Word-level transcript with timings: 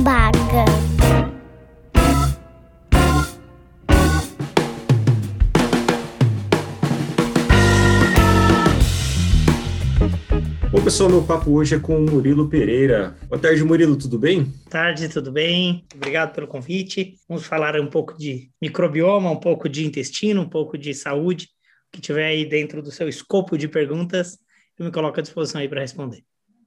Baga. 0.00 0.64
Bom, 10.70 10.82
pessoal, 10.82 11.10
meu 11.10 11.22
papo 11.22 11.50
hoje 11.52 11.74
é 11.74 11.78
com 11.78 11.96
o 11.96 12.10
Murilo 12.10 12.48
Pereira. 12.48 13.14
Boa 13.28 13.38
tarde, 13.38 13.62
Murilo, 13.62 13.94
tudo 13.94 14.18
bem? 14.18 14.44
Boa 14.44 14.70
tarde, 14.70 15.08
tudo 15.10 15.30
bem? 15.30 15.84
Obrigado 15.94 16.34
pelo 16.34 16.46
convite. 16.46 17.16
Vamos 17.28 17.44
falar 17.44 17.78
um 17.78 17.86
pouco 17.86 18.16
de 18.16 18.50
microbioma, 18.60 19.30
um 19.30 19.38
pouco 19.38 19.68
de 19.68 19.84
intestino, 19.84 20.40
um 20.40 20.48
pouco 20.48 20.78
de 20.78 20.94
saúde, 20.94 21.48
o 21.88 21.96
que 21.96 22.00
tiver 22.00 22.24
aí 22.24 22.46
dentro 22.46 22.82
do 22.82 22.90
seu 22.90 23.08
escopo 23.08 23.58
de 23.58 23.68
perguntas, 23.68 24.38
eu 24.78 24.86
me 24.86 24.90
coloco 24.90 25.20
à 25.20 25.22
disposição 25.22 25.60
aí 25.60 25.68
para 25.68 25.82
responder. 25.82 26.24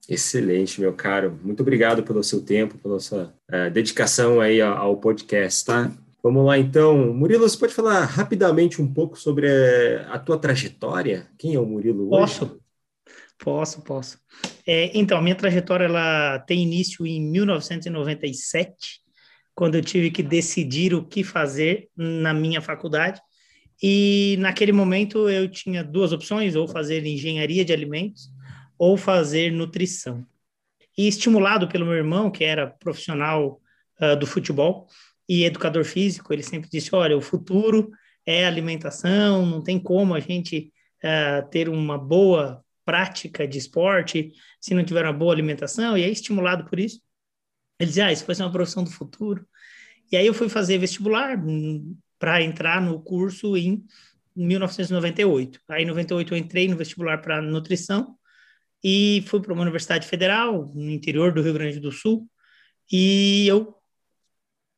Excelente, 0.08 0.80
meu 0.80 0.94
caro. 0.94 1.40
Muito 1.44 1.62
obrigado 1.62 2.04
pelo 2.04 2.24
seu 2.24 2.42
tempo, 2.42 2.78
pela 2.78 3.00
sua 3.00 3.34
uh, 3.50 3.72
dedicação 3.72 4.40
aí 4.40 4.62
ao, 4.62 4.78
ao 4.78 4.98
podcast, 4.98 5.66
tá? 5.66 5.92
Vamos 6.22 6.46
lá, 6.46 6.58
então. 6.58 7.14
Murilo, 7.14 7.48
você 7.48 7.58
pode 7.58 7.74
falar 7.74 8.06
rapidamente 8.06 8.82
um 8.82 8.92
pouco 8.92 9.20
sobre 9.20 9.48
a, 9.48 10.14
a 10.14 10.20
tua 10.20 10.38
trajetória? 10.38 11.28
Quem 11.38 11.56
é 11.56 11.60
o 11.60 11.66
Murilo 11.66 12.08
hoje? 12.14 12.40
Posso. 12.40 12.62
Posso, 13.38 13.82
posso. 13.82 14.20
É, 14.66 14.92
então, 14.98 15.18
a 15.18 15.22
minha 15.22 15.36
trajetória 15.36 15.86
ela 15.86 16.40
tem 16.40 16.64
início 16.64 17.06
em 17.06 17.22
1997, 17.22 19.02
quando 19.54 19.76
eu 19.76 19.82
tive 19.82 20.10
que 20.10 20.24
decidir 20.24 20.94
o 20.94 21.06
que 21.06 21.24
fazer 21.24 21.90
na 21.96 22.34
minha 22.34 22.62
faculdade. 22.62 23.20
E 23.82 24.38
naquele 24.40 24.72
momento 24.72 25.30
eu 25.30 25.50
tinha 25.50 25.84
duas 25.84 26.12
opções: 26.12 26.56
ou 26.56 26.68
fazer 26.68 27.06
engenharia 27.06 27.66
de 27.66 27.74
alimentos 27.74 28.35
ou 28.78 28.98
fazer 28.98 29.52
nutrição. 29.52 30.26
E 30.98 31.08
estimulado 31.08 31.68
pelo 31.68 31.86
meu 31.86 31.96
irmão, 31.96 32.32
que 32.32 32.44
era 32.44 32.68
profissional 32.68 33.62
uh, 34.02 34.16
do 34.16 34.26
futebol 34.26 34.88
e 35.28 35.44
educador 35.44 35.84
físico, 35.84 36.32
ele 36.34 36.44
sempre 36.44 36.70
disse: 36.70 36.96
olha, 36.96 37.18
o 37.18 37.22
futuro 37.22 37.92
é 38.26 38.46
alimentação, 38.46 39.46
não 39.46 39.62
tem 39.62 39.80
como 39.80 40.14
a 40.14 40.20
gente 40.20 40.72
uh, 41.04 41.50
ter 41.50 41.70
uma 41.70 41.98
boa 41.98 42.64
prática 42.86 43.48
de 43.48 43.58
esporte 43.58 44.32
se 44.62 44.74
não 44.74 44.84
tiver 44.84 45.04
uma 45.04 45.14
boa 45.14 45.34
alimentação, 45.34 45.98
e 45.98 46.04
aí 46.04 46.12
estimulado 46.12 46.66
por 46.66 46.80
isso, 46.80 47.02
ele 47.80 47.90
dizia, 47.90 48.06
ah, 48.06 48.12
isso 48.12 48.26
vai 48.26 48.36
ser 48.36 48.44
uma 48.44 48.52
profissão 48.52 48.84
do 48.84 48.92
futuro. 48.92 49.46
E 50.12 50.16
aí 50.16 50.26
eu 50.26 50.34
fui 50.34 50.48
fazer 50.48 50.78
vestibular 50.78 51.38
hum, 51.38 51.98
para 52.18 52.42
entrar 52.42 52.82
no 52.82 53.02
curso 53.02 53.58
em 53.58 53.84
1998. 54.36 55.60
Aí 55.68 55.84
em 55.84 55.88
98 55.88 56.34
eu 56.34 56.38
entrei 56.38 56.68
no 56.68 56.78
vestibular 56.78 57.18
para 57.22 57.42
nutrição 57.42 58.16
e 58.88 59.24
fui 59.26 59.42
para 59.42 59.52
uma 59.52 59.64
universidade 59.64 60.08
federal 60.08 60.72
no 60.76 60.92
interior 60.92 61.34
do 61.34 61.42
Rio 61.42 61.54
Grande 61.54 61.80
do 61.80 61.92
Sul 61.92 62.30
e 62.92 63.48
eu 63.48 63.74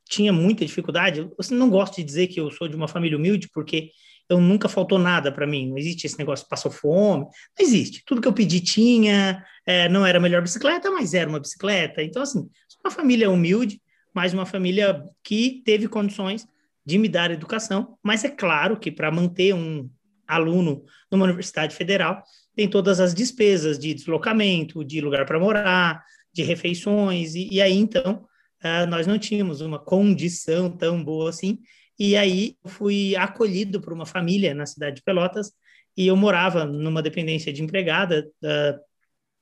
tinha 0.05 0.31
muita 0.31 0.65
dificuldade. 0.65 1.19
Eu 1.19 1.35
não 1.51 1.69
gosto 1.69 1.97
de 1.97 2.05
dizer 2.05 2.27
que 2.27 2.39
eu 2.39 2.49
sou 2.49 2.69
de 2.69 2.75
uma 2.77 2.87
família 2.87 3.17
humilde 3.17 3.49
porque 3.53 3.91
eu 4.29 4.39
nunca 4.39 4.69
faltou 4.69 4.97
nada 4.97 5.29
para 5.29 5.45
mim. 5.45 5.67
Não 5.67 5.77
existe 5.77 6.07
esse 6.07 6.17
negócio 6.17 6.47
passou 6.47 6.71
fome. 6.71 7.25
Não 7.25 7.65
existe. 7.65 8.01
Tudo 8.05 8.21
que 8.21 8.27
eu 8.29 8.33
pedi 8.33 8.61
tinha. 8.61 9.43
É, 9.65 9.89
não 9.89 10.05
era 10.05 10.19
a 10.19 10.21
melhor 10.21 10.41
bicicleta, 10.41 10.89
mas 10.89 11.13
era 11.13 11.29
uma 11.29 11.41
bicicleta. 11.41 12.01
Então, 12.01 12.21
assim, 12.21 12.49
uma 12.81 12.91
família 12.91 13.29
humilde, 13.29 13.81
mas 14.13 14.33
uma 14.33 14.45
família 14.45 15.03
que 15.21 15.61
teve 15.65 15.85
condições 15.89 16.47
de 16.85 16.97
me 16.97 17.09
dar 17.09 17.29
educação. 17.29 17.97
Mas 18.01 18.23
é 18.23 18.29
claro 18.29 18.79
que 18.79 18.89
para 18.89 19.11
manter 19.11 19.53
um 19.53 19.89
aluno 20.25 20.85
numa 21.11 21.25
universidade 21.25 21.75
federal, 21.75 22.23
tem 22.57 22.67
todas 22.67 22.99
as 22.99 23.13
despesas 23.13 23.77
de 23.77 23.93
deslocamento, 23.93 24.83
de 24.83 24.99
lugar 24.99 25.27
para 25.27 25.39
morar, 25.39 26.03
de 26.33 26.41
refeições. 26.41 27.35
E, 27.35 27.47
e 27.51 27.61
aí, 27.61 27.77
então, 27.77 28.25
uh, 28.63 28.87
nós 28.89 29.05
não 29.05 29.19
tínhamos 29.19 29.61
uma 29.61 29.77
condição 29.77 30.67
tão 30.75 31.03
boa 31.03 31.29
assim 31.29 31.59
e 31.99 32.17
aí 32.17 32.55
fui 32.65 33.15
acolhido 33.15 33.79
por 33.79 33.93
uma 33.93 34.07
família 34.07 34.55
na 34.55 34.65
cidade 34.65 34.97
de 34.97 35.03
Pelotas 35.03 35.51
e 35.95 36.07
eu 36.07 36.15
morava 36.17 36.65
numa 36.65 37.01
dependência 37.01 37.53
de 37.53 37.61
empregada 37.61 38.27
da, 38.41 38.79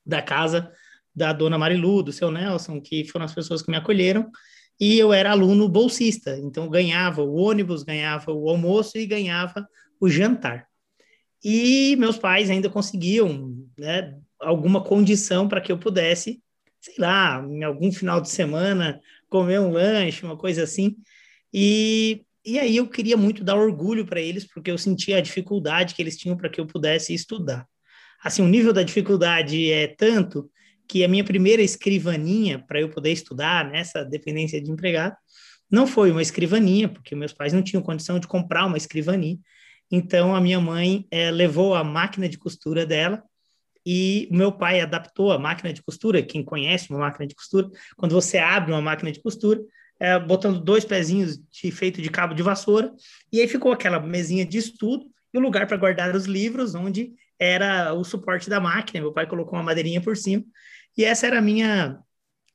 da 0.04 0.22
casa 0.22 0.70
da 1.14 1.32
dona 1.32 1.56
Marilu, 1.56 2.02
do 2.02 2.12
seu 2.12 2.30
Nelson, 2.30 2.82
que 2.82 3.04
foram 3.06 3.24
as 3.24 3.34
pessoas 3.34 3.62
que 3.62 3.70
me 3.70 3.78
acolheram. 3.78 4.30
E 4.78 4.98
eu 4.98 5.10
era 5.10 5.30
aluno 5.30 5.70
bolsista, 5.70 6.36
então 6.38 6.68
ganhava 6.68 7.22
o 7.22 7.34
ônibus, 7.34 7.82
ganhava 7.82 8.30
o 8.30 8.50
almoço 8.50 8.98
e 8.98 9.06
ganhava 9.06 9.66
o 9.98 10.06
jantar. 10.06 10.65
E 11.48 11.94
meus 11.94 12.18
pais 12.18 12.50
ainda 12.50 12.68
conseguiam 12.68 13.64
né, 13.78 14.18
alguma 14.40 14.82
condição 14.82 15.46
para 15.46 15.60
que 15.60 15.70
eu 15.70 15.78
pudesse, 15.78 16.42
sei 16.80 16.94
lá, 16.98 17.40
em 17.48 17.62
algum 17.62 17.92
final 17.92 18.20
de 18.20 18.28
semana, 18.28 19.00
comer 19.28 19.60
um 19.60 19.70
lanche, 19.70 20.26
uma 20.26 20.36
coisa 20.36 20.64
assim. 20.64 20.96
E 21.54 22.26
e 22.44 22.58
aí 22.60 22.76
eu 22.76 22.88
queria 22.88 23.16
muito 23.16 23.44
dar 23.44 23.56
orgulho 23.56 24.06
para 24.06 24.20
eles, 24.20 24.44
porque 24.44 24.70
eu 24.70 24.78
sentia 24.78 25.18
a 25.18 25.20
dificuldade 25.20 25.94
que 25.94 26.02
eles 26.02 26.16
tinham 26.16 26.36
para 26.36 26.48
que 26.48 26.60
eu 26.60 26.66
pudesse 26.66 27.14
estudar. 27.14 27.66
Assim, 28.22 28.42
o 28.42 28.48
nível 28.48 28.72
da 28.72 28.82
dificuldade 28.82 29.70
é 29.70 29.88
tanto 29.88 30.50
que 30.88 31.04
a 31.04 31.08
minha 31.08 31.24
primeira 31.24 31.62
escrivaninha 31.62 32.58
para 32.58 32.80
eu 32.80 32.88
poder 32.88 33.12
estudar 33.12 33.70
nessa 33.70 34.04
dependência 34.04 34.60
de 34.60 34.70
empregado 34.70 35.16
não 35.70 35.86
foi 35.86 36.10
uma 36.10 36.22
escrivaninha, 36.22 36.88
porque 36.88 37.14
meus 37.14 37.32
pais 37.32 37.52
não 37.52 37.62
tinham 37.62 37.82
condição 37.82 38.18
de 38.18 38.26
comprar 38.26 38.66
uma 38.66 38.76
escrivaninha. 38.76 39.38
Então 39.90 40.34
a 40.34 40.40
minha 40.40 40.60
mãe 40.60 41.06
é, 41.10 41.30
levou 41.30 41.74
a 41.74 41.84
máquina 41.84 42.28
de 42.28 42.38
costura 42.38 42.84
dela 42.84 43.22
e 43.84 44.28
meu 44.32 44.50
pai 44.50 44.80
adaptou 44.80 45.30
a 45.30 45.38
máquina 45.38 45.72
de 45.72 45.82
costura. 45.82 46.22
Quem 46.22 46.42
conhece 46.42 46.90
uma 46.90 46.98
máquina 46.98 47.26
de 47.26 47.34
costura, 47.34 47.70
quando 47.96 48.12
você 48.12 48.38
abre 48.38 48.72
uma 48.72 48.82
máquina 48.82 49.12
de 49.12 49.22
costura, 49.22 49.60
é, 50.00 50.18
botando 50.18 50.60
dois 50.60 50.84
pezinhos 50.84 51.38
de 51.50 51.70
feito 51.70 52.02
de 52.02 52.10
cabo 52.10 52.34
de 52.34 52.42
vassoura, 52.42 52.92
e 53.32 53.40
aí 53.40 53.48
ficou 53.48 53.72
aquela 53.72 54.00
mesinha 54.00 54.44
de 54.44 54.58
estudo 54.58 55.06
e 55.32 55.38
o 55.38 55.40
lugar 55.40 55.66
para 55.66 55.76
guardar 55.76 56.14
os 56.14 56.24
livros, 56.24 56.74
onde 56.74 57.12
era 57.38 57.94
o 57.94 58.02
suporte 58.02 58.50
da 58.50 58.60
máquina. 58.60 59.00
Meu 59.00 59.12
pai 59.12 59.26
colocou 59.26 59.54
uma 59.54 59.62
madeirinha 59.62 60.00
por 60.00 60.16
cima, 60.16 60.44
e 60.96 61.04
essa 61.04 61.26
era 61.26 61.38
a 61.38 61.42
minha 61.42 61.98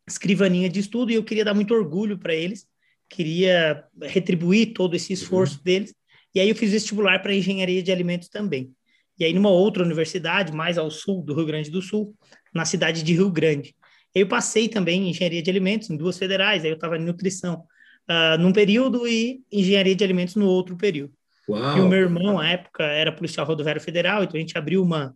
escrivaninha 0.08 0.70
de 0.70 0.80
estudo, 0.80 1.12
e 1.12 1.16
eu 1.16 1.24
queria 1.24 1.46
dar 1.46 1.54
muito 1.54 1.74
orgulho 1.74 2.18
para 2.18 2.36
eles, 2.36 2.68
queria 3.10 3.86
retribuir 4.02 4.74
todo 4.74 4.96
esse 4.96 5.14
esforço 5.14 5.58
uhum. 5.58 5.64
deles, 5.64 5.96
e 6.34 6.40
aí 6.40 6.50
eu 6.50 6.56
fiz 6.56 6.72
vestibular 6.72 7.20
para 7.20 7.34
engenharia 7.34 7.84
de 7.84 7.92
alimentos 7.92 8.30
também. 8.30 8.72
E 9.20 9.26
aí, 9.26 9.34
numa 9.34 9.50
outra 9.50 9.84
universidade, 9.84 10.52
mais 10.52 10.78
ao 10.78 10.90
sul 10.90 11.22
do 11.22 11.36
Rio 11.36 11.46
Grande 11.46 11.70
do 11.70 11.82
Sul, 11.82 12.16
na 12.54 12.66
cidade 12.66 13.04
de 13.04 13.14
Rio 13.14 13.30
Grande. 13.30 13.76
Eu 14.14 14.28
passei 14.28 14.68
também 14.68 15.04
em 15.04 15.10
engenharia 15.10 15.42
de 15.42 15.50
alimentos 15.50 15.90
em 15.90 15.96
duas 15.98 16.18
federais, 16.18 16.64
aí 16.64 16.72
eu 16.72 16.76
estava 16.76 16.98
em 16.98 17.04
nutrição 17.04 17.64
uh, 18.10 18.38
num 18.40 18.52
período 18.52 19.08
e 19.08 19.42
engenharia 19.52 19.96
de 19.96 20.04
alimentos 20.04 20.36
no 20.36 20.48
outro 20.48 20.76
período. 20.76 21.14
Uau. 21.48 21.78
E 21.78 21.82
o 21.82 21.88
meu 21.88 22.00
irmão, 22.00 22.40
à 22.40 22.48
época, 22.50 22.84
era 22.84 23.12
policial 23.12 23.46
rodoviário 23.46 23.82
federal, 23.82 24.24
então 24.24 24.38
a 24.38 24.40
gente 24.40 24.58
abriu 24.58 24.84
uma, 24.84 25.16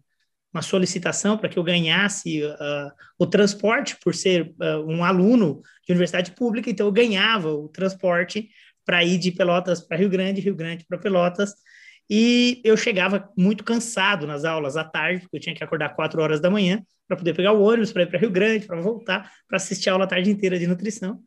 uma 0.53 0.61
solicitação 0.61 1.37
para 1.37 1.49
que 1.49 1.59
eu 1.59 1.63
ganhasse 1.63 2.43
uh, 2.43 2.91
o 3.19 3.25
transporte 3.25 3.97
por 4.01 4.15
ser 4.15 4.53
uh, 4.61 4.85
um 4.87 5.03
aluno 5.03 5.61
de 5.85 5.91
universidade 5.91 6.31
pública, 6.31 6.69
então 6.69 6.85
eu 6.85 6.91
ganhava 6.91 7.51
o 7.51 7.67
transporte 7.69 8.49
para 8.85 9.03
ir 9.03 9.17
de 9.17 9.31
Pelotas 9.31 9.81
para 9.81 9.97
Rio 9.97 10.09
Grande, 10.09 10.41
Rio 10.41 10.55
Grande 10.55 10.85
para 10.87 10.97
Pelotas, 10.97 11.53
e 12.09 12.61
eu 12.63 12.77
chegava 12.77 13.31
muito 13.35 13.63
cansado 13.63 14.27
nas 14.27 14.45
aulas 14.45 14.77
à 14.77 14.83
tarde, 14.83 15.21
porque 15.21 15.37
eu 15.37 15.41
tinha 15.41 15.55
que 15.55 15.63
acordar 15.63 15.95
quatro 15.95 16.21
horas 16.21 16.39
da 16.39 16.51
manhã 16.51 16.83
para 17.07 17.17
poder 17.17 17.33
pegar 17.33 17.51
o 17.53 17.63
ônibus 17.63 17.91
para 17.91 18.03
ir 18.03 18.07
para 18.07 18.19
Rio 18.19 18.29
Grande, 18.29 18.65
para 18.65 18.79
voltar, 18.79 19.31
para 19.47 19.57
assistir 19.57 19.89
a 19.89 19.93
aula 19.93 20.05
a 20.05 20.07
tarde 20.07 20.29
inteira 20.29 20.57
de 20.57 20.67
nutrição. 20.67 21.19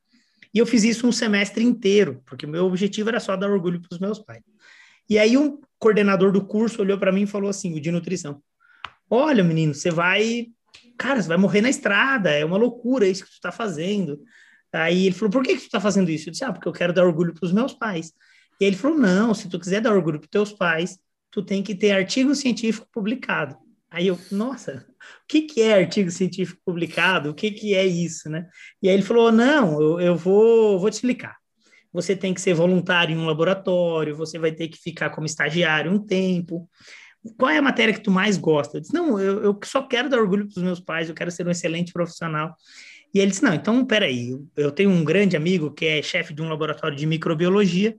E 0.55 0.59
eu 0.59 0.67
fiz 0.67 0.85
isso 0.85 1.07
um 1.07 1.13
semestre 1.13 1.63
inteiro, 1.65 2.23
porque 2.25 2.47
o 2.47 2.49
meu 2.49 2.67
objetivo 2.67 3.09
era 3.09 3.21
só 3.21 3.37
dar 3.37 3.51
orgulho 3.51 3.81
para 3.81 3.95
os 3.95 4.01
meus 4.01 4.19
pais. 4.19 4.43
E 5.09 5.19
aí 5.19 5.37
um 5.37 5.61
coordenador 5.79 6.33
do 6.33 6.45
curso 6.45 6.83
olhou 6.83 6.99
para 6.99 7.13
mim 7.13 7.23
e 7.23 7.27
falou 7.27 7.51
assim, 7.51 7.75
o 7.75 7.81
de 7.81 7.91
nutrição: 7.91 8.43
"Olha, 9.11 9.43
menino, 9.43 9.75
você 9.75 9.91
vai, 9.91 10.47
cara, 10.97 11.21
você 11.21 11.29
vai 11.29 11.37
morrer 11.37 11.61
na 11.61 11.71
estrada, 11.71 12.31
é 12.31 12.45
uma 12.45 12.57
loucura 12.57 13.07
isso 13.07 13.25
que 13.25 13.31
tu 13.31 13.34
está 13.34 13.51
fazendo". 13.51 14.21
Aí 14.72 15.06
ele 15.06 15.15
falou: 15.15 15.30
"Por 15.30 15.42
que 15.42 15.54
que 15.54 15.60
tu 15.60 15.66
está 15.66 15.80
fazendo 15.80 16.10
isso?" 16.10 16.28
Eu 16.28 16.32
disse: 16.32 16.44
"Ah, 16.44 16.53
porque 16.53 16.68
eu 16.68 16.72
quero 16.72 16.92
dar 16.92 17.04
orgulho 17.04 17.34
para 17.34 17.47
os 17.47 17.53
meus 17.53 17.74
pais". 17.74 18.12
E 18.60 18.65
ele 18.65 18.76
falou: 18.76 18.98
não, 18.98 19.34
se 19.34 19.48
tu 19.48 19.59
quiser 19.59 19.80
dar 19.80 19.92
orgulho 19.92 20.18
para 20.18 20.28
teus 20.28 20.53
pais, 20.53 20.98
tu 21.30 21.42
tem 21.42 21.62
que 21.62 21.74
ter 21.74 21.92
artigo 21.92 22.34
científico 22.34 22.86
publicado. 22.92 23.56
Aí 23.91 24.06
eu, 24.09 24.18
nossa, 24.30 24.86
o 25.24 25.26
que, 25.26 25.42
que 25.42 25.62
é 25.62 25.74
artigo 25.74 26.10
científico 26.10 26.60
publicado? 26.65 27.30
O 27.30 27.34
que, 27.34 27.50
que 27.50 27.74
é 27.74 27.86
isso, 27.86 28.28
né? 28.28 28.47
E 28.82 28.88
aí 28.88 28.94
ele 28.94 29.03
falou: 29.03 29.32
não, 29.32 29.80
eu, 29.80 30.00
eu 30.00 30.16
vou, 30.16 30.78
vou 30.78 30.91
te 30.91 30.94
explicar. 30.94 31.36
Você 31.92 32.15
tem 32.15 32.34
que 32.34 32.41
ser 32.41 32.53
voluntário 32.53 33.15
em 33.15 33.18
um 33.18 33.26
laboratório, 33.26 34.16
você 34.16 34.38
vai 34.38 34.53
ter 34.53 34.68
que 34.68 34.78
ficar 34.78 35.10
como 35.10 35.26
estagiário 35.26 35.91
um 35.91 35.98
tempo. 35.98 36.68
Qual 37.36 37.50
é 37.50 37.59
a 37.59 37.62
matéria 37.62 37.94
que 37.94 38.03
tu 38.03 38.10
mais 38.10 38.36
gosta? 38.36 38.76
Eu 38.76 38.80
disse: 38.80 38.92
não, 38.92 39.18
eu, 39.18 39.42
eu 39.42 39.59
só 39.65 39.82
quero 39.82 40.09
dar 40.09 40.18
orgulho 40.18 40.47
para 40.47 40.59
os 40.59 40.62
meus 40.62 40.80
pais, 40.80 41.09
eu 41.09 41.15
quero 41.15 41.30
ser 41.30 41.47
um 41.47 41.50
excelente 41.50 41.92
profissional. 41.92 42.54
E 43.15 43.21
ele 43.21 43.31
disse: 43.31 43.43
não, 43.43 43.55
então 43.55 43.84
peraí, 43.84 44.39
eu 44.57 44.71
tenho 44.71 44.91
um 44.91 45.05
grande 45.05 45.37
amigo 45.37 45.72
que 45.72 45.87
é 45.87 46.03
chefe 46.03 46.34
de 46.34 46.43
um 46.43 46.49
laboratório 46.49 46.97
de 46.97 47.07
microbiologia 47.07 47.97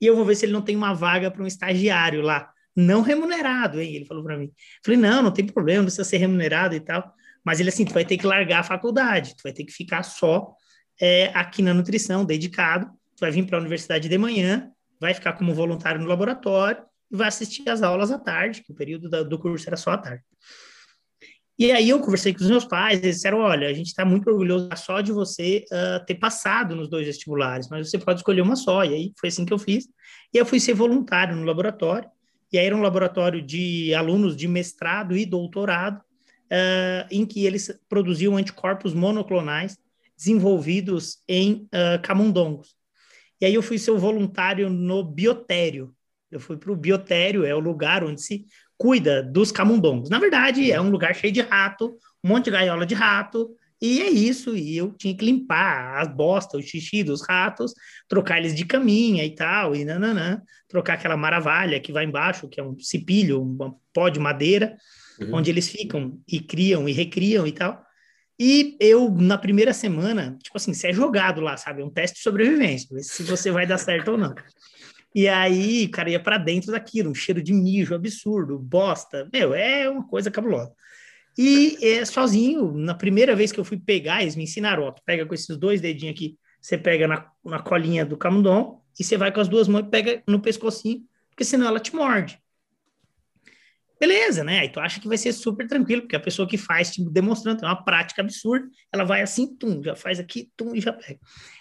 e 0.00 0.06
eu 0.06 0.16
vou 0.16 0.24
ver 0.24 0.34
se 0.34 0.44
ele 0.44 0.52
não 0.52 0.62
tem 0.62 0.76
uma 0.76 0.94
vaga 0.94 1.30
para 1.30 1.42
um 1.42 1.46
estagiário 1.46 2.20
lá, 2.20 2.50
não 2.74 3.02
remunerado, 3.02 3.80
hein? 3.80 3.94
Ele 3.94 4.04
falou 4.04 4.24
para 4.24 4.36
mim. 4.36 4.52
Falei, 4.84 5.00
não, 5.00 5.22
não 5.22 5.30
tem 5.30 5.46
problema, 5.46 5.78
não 5.78 5.84
precisa 5.86 6.04
ser 6.04 6.18
remunerado 6.18 6.74
e 6.74 6.80
tal. 6.80 7.14
Mas 7.44 7.60
ele 7.60 7.68
assim, 7.68 7.84
tu 7.84 7.94
vai 7.94 8.04
ter 8.04 8.16
que 8.16 8.26
largar 8.26 8.60
a 8.60 8.64
faculdade, 8.64 9.36
tu 9.36 9.42
vai 9.42 9.52
ter 9.52 9.64
que 9.64 9.72
ficar 9.72 10.02
só 10.02 10.52
é, 11.00 11.30
aqui 11.34 11.62
na 11.62 11.74
nutrição, 11.74 12.24
dedicado. 12.24 12.86
Tu 13.16 13.20
vai 13.20 13.30
vir 13.30 13.46
para 13.46 13.58
a 13.58 13.60
universidade 13.60 14.08
de 14.08 14.18
manhã, 14.18 14.70
vai 15.00 15.14
ficar 15.14 15.34
como 15.34 15.54
voluntário 15.54 16.00
no 16.00 16.06
laboratório 16.06 16.82
e 17.10 17.16
vai 17.16 17.28
assistir 17.28 17.68
às 17.68 17.82
aulas 17.82 18.10
à 18.10 18.18
tarde, 18.18 18.62
que 18.62 18.72
o 18.72 18.74
período 18.74 19.08
do 19.24 19.38
curso 19.38 19.68
era 19.68 19.76
só 19.76 19.90
à 19.90 19.98
tarde. 19.98 20.22
E 21.56 21.70
aí 21.70 21.88
eu 21.88 22.00
conversei 22.00 22.34
com 22.34 22.42
os 22.42 22.50
meus 22.50 22.64
pais, 22.64 23.00
eles 23.00 23.16
disseram, 23.16 23.38
olha, 23.38 23.68
a 23.68 23.72
gente 23.72 23.86
está 23.86 24.04
muito 24.04 24.28
orgulhoso 24.28 24.68
só 24.76 25.00
de 25.00 25.12
você 25.12 25.64
uh, 25.70 26.04
ter 26.04 26.16
passado 26.16 26.74
nos 26.74 26.88
dois 26.88 27.06
vestibulares, 27.06 27.68
mas 27.68 27.88
você 27.88 27.98
pode 27.98 28.20
escolher 28.20 28.40
uma 28.40 28.56
só. 28.56 28.84
E 28.84 28.92
aí 28.92 29.12
foi 29.18 29.28
assim 29.28 29.44
que 29.44 29.52
eu 29.52 29.58
fiz. 29.58 29.86
E 30.32 30.36
eu 30.36 30.44
fui 30.44 30.58
ser 30.58 30.74
voluntário 30.74 31.36
no 31.36 31.44
laboratório, 31.44 32.10
e 32.52 32.58
aí 32.58 32.66
era 32.66 32.76
um 32.76 32.82
laboratório 32.82 33.40
de 33.40 33.94
alunos 33.94 34.36
de 34.36 34.48
mestrado 34.48 35.16
e 35.16 35.24
doutorado, 35.24 35.98
uh, 35.98 37.06
em 37.08 37.24
que 37.24 37.46
eles 37.46 37.72
produziam 37.88 38.36
anticorpos 38.36 38.92
monoclonais 38.92 39.76
desenvolvidos 40.16 41.18
em 41.28 41.68
uh, 41.72 42.02
camundongos. 42.02 42.74
E 43.40 43.46
aí 43.46 43.54
eu 43.54 43.62
fui 43.62 43.78
ser 43.78 43.92
voluntário 43.92 44.68
no 44.68 45.04
biotério. 45.04 45.94
Eu 46.30 46.40
fui 46.40 46.56
para 46.56 46.72
o 46.72 46.76
biotério, 46.76 47.44
é 47.44 47.54
o 47.54 47.60
lugar 47.60 48.02
onde 48.02 48.20
se 48.20 48.44
cuida 48.84 49.22
dos 49.22 49.50
camundongos. 49.50 50.10
Na 50.10 50.18
verdade, 50.18 50.70
é 50.70 50.78
um 50.78 50.90
lugar 50.90 51.14
cheio 51.14 51.32
de 51.32 51.40
rato, 51.40 51.96
um 52.22 52.28
monte 52.28 52.44
de 52.44 52.50
gaiola 52.50 52.84
de 52.84 52.94
rato, 52.94 53.48
e 53.80 54.02
é 54.02 54.10
isso. 54.10 54.54
E 54.54 54.76
eu 54.76 54.92
tinha 54.92 55.16
que 55.16 55.24
limpar 55.24 56.02
as 56.02 56.14
bostas, 56.14 56.62
o 56.62 56.68
xixi 56.68 57.02
dos 57.02 57.26
ratos, 57.26 57.72
trocar 58.06 58.36
eles 58.36 58.54
de 58.54 58.66
caminha 58.66 59.24
e 59.24 59.34
tal, 59.34 59.74
e 59.74 59.86
nananã, 59.86 60.42
trocar 60.68 60.94
aquela 60.94 61.16
maravilha 61.16 61.80
que 61.80 61.92
vai 61.92 62.04
embaixo, 62.04 62.46
que 62.46 62.60
é 62.60 62.62
um 62.62 62.78
cipilho, 62.78 63.40
um 63.40 63.74
pó 63.90 64.10
de 64.10 64.20
madeira, 64.20 64.76
uhum. 65.18 65.36
onde 65.36 65.50
eles 65.50 65.66
ficam 65.66 66.20
e 66.28 66.38
criam 66.38 66.86
e 66.86 66.92
recriam 66.92 67.46
e 67.46 67.52
tal. 67.52 67.82
E 68.38 68.76
eu, 68.78 69.10
na 69.10 69.38
primeira 69.38 69.72
semana, 69.72 70.36
tipo 70.42 70.58
assim, 70.58 70.74
você 70.74 70.88
é 70.88 70.92
jogado 70.92 71.40
lá, 71.40 71.56
sabe? 71.56 71.80
É 71.80 71.84
um 71.86 71.90
teste 71.90 72.18
de 72.18 72.22
sobrevivência, 72.22 72.88
ver 72.92 73.02
se 73.02 73.22
você 73.22 73.50
vai 73.50 73.66
dar 73.66 73.78
certo 73.78 74.10
ou 74.10 74.18
não. 74.18 74.34
E 75.14 75.28
aí, 75.28 75.86
cara, 75.88 76.10
ia 76.10 76.20
para 76.20 76.38
dentro 76.38 76.72
daquilo, 76.72 77.10
um 77.10 77.14
cheiro 77.14 77.42
de 77.42 77.52
mijo 77.52 77.94
absurdo, 77.94 78.58
bosta. 78.58 79.28
Meu, 79.32 79.54
é 79.54 79.88
uma 79.88 80.06
coisa 80.06 80.30
cabulosa. 80.30 80.72
E 81.38 81.78
é, 81.80 82.04
sozinho, 82.04 82.72
na 82.72 82.94
primeira 82.94 83.34
vez 83.34 83.52
que 83.52 83.60
eu 83.60 83.64
fui 83.64 83.78
pegar, 83.78 84.22
eles 84.22 84.36
me 84.36 84.44
ensinaram, 84.44 84.84
ó, 84.84 84.92
pega 85.04 85.26
com 85.26 85.34
esses 85.34 85.56
dois 85.56 85.80
dedinhos 85.80 86.14
aqui, 86.14 86.38
você 86.60 86.78
pega 86.78 87.06
na, 87.06 87.28
na 87.44 87.58
colinha 87.58 88.04
do 88.04 88.16
camundongo 88.16 88.82
e 88.98 89.04
você 89.04 89.16
vai 89.16 89.32
com 89.32 89.40
as 89.40 89.48
duas 89.48 89.68
mãos 89.68 89.86
e 89.86 89.90
pega 89.90 90.22
no 90.26 90.40
pescocinho, 90.40 91.02
porque 91.30 91.44
senão 91.44 91.66
ela 91.66 91.80
te 91.80 91.94
morde 91.94 92.38
beleza, 94.06 94.44
né? 94.44 94.60
Aí 94.60 94.68
tu 94.68 94.78
acha 94.78 95.00
que 95.00 95.08
vai 95.08 95.16
ser 95.16 95.32
super 95.32 95.66
tranquilo, 95.66 96.02
porque 96.02 96.16
a 96.16 96.20
pessoa 96.20 96.46
que 96.46 96.58
faz, 96.58 96.90
tipo, 96.90 97.08
demonstrando, 97.08 97.64
é 97.64 97.68
uma 97.68 97.82
prática 97.82 98.20
absurda, 98.20 98.68
ela 98.92 99.04
vai 99.04 99.22
assim, 99.22 99.56
tum, 99.56 99.82
já 99.82 99.96
faz 99.96 100.20
aqui, 100.20 100.50
tum, 100.56 100.74
e 100.74 100.80
já 100.80 100.92
pega. 100.92 101.18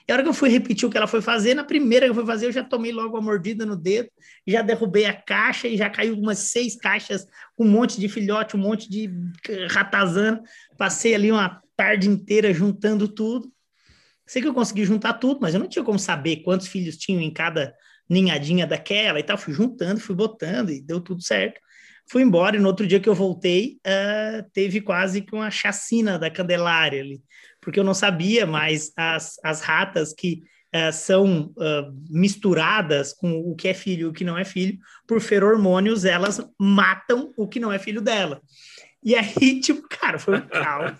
E 0.07 0.11
a 0.11 0.15
hora 0.15 0.23
que 0.23 0.29
eu 0.29 0.33
fui 0.33 0.49
repetir 0.49 0.87
o 0.87 0.91
que 0.91 0.97
ela 0.97 1.07
foi 1.07 1.21
fazer, 1.21 1.53
na 1.53 1.63
primeira 1.63 2.05
que 2.05 2.11
eu 2.11 2.15
fui 2.15 2.25
fazer, 2.25 2.47
eu 2.47 2.51
já 2.51 2.63
tomei 2.63 2.91
logo 2.91 3.15
a 3.15 3.21
mordida 3.21 3.65
no 3.65 3.77
dedo, 3.77 4.09
já 4.45 4.61
derrubei 4.61 5.05
a 5.05 5.13
caixa 5.13 5.67
e 5.67 5.77
já 5.77 5.89
caiu 5.89 6.15
umas 6.15 6.39
seis 6.39 6.75
caixas 6.75 7.25
com 7.55 7.63
um 7.63 7.69
monte 7.69 7.99
de 7.99 8.09
filhote, 8.09 8.57
um 8.57 8.59
monte 8.59 8.89
de 8.89 9.09
ratazana. 9.69 10.41
Passei 10.77 11.15
ali 11.15 11.31
uma 11.31 11.61
tarde 11.77 12.09
inteira 12.09 12.53
juntando 12.53 13.07
tudo. 13.07 13.49
Sei 14.27 14.41
que 14.41 14.47
eu 14.47 14.53
consegui 14.53 14.83
juntar 14.83 15.13
tudo, 15.13 15.39
mas 15.41 15.53
eu 15.53 15.59
não 15.59 15.67
tinha 15.67 15.83
como 15.83 15.99
saber 15.99 16.37
quantos 16.37 16.67
filhos 16.67 16.97
tinham 16.97 17.21
em 17.21 17.31
cada 17.31 17.73
ninhadinha 18.09 18.67
daquela 18.67 19.19
e 19.19 19.23
tal. 19.23 19.37
Fui 19.37 19.53
juntando, 19.53 19.99
fui 19.99 20.15
botando 20.15 20.69
e 20.69 20.81
deu 20.81 20.99
tudo 20.99 21.21
certo. 21.21 21.59
Fui 22.09 22.21
embora 22.21 22.55
e 22.55 22.59
no 22.59 22.67
outro 22.67 22.85
dia 22.85 22.99
que 22.99 23.09
eu 23.09 23.15
voltei, 23.15 23.77
uh, 23.85 24.49
teve 24.53 24.81
quase 24.81 25.21
que 25.21 25.33
uma 25.33 25.49
chacina 25.49 26.19
da 26.19 26.29
Candelária 26.29 27.01
ali, 27.01 27.21
porque 27.61 27.79
eu 27.79 27.83
não 27.83 27.93
sabia, 27.93 28.45
mas 28.45 28.91
as, 28.95 29.35
as 29.43 29.61
ratas 29.61 30.13
que 30.13 30.43
uh, 30.75 30.91
são 30.91 31.53
uh, 31.57 31.93
misturadas 32.09 33.13
com 33.13 33.39
o 33.39 33.55
que 33.55 33.67
é 33.67 33.73
filho 33.73 34.01
e 34.01 34.09
o 34.09 34.13
que 34.13 34.23
não 34.23 34.37
é 34.37 34.43
filho, 34.43 34.77
por 35.07 35.21
feromônios, 35.21 36.05
elas 36.05 36.41
matam 36.59 37.33
o 37.37 37.47
que 37.47 37.59
não 37.59 37.71
é 37.71 37.79
filho 37.79 38.01
dela. 38.01 38.41
E 39.03 39.15
aí, 39.15 39.59
tipo, 39.59 39.85
cara, 39.89 40.17
foi 40.17 40.37
um 40.37 40.47
caos. 40.47 40.93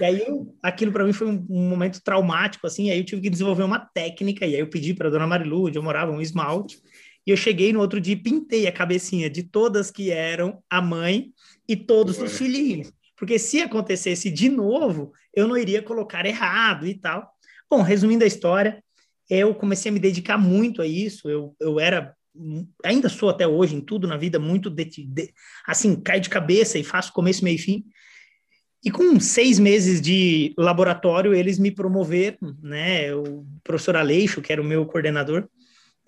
e 0.00 0.04
aí, 0.04 0.20
eu, 0.26 0.54
aquilo 0.62 0.90
para 0.90 1.04
mim 1.04 1.12
foi 1.12 1.26
um, 1.26 1.46
um, 1.50 1.68
momento 1.68 2.00
traumático, 2.02 2.66
assim. 2.66 2.90
Aí 2.90 2.98
eu 2.98 3.04
tive 3.04 3.20
que 3.22 3.30
desenvolver 3.30 3.62
uma 3.62 3.78
técnica. 3.78 4.46
E 4.46 4.54
aí 4.54 4.60
eu 4.60 4.70
pedi 4.70 4.94
para 4.94 5.10
dona 5.10 5.26
Marilu, 5.26 5.66
onde 5.66 5.78
eu 5.78 5.82
morava, 5.82 6.10
um 6.10 6.20
esmalte. 6.20 6.78
E 7.26 7.30
eu 7.30 7.36
cheguei 7.36 7.72
no 7.72 7.80
outro 7.80 8.00
dia 8.00 8.14
e 8.14 8.22
pintei 8.22 8.66
a 8.66 8.72
cabecinha 8.72 9.28
de 9.28 9.42
todas 9.42 9.90
que 9.90 10.10
eram 10.10 10.62
a 10.70 10.80
mãe 10.80 11.32
e 11.68 11.74
todos 11.74 12.20
os 12.20 12.38
filhinhos. 12.38 12.92
Porque 13.16 13.38
se 13.38 13.60
acontecesse 13.60 14.30
de 14.30 14.48
novo, 14.48 15.12
eu 15.34 15.48
não 15.48 15.56
iria 15.56 15.82
colocar 15.82 16.24
errado 16.24 16.86
e 16.86 16.94
tal. 16.94 17.28
Bom, 17.68 17.82
resumindo 17.82 18.22
a 18.22 18.26
história, 18.26 18.82
eu 19.28 19.54
comecei 19.54 19.90
a 19.90 19.92
me 19.92 19.98
dedicar 19.98 20.38
muito 20.38 20.80
a 20.80 20.86
isso. 20.86 21.28
Eu, 21.28 21.56
eu 21.58 21.80
era, 21.80 22.14
ainda 22.84 23.08
sou 23.08 23.30
até 23.30 23.46
hoje 23.46 23.74
em 23.74 23.80
tudo 23.80 24.06
na 24.06 24.16
vida, 24.16 24.38
muito 24.38 24.70
de, 24.70 24.84
de, 24.84 25.32
assim, 25.66 25.96
cai 25.96 26.20
de 26.20 26.28
cabeça 26.28 26.78
e 26.78 26.84
faço 26.84 27.12
começo, 27.12 27.42
meio 27.42 27.56
e 27.56 27.58
fim. 27.58 27.84
E 28.84 28.90
com 28.90 29.18
seis 29.18 29.58
meses 29.58 30.00
de 30.00 30.54
laboratório, 30.56 31.34
eles 31.34 31.58
me 31.58 31.72
promoveram, 31.72 32.38
né? 32.62 33.12
O 33.16 33.44
professor 33.64 33.96
Aleixo, 33.96 34.40
que 34.40 34.52
era 34.52 34.62
o 34.62 34.64
meu 34.64 34.86
coordenador, 34.86 35.48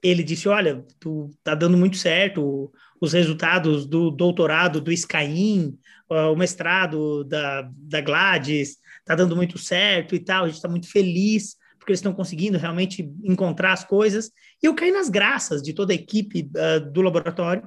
ele 0.03 0.23
disse: 0.23 0.49
Olha, 0.49 0.85
tu 0.99 1.31
tá 1.43 1.55
dando 1.55 1.77
muito 1.77 1.97
certo, 1.97 2.73
os 3.01 3.13
resultados 3.13 3.87
do 3.87 4.11
doutorado 4.11 4.81
do 4.81 4.97
Scaim, 4.97 5.79
o 6.09 6.37
mestrado 6.37 7.25
da, 7.25 7.69
da 7.77 8.01
Gladys, 8.01 8.79
tá 9.05 9.15
dando 9.15 9.37
muito 9.37 9.59
certo 9.59 10.15
e 10.15 10.19
tal, 10.19 10.45
a 10.45 10.47
gente 10.47 10.57
está 10.57 10.69
muito 10.69 10.91
feliz 10.91 11.57
porque 11.79 11.93
eles 11.93 12.01
estão 12.01 12.13
conseguindo 12.13 12.59
realmente 12.59 13.11
encontrar 13.25 13.73
as 13.73 13.83
coisas. 13.83 14.31
E 14.63 14.67
eu 14.67 14.75
caí 14.75 14.91
nas 14.91 15.09
graças 15.09 15.63
de 15.63 15.73
toda 15.73 15.93
a 15.93 15.97
equipe 15.97 16.51
uh, 16.55 16.93
do 16.93 17.01
laboratório 17.01 17.67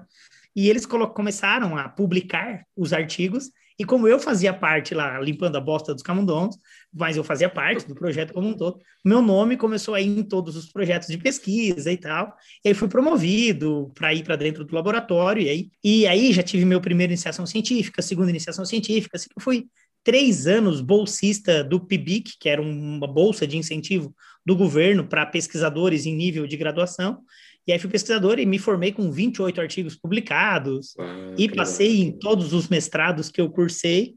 e 0.56 0.70
eles 0.70 0.86
começaram 0.86 1.76
a 1.76 1.90
publicar 1.90 2.64
os 2.76 2.94
artigos 2.94 3.50
e 3.82 3.84
como 3.84 4.08
eu 4.08 4.20
fazia 4.20 4.54
parte 4.54 4.94
lá, 4.94 5.20
limpando 5.20 5.56
a 5.56 5.60
bosta 5.60 5.92
dos 5.92 6.04
camundongos, 6.04 6.56
mas 6.94 7.18
eu 7.18 7.24
fazia 7.24 7.50
parte 7.50 7.88
do 7.88 7.96
projeto 7.96 8.32
como 8.32 8.48
um 8.48 8.54
todo, 8.54 8.80
meu 9.04 9.24
nome 9.24 9.58
começou 9.58 9.96
a 9.96 10.02
ir 10.02 10.20
em 10.20 10.22
todos 10.22 10.56
os 10.56 10.72
projetos 10.72 11.08
de 11.08 11.18
pesquisa 11.18 11.92
e 11.92 11.98
tal. 11.98 12.32
E 12.64 12.70
aí 12.70 12.76
fui 12.76 12.88
promovido 12.88 13.92
para 13.96 14.14
ir 14.14 14.24
para 14.24 14.36
dentro 14.36 14.64
do 14.64 14.76
laboratório. 14.76 15.42
E 15.42 15.50
aí, 15.50 15.72
e 15.84 16.06
aí 16.06 16.32
já 16.32 16.44
tive 16.44 16.64
meu 16.64 16.80
primeiro 16.80 17.12
iniciação 17.12 17.44
científica, 17.48 18.04
segunda 18.04 18.30
iniciação 18.30 18.64
científica. 18.66 19.18
Assim, 19.18 19.30
eu 19.36 19.42
fui 19.42 19.66
três 20.04 20.46
anos 20.46 20.80
bolsista 20.80 21.64
do 21.64 21.80
PIBIC, 21.80 22.34
que 22.40 22.50
era 22.50 22.62
uma 22.62 23.08
bolsa 23.08 23.48
de 23.48 23.58
incentivo 23.58 24.14
do 24.46 24.56
governo 24.56 25.08
para 25.08 25.26
pesquisadores 25.26 26.06
em 26.06 26.16
nível 26.16 26.46
de 26.46 26.56
graduação. 26.56 27.24
E 27.68 27.72
aí 27.72 27.80
fui 27.80 27.90
pesquisador 27.90 28.40
e 28.40 28.46
me 28.46 28.58
formei 28.58 28.92
com 28.92 29.12
28 29.12 29.62
artigos 29.62 29.96
publicados 29.96 30.96
ah, 31.00 31.36
e 31.38 31.48
passei 31.50 31.90
legal. 31.90 32.04
em 32.04 32.20
todos 32.20 32.54
os 32.54 32.68
mestrados 32.68 33.30
que 33.30 33.40
eu 33.40 33.50
cursei, 33.50 34.16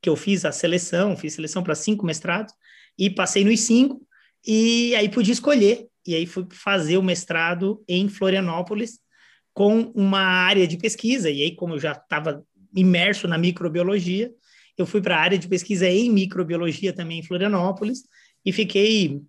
que 0.00 0.08
eu 0.08 0.16
fiz 0.16 0.44
a 0.44 0.52
seleção, 0.52 1.16
fiz 1.16 1.34
seleção 1.34 1.62
para 1.62 1.74
cinco 1.74 2.06
mestrados 2.06 2.54
e 2.98 3.10
passei 3.10 3.44
nos 3.44 3.60
cinco 3.60 4.00
e 4.46 4.94
aí 4.94 5.08
pude 5.08 5.30
escolher 5.30 5.86
e 6.06 6.14
aí 6.14 6.26
fui 6.26 6.46
fazer 6.50 6.96
o 6.96 7.02
mestrado 7.02 7.82
em 7.88 8.08
Florianópolis 8.08 8.98
com 9.52 9.92
uma 9.94 10.20
área 10.20 10.66
de 10.66 10.78
pesquisa 10.78 11.28
e 11.28 11.42
aí 11.42 11.54
como 11.54 11.74
eu 11.74 11.78
já 11.78 11.92
estava 11.92 12.42
imerso 12.74 13.26
na 13.26 13.38
microbiologia, 13.38 14.30
eu 14.76 14.86
fui 14.86 15.00
para 15.00 15.16
a 15.16 15.20
área 15.20 15.38
de 15.38 15.48
pesquisa 15.48 15.88
em 15.88 16.10
microbiologia 16.10 16.92
também 16.92 17.18
em 17.18 17.22
Florianópolis 17.22 18.02
e 18.44 18.52
fiquei 18.52 19.20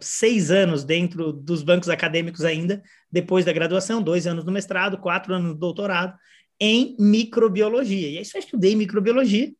seis 0.00 0.50
anos 0.50 0.84
dentro 0.84 1.32
dos 1.32 1.62
bancos 1.62 1.88
acadêmicos 1.88 2.44
ainda, 2.44 2.82
depois 3.10 3.44
da 3.44 3.52
graduação, 3.52 4.02
dois 4.02 4.26
anos 4.26 4.44
no 4.44 4.52
mestrado, 4.52 4.98
quatro 4.98 5.34
anos 5.34 5.52
no 5.52 5.58
doutorado, 5.58 6.16
em 6.60 6.96
microbiologia. 6.98 8.10
E 8.10 8.18
aí 8.18 8.24
só 8.24 8.38
estudei 8.38 8.74
microbiologia, 8.74 9.50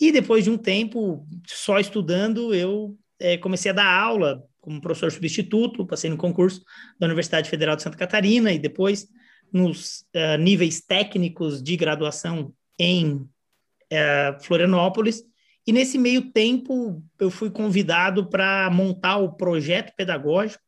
e 0.00 0.12
depois 0.12 0.44
de 0.44 0.50
um 0.50 0.58
tempo 0.58 1.26
só 1.46 1.80
estudando, 1.80 2.54
eu 2.54 2.96
é, 3.18 3.36
comecei 3.38 3.70
a 3.70 3.74
dar 3.74 3.86
aula 3.86 4.42
como 4.60 4.80
professor 4.80 5.10
substituto, 5.12 5.86
passei 5.86 6.10
no 6.10 6.16
concurso 6.16 6.62
da 6.98 7.06
Universidade 7.06 7.48
Federal 7.48 7.76
de 7.76 7.82
Santa 7.82 7.96
Catarina, 7.96 8.52
e 8.52 8.58
depois 8.58 9.08
nos 9.52 10.04
uh, 10.14 10.36
níveis 10.38 10.80
técnicos 10.80 11.62
de 11.62 11.76
graduação 11.76 12.52
em 12.78 13.14
uh, 13.14 14.42
Florianópolis, 14.42 15.22
e 15.66 15.72
nesse 15.72 15.98
meio 15.98 16.30
tempo, 16.30 17.02
eu 17.18 17.30
fui 17.30 17.50
convidado 17.50 18.30
para 18.30 18.70
montar 18.70 19.16
o 19.16 19.32
projeto 19.32 19.92
pedagógico 19.96 20.62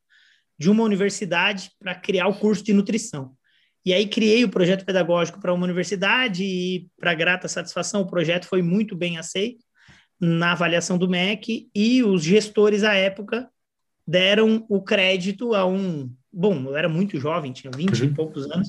de 0.59 0.69
uma 0.69 0.83
universidade 0.83 1.71
para 1.79 1.95
criar 1.95 2.27
o 2.27 2.35
curso 2.35 2.65
de 2.65 2.73
nutrição. 2.73 3.33
E 3.87 3.95
aí 3.95 4.09
criei 4.09 4.45
o 4.45 4.49
projeto 4.49 4.85
pedagógico 4.85 5.41
para 5.41 5.55
uma 5.55 5.65
universidade 5.65 6.43
e, 6.45 6.91
para 6.99 7.15
grata 7.15 7.47
satisfação, 7.47 8.01
o 8.01 8.07
projeto 8.07 8.47
foi 8.47 8.61
muito 8.61 8.97
bem 8.97 9.19
aceito 9.19 9.65
na 10.21 10.53
avaliação 10.53 10.99
do 10.99 11.09
MEC 11.09 11.71
e 11.73 12.03
os 12.03 12.25
gestores 12.25 12.83
à 12.83 12.95
época 12.95 13.49
deram 14.05 14.67
o 14.69 14.83
crédito 14.83 15.55
a 15.55 15.65
um... 15.65 16.13
Bom, 16.33 16.65
eu 16.67 16.77
era 16.77 16.89
muito 16.89 17.19
jovem, 17.21 17.53
tinha 17.53 17.71
20 17.71 18.01
uhum. 18.01 18.09
e 18.09 18.15
poucos 18.15 18.51
anos, 18.51 18.69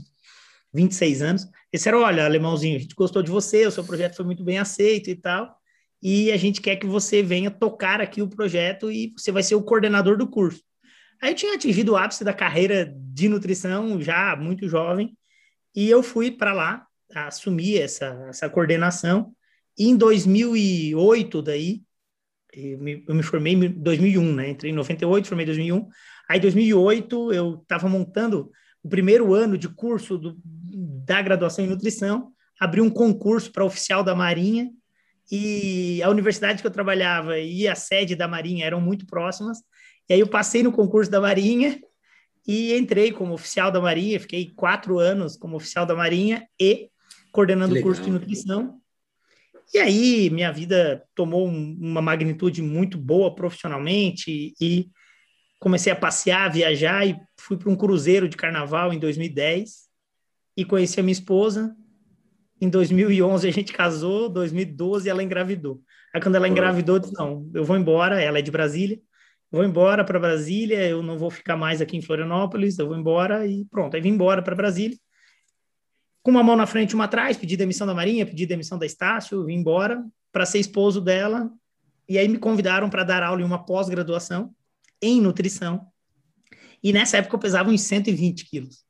26 0.73 1.21
anos. 1.23 1.43
Eles 1.43 1.53
disseram, 1.73 2.01
olha, 2.01 2.23
alemãozinho, 2.23 2.77
a 2.77 2.79
gente 2.79 2.93
gostou 2.93 3.23
de 3.23 3.31
você, 3.31 3.65
o 3.65 3.71
seu 3.71 3.83
projeto 3.83 4.15
foi 4.15 4.25
muito 4.25 4.43
bem 4.43 4.59
aceito 4.59 5.09
e 5.09 5.15
tal, 5.15 5.58
e 6.01 6.31
a 6.31 6.37
gente 6.37 6.61
quer 6.61 6.77
que 6.77 6.87
você 6.87 7.21
venha 7.21 7.51
tocar 7.51 7.99
aqui 7.99 8.21
o 8.21 8.27
projeto 8.27 8.91
e 8.91 9.13
você 9.17 9.31
vai 9.31 9.43
ser 9.43 9.55
o 9.55 9.63
coordenador 9.63 10.17
do 10.17 10.27
curso. 10.27 10.63
Aí 11.21 11.31
eu 11.31 11.35
tinha 11.35 11.55
atingido 11.55 11.91
o 11.91 11.97
ápice 11.97 12.23
da 12.23 12.33
carreira 12.33 12.93
de 12.95 13.27
nutrição 13.27 14.01
já 14.01 14.35
muito 14.35 14.67
jovem 14.67 15.17
e 15.75 15.89
eu 15.89 16.01
fui 16.01 16.31
para 16.31 16.53
lá 16.53 16.85
assumir 17.13 17.81
essa, 17.81 18.27
essa 18.29 18.49
coordenação. 18.49 19.33
E 19.77 19.89
em 19.89 19.97
2008 19.97 21.41
daí 21.41 21.81
eu 22.53 22.79
me, 22.79 23.03
eu 23.07 23.13
me 23.13 23.23
formei 23.23 23.53
em 23.53 23.69
2001, 23.69 24.33
né? 24.33 24.49
Entrei 24.49 24.71
em 24.71 24.75
98, 24.75 25.27
formei 25.27 25.43
em 25.43 25.47
2001. 25.47 25.87
Aí 26.29 26.37
em 26.37 26.41
2008 26.41 27.33
eu 27.33 27.59
estava 27.61 27.89
montando 27.89 28.49
o 28.81 28.87
primeiro 28.87 29.33
ano 29.33 29.57
de 29.57 29.67
curso 29.67 30.17
do, 30.17 30.37
da 31.05 31.21
graduação 31.21 31.65
em 31.65 31.67
nutrição, 31.67 32.31
abri 32.59 32.79
um 32.79 32.89
concurso 32.89 33.51
para 33.51 33.65
oficial 33.65 34.03
da 34.03 34.15
Marinha 34.15 34.71
e 35.31 36.01
a 36.01 36.09
universidade 36.09 36.61
que 36.61 36.67
eu 36.67 36.71
trabalhava 36.71 37.37
e 37.37 37.67
a 37.67 37.75
sede 37.75 38.15
da 38.15 38.27
Marinha 38.27 38.65
eram 38.65 38.81
muito 38.81 39.05
próximas. 39.05 39.59
E 40.09 40.13
aí 40.13 40.19
eu 40.19 40.27
passei 40.27 40.63
no 40.63 40.71
concurso 40.71 41.11
da 41.11 41.21
Marinha 41.21 41.79
e 42.47 42.75
entrei 42.75 43.11
como 43.11 43.33
oficial 43.33 43.71
da 43.71 43.79
Marinha, 43.79 44.19
fiquei 44.19 44.51
quatro 44.55 44.97
anos 44.97 45.37
como 45.37 45.55
oficial 45.55 45.85
da 45.85 45.95
Marinha 45.95 46.47
e 46.59 46.89
coordenando 47.31 47.75
o 47.75 47.81
curso 47.81 48.01
de 48.01 48.09
nutrição. 48.09 48.79
E 49.71 49.77
aí 49.77 50.31
minha 50.31 50.51
vida 50.51 51.03
tomou 51.13 51.47
um, 51.47 51.77
uma 51.79 52.01
magnitude 52.01 52.61
muito 52.63 52.97
boa 52.97 53.35
profissionalmente 53.35 54.55
e 54.59 54.89
comecei 55.59 55.93
a 55.93 55.95
passear, 55.95 56.51
viajar 56.51 57.07
e 57.07 57.15
fui 57.39 57.55
para 57.55 57.69
um 57.69 57.75
cruzeiro 57.75 58.27
de 58.27 58.35
carnaval 58.35 58.91
em 58.91 58.97
2010 58.97 59.89
e 60.57 60.65
conheci 60.65 60.99
a 60.99 61.03
minha 61.03 61.13
esposa 61.13 61.75
em 62.61 62.69
2011 62.69 63.47
a 63.47 63.51
gente 63.51 63.73
casou, 63.73 64.29
2012 64.29 65.09
ela 65.09 65.23
engravidou. 65.23 65.81
Aí 66.13 66.21
quando 66.21 66.35
ela 66.35 66.47
engravidou, 66.47 66.95
eu 66.95 66.99
disse, 66.99 67.13
não, 67.13 67.49
eu 67.53 67.63
vou 67.63 67.77
embora, 67.77 68.21
ela 68.21 68.39
é 68.39 68.41
de 68.41 68.51
Brasília, 68.51 68.99
vou 69.51 69.63
embora 69.63 70.03
para 70.03 70.19
Brasília, 70.19 70.87
eu 70.87 71.01
não 71.03 71.17
vou 71.17 71.29
ficar 71.29 71.55
mais 71.55 71.81
aqui 71.81 71.97
em 71.97 72.01
Florianópolis, 72.01 72.77
eu 72.77 72.87
vou 72.87 72.97
embora 72.97 73.45
e 73.45 73.65
pronto. 73.65 73.95
Aí 73.95 74.01
vim 74.01 74.09
embora 74.09 74.41
para 74.41 74.55
Brasília. 74.55 74.97
Com 76.21 76.31
uma 76.31 76.43
mão 76.43 76.55
na 76.55 76.65
frente 76.65 76.91
e 76.91 76.95
uma 76.95 77.05
atrás, 77.05 77.37
pedi 77.37 77.55
demissão 77.55 77.87
da 77.87 77.93
Marinha, 77.93 78.25
pedi 78.25 78.45
demissão 78.45 78.77
da 78.77 78.85
Estácio, 78.85 79.45
vim 79.45 79.55
embora 79.55 80.03
para 80.31 80.45
ser 80.45 80.59
esposo 80.59 80.99
dela. 80.99 81.49
E 82.07 82.17
aí 82.17 82.27
me 82.27 82.37
convidaram 82.37 82.89
para 82.89 83.03
dar 83.03 83.23
aula 83.23 83.41
em 83.41 83.45
uma 83.45 83.63
pós-graduação 83.65 84.53
em 85.01 85.21
nutrição. 85.21 85.87
E 86.83 86.91
nessa 86.91 87.17
época 87.17 87.35
eu 87.35 87.39
pesava 87.39 87.69
uns 87.69 87.81
120 87.81 88.45
quilos. 88.45 88.88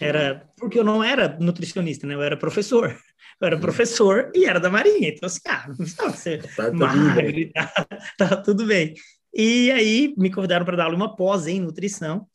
Era 0.00 0.46
porque 0.58 0.78
eu 0.78 0.84
não 0.84 1.02
era 1.02 1.38
nutricionista, 1.40 2.06
né? 2.06 2.14
Eu 2.14 2.22
era 2.22 2.36
professor. 2.36 2.96
Eu 3.40 3.46
era 3.46 3.58
professor 3.58 4.30
e 4.34 4.44
era 4.44 4.60
da 4.60 4.70
Marinha. 4.70 5.08
Então, 5.08 5.26
assim, 5.26 5.40
ah, 5.46 5.64
não 5.68 5.76
precisava 5.76 6.16
ser 6.16 6.42
tá 6.54 6.70
tá, 6.70 7.88
tá 8.18 8.36
tudo 8.36 8.66
bem. 8.66 8.94
E 9.34 9.70
aí 9.70 10.14
me 10.16 10.30
convidaram 10.30 10.64
para 10.64 10.76
dar 10.76 10.84
aula 10.84 10.96
uma 10.96 11.16
pós 11.16 11.46
em 11.46 11.60
nutrição. 11.60 12.26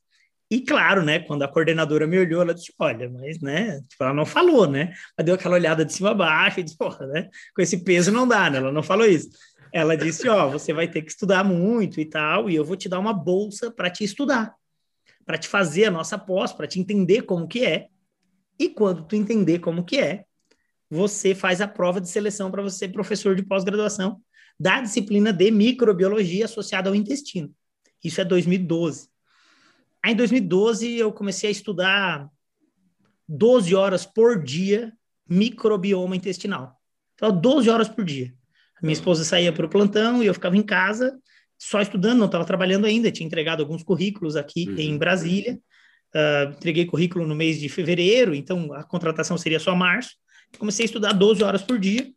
E 0.50 0.62
claro, 0.62 1.02
né, 1.04 1.20
quando 1.20 1.44
a 1.44 1.48
coordenadora 1.48 2.06
me 2.06 2.18
olhou, 2.18 2.42
ela 2.42 2.54
disse: 2.54 2.74
Olha, 2.78 3.10
mas, 3.10 3.40
né, 3.40 3.80
tipo, 3.88 4.04
ela 4.04 4.14
não 4.14 4.26
falou, 4.26 4.68
né? 4.68 4.94
Ela 5.18 5.26
deu 5.26 5.36
aquela 5.36 5.56
olhada 5.56 5.86
de 5.86 5.94
cima 5.94 6.12
a 6.12 6.16
baixo 6.16 6.60
e 6.60 6.64
disse: 6.64 6.78
Porra, 6.78 7.06
né, 7.08 7.30
com 7.56 7.62
esse 7.62 7.84
peso 7.84 8.12
não 8.12 8.28
dá, 8.28 8.50
né? 8.50 8.58
Ela 8.58 8.72
não 8.72 8.84
falou 8.84 9.06
isso. 9.06 9.30
Ela 9.72 9.96
disse: 9.96 10.28
Ó, 10.28 10.48
oh, 10.48 10.52
você 10.52 10.74
vai 10.74 10.88
ter 10.88 11.04
que 11.04 11.12
estudar 11.12 11.44
muito 11.44 12.02
e 12.02 12.06
tal, 12.06 12.50
e 12.50 12.56
eu 12.56 12.66
vou 12.66 12.76
te 12.76 12.90
dar 12.90 13.00
uma 13.00 13.14
bolsa 13.14 13.72
para 13.72 13.90
te 13.90 14.04
estudar 14.04 14.54
para 15.26 15.38
te 15.38 15.48
fazer 15.48 15.86
a 15.86 15.92
nossa 15.92 16.18
pós, 16.18 16.52
para 16.52 16.68
te 16.68 16.80
entender 16.80 17.24
como 17.24 17.48
que 17.48 17.66
é. 17.66 17.88
E 18.60 18.70
quando 18.70 19.04
tu 19.04 19.16
entender 19.16 19.60
como 19.60 19.84
que 19.84 19.98
é, 19.98 20.26
você 20.90 21.34
faz 21.34 21.62
a 21.62 21.68
prova 21.68 22.02
de 22.02 22.10
seleção 22.10 22.52
para 22.52 22.62
você 22.62 22.80
ser 22.80 22.90
professor 22.90 23.36
de 23.36 23.44
pós-graduação 23.44 24.22
da 24.60 24.82
disciplina 24.82 25.32
de 25.34 25.50
microbiologia 25.50 26.46
associada 26.46 26.90
ao 26.90 26.96
intestino. 26.96 27.52
Isso 28.04 28.20
é 28.22 28.26
2012. 28.26 29.10
Aí 30.04 30.14
em 30.14 30.16
2012 30.16 30.98
eu 30.98 31.12
comecei 31.12 31.50
a 31.50 31.52
estudar 31.52 32.30
12 33.28 33.74
horas 33.74 34.06
por 34.06 34.44
dia 34.44 34.94
microbioma 35.28 36.16
intestinal. 36.16 36.80
Então 37.16 37.32
12 37.32 37.70
horas 37.70 37.88
por 37.88 38.04
dia. 38.04 38.34
Minha 38.82 38.94
esposa 38.94 39.24
saía 39.24 39.54
para 39.54 39.66
o 39.66 39.70
plantão 39.70 40.22
e 40.22 40.26
eu 40.26 40.34
ficava 40.34 40.58
em 40.58 40.64
casa 40.64 41.18
só 41.64 41.80
estudando, 41.80 42.18
não 42.18 42.26
estava 42.26 42.44
trabalhando 42.44 42.86
ainda, 42.86 43.12
tinha 43.12 43.28
entregado 43.28 43.62
alguns 43.62 43.84
currículos 43.84 44.36
aqui 44.36 44.68
uhum. 44.68 44.80
em 44.80 44.98
Brasília. 44.98 45.60
Uh, 46.12 46.50
entreguei 46.50 46.88
currículo 46.88 47.28
no 47.28 47.36
mês 47.36 47.60
de 47.60 47.70
fevereiro, 47.70 48.34
então 48.34 48.74
a 48.74 48.84
contratação 48.84 49.38
seria 49.38 49.60
só 49.60 49.76
março. 49.76 50.16
Comecei 50.58 50.86
a 50.86 50.88
estudar 50.88 51.14
12 51.14 51.44
horas 51.44 51.62
por 51.62 51.78
dia. 51.78 52.12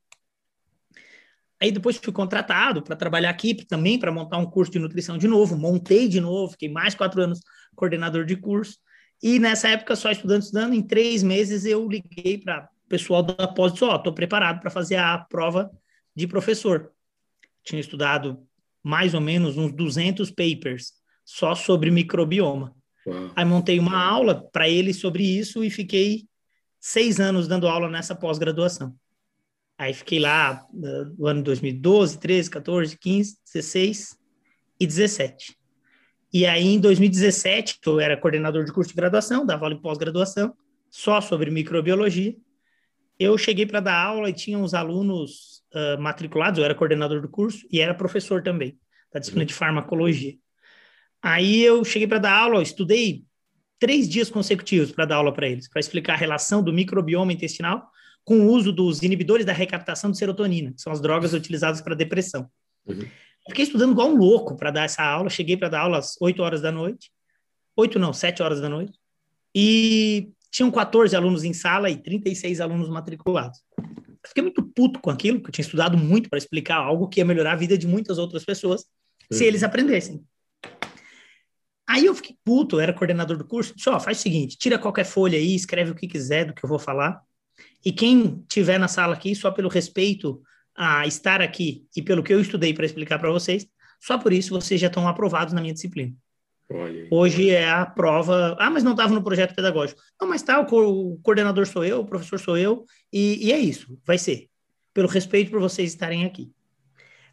Aí 1.60 1.70
depois 1.70 1.98
fui 1.98 2.10
contratado 2.10 2.82
para 2.82 2.96
trabalhar 2.96 3.28
aqui 3.28 3.54
também 3.66 3.98
para 3.98 4.10
montar 4.10 4.38
um 4.38 4.46
curso 4.46 4.72
de 4.72 4.78
nutrição 4.78 5.18
de 5.18 5.28
novo. 5.28 5.58
Montei 5.58 6.08
de 6.08 6.22
novo, 6.22 6.52
fiquei 6.52 6.70
mais 6.70 6.94
quatro 6.94 7.20
anos 7.20 7.40
coordenador 7.76 8.24
de 8.24 8.36
curso. 8.36 8.78
E 9.22 9.38
nessa 9.38 9.68
época, 9.68 9.94
só 9.94 10.10
estudando, 10.10 10.42
estudando, 10.42 10.72
em 10.72 10.82
três 10.82 11.22
meses 11.22 11.66
eu 11.66 11.86
liguei 11.86 12.38
para 12.38 12.66
o 12.86 12.88
pessoal 12.88 13.22
da 13.22 13.46
pós 13.46 13.72
e 13.72 13.74
disse: 13.74 13.84
Ó, 13.84 13.92
oh, 13.92 13.96
estou 13.96 14.14
preparado 14.14 14.60
para 14.60 14.70
fazer 14.70 14.96
a 14.96 15.18
prova 15.18 15.70
de 16.16 16.26
professor. 16.26 16.90
Tinha 17.62 17.80
estudado 17.80 18.42
mais 18.84 19.14
ou 19.14 19.20
menos 19.20 19.56
uns 19.56 19.72
200 19.72 20.30
papers 20.30 20.92
só 21.24 21.54
sobre 21.54 21.90
microbioma. 21.90 22.76
Uau. 23.06 23.30
Aí 23.34 23.44
montei 23.44 23.78
uma 23.78 23.96
aula 23.96 24.46
para 24.52 24.68
ele 24.68 24.92
sobre 24.92 25.24
isso 25.24 25.64
e 25.64 25.70
fiquei 25.70 26.26
seis 26.78 27.18
anos 27.18 27.48
dando 27.48 27.66
aula 27.66 27.88
nessa 27.88 28.14
pós-graduação. 28.14 28.94
Aí 29.78 29.94
fiquei 29.94 30.20
lá 30.20 30.66
uh, 30.72 31.14
no 31.18 31.26
ano 31.26 31.42
2012, 31.42 32.18
13, 32.18 32.50
14, 32.50 32.98
15, 32.98 33.38
16 33.52 34.18
e 34.78 34.86
17. 34.86 35.56
E 36.32 36.46
aí, 36.46 36.66
em 36.66 36.80
2017, 36.80 37.78
eu 37.86 38.00
era 38.00 38.16
coordenador 38.16 38.64
de 38.64 38.72
curso 38.72 38.90
de 38.90 38.96
graduação, 38.96 39.46
dava 39.46 39.66
aula 39.66 39.74
em 39.76 39.80
pós-graduação, 39.80 40.54
só 40.90 41.20
sobre 41.20 41.50
microbiologia. 41.50 42.36
Eu 43.18 43.38
cheguei 43.38 43.64
para 43.64 43.80
dar 43.80 44.04
aula 44.04 44.28
e 44.28 44.32
tinha 44.32 44.58
uns 44.58 44.74
alunos 44.74 45.53
uh, 45.74 46.00
matriculados, 46.00 46.58
eu 46.58 46.64
era 46.64 46.74
coordenador 46.74 47.20
do 47.20 47.28
curso 47.28 47.66
e 47.70 47.80
era 47.80 47.94
professor 47.94 48.42
também, 48.42 48.78
da 49.12 49.18
disciplina 49.18 49.44
de 49.44 49.54
farmacologia. 49.54 50.34
Aí 51.22 51.62
eu 51.62 51.84
cheguei 51.84 52.06
para 52.06 52.18
dar 52.18 52.32
aula, 52.32 52.62
estudei 52.62 53.24
três 53.78 54.08
dias 54.08 54.30
consecutivos 54.30 54.92
para 54.92 55.04
dar 55.04 55.16
aula 55.16 55.32
para 55.32 55.48
eles, 55.48 55.68
para 55.68 55.80
explicar 55.80 56.14
a 56.14 56.16
relação 56.16 56.62
do 56.62 56.72
microbioma 56.72 57.32
intestinal 57.32 57.86
com 58.24 58.40
o 58.40 58.50
uso 58.50 58.72
dos 58.72 59.02
inibidores 59.02 59.44
da 59.44 59.52
recaptação 59.52 60.10
de 60.10 60.16
serotonina, 60.16 60.72
que 60.72 60.80
são 60.80 60.92
as 60.92 61.00
drogas 61.00 61.34
utilizadas 61.34 61.82
para 61.82 61.94
depressão. 61.94 62.48
Uhum. 62.86 63.06
Fiquei 63.48 63.64
estudando 63.64 63.92
igual 63.92 64.08
um 64.08 64.16
louco 64.16 64.56
para 64.56 64.70
dar 64.70 64.84
essa 64.84 65.02
aula. 65.02 65.28
Cheguei 65.28 65.56
para 65.56 65.68
dar 65.68 65.80
aula 65.80 65.98
às 65.98 66.16
8 66.18 66.42
horas 66.42 66.62
da 66.62 66.72
noite. 66.72 67.10
8 67.76 67.98
não, 67.98 68.14
7 68.14 68.42
horas 68.42 68.62
da 68.62 68.68
noite. 68.70 68.98
E 69.54 70.30
tinham 70.50 70.70
14 70.70 71.14
alunos 71.14 71.44
em 71.44 71.52
sala 71.52 71.90
e 71.90 71.96
36 71.96 72.62
alunos 72.62 72.88
matriculados 72.88 73.60
fiquei 74.26 74.42
muito 74.42 74.62
puto 74.62 75.00
com 75.00 75.10
aquilo, 75.10 75.40
que 75.40 75.48
eu 75.48 75.52
tinha 75.52 75.64
estudado 75.64 75.96
muito 75.96 76.28
para 76.28 76.38
explicar 76.38 76.76
algo 76.76 77.08
que 77.08 77.20
ia 77.20 77.24
melhorar 77.24 77.52
a 77.52 77.56
vida 77.56 77.76
de 77.76 77.86
muitas 77.86 78.18
outras 78.18 78.44
pessoas, 78.44 78.82
uhum. 79.30 79.38
se 79.38 79.44
eles 79.44 79.62
aprendessem. 79.62 80.24
Aí 81.86 82.06
eu 82.06 82.14
fiquei 82.14 82.36
puto, 82.42 82.76
eu 82.76 82.80
era 82.80 82.94
coordenador 82.94 83.36
do 83.36 83.46
curso, 83.46 83.74
disse, 83.76 83.88
ó, 83.88 83.96
oh, 83.96 84.00
faz 84.00 84.18
o 84.18 84.22
seguinte, 84.22 84.56
tira 84.56 84.78
qualquer 84.78 85.04
folha 85.04 85.38
aí, 85.38 85.54
escreve 85.54 85.90
o 85.90 85.94
que 85.94 86.08
quiser 86.08 86.46
do 86.46 86.54
que 86.54 86.64
eu 86.64 86.68
vou 86.68 86.78
falar, 86.78 87.20
e 87.84 87.92
quem 87.92 88.42
tiver 88.48 88.78
na 88.78 88.88
sala 88.88 89.14
aqui, 89.14 89.34
só 89.34 89.50
pelo 89.50 89.68
respeito 89.68 90.42
a 90.74 91.06
estar 91.06 91.40
aqui 91.40 91.86
e 91.94 92.02
pelo 92.02 92.22
que 92.22 92.32
eu 92.32 92.40
estudei 92.40 92.72
para 92.72 92.86
explicar 92.86 93.18
para 93.18 93.30
vocês, 93.30 93.66
só 94.00 94.18
por 94.18 94.32
isso 94.32 94.50
vocês 94.50 94.80
já 94.80 94.88
estão 94.88 95.06
aprovados 95.06 95.52
na 95.52 95.60
minha 95.60 95.74
disciplina. 95.74 96.14
Hoje 97.10 97.50
é 97.50 97.70
a 97.70 97.84
prova. 97.84 98.56
Ah, 98.58 98.70
mas 98.70 98.82
não 98.82 98.92
estava 98.92 99.12
no 99.12 99.22
projeto 99.22 99.54
pedagógico. 99.54 100.00
Não, 100.20 100.28
mas 100.28 100.42
tá, 100.42 100.58
o, 100.60 100.66
co 100.66 100.80
o, 100.80 101.18
coordenador 101.22 101.66
sou 101.66 101.84
eu, 101.84 102.00
o 102.00 102.06
professor 102.06 102.40
sou 102.40 102.56
eu, 102.56 102.84
e, 103.12 103.48
e 103.48 103.52
é 103.52 103.58
isso, 103.58 103.98
vai 104.04 104.18
ser. 104.18 104.48
Pelo 104.92 105.08
respeito 105.08 105.50
por 105.50 105.60
vocês 105.60 105.90
estarem 105.90 106.24
aqui. 106.24 106.50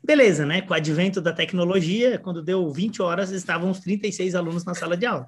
Beleza, 0.03 0.45
né? 0.45 0.61
Com 0.61 0.73
o 0.73 0.75
advento 0.75 1.21
da 1.21 1.31
tecnologia, 1.31 2.17
quando 2.17 2.43
deu 2.43 2.69
20 2.69 3.01
horas, 3.01 3.31
estavam 3.31 3.69
os 3.69 3.79
36 3.79 4.35
alunos 4.35 4.65
na 4.65 4.73
sala 4.73 4.97
de 4.97 5.05
aula. 5.05 5.27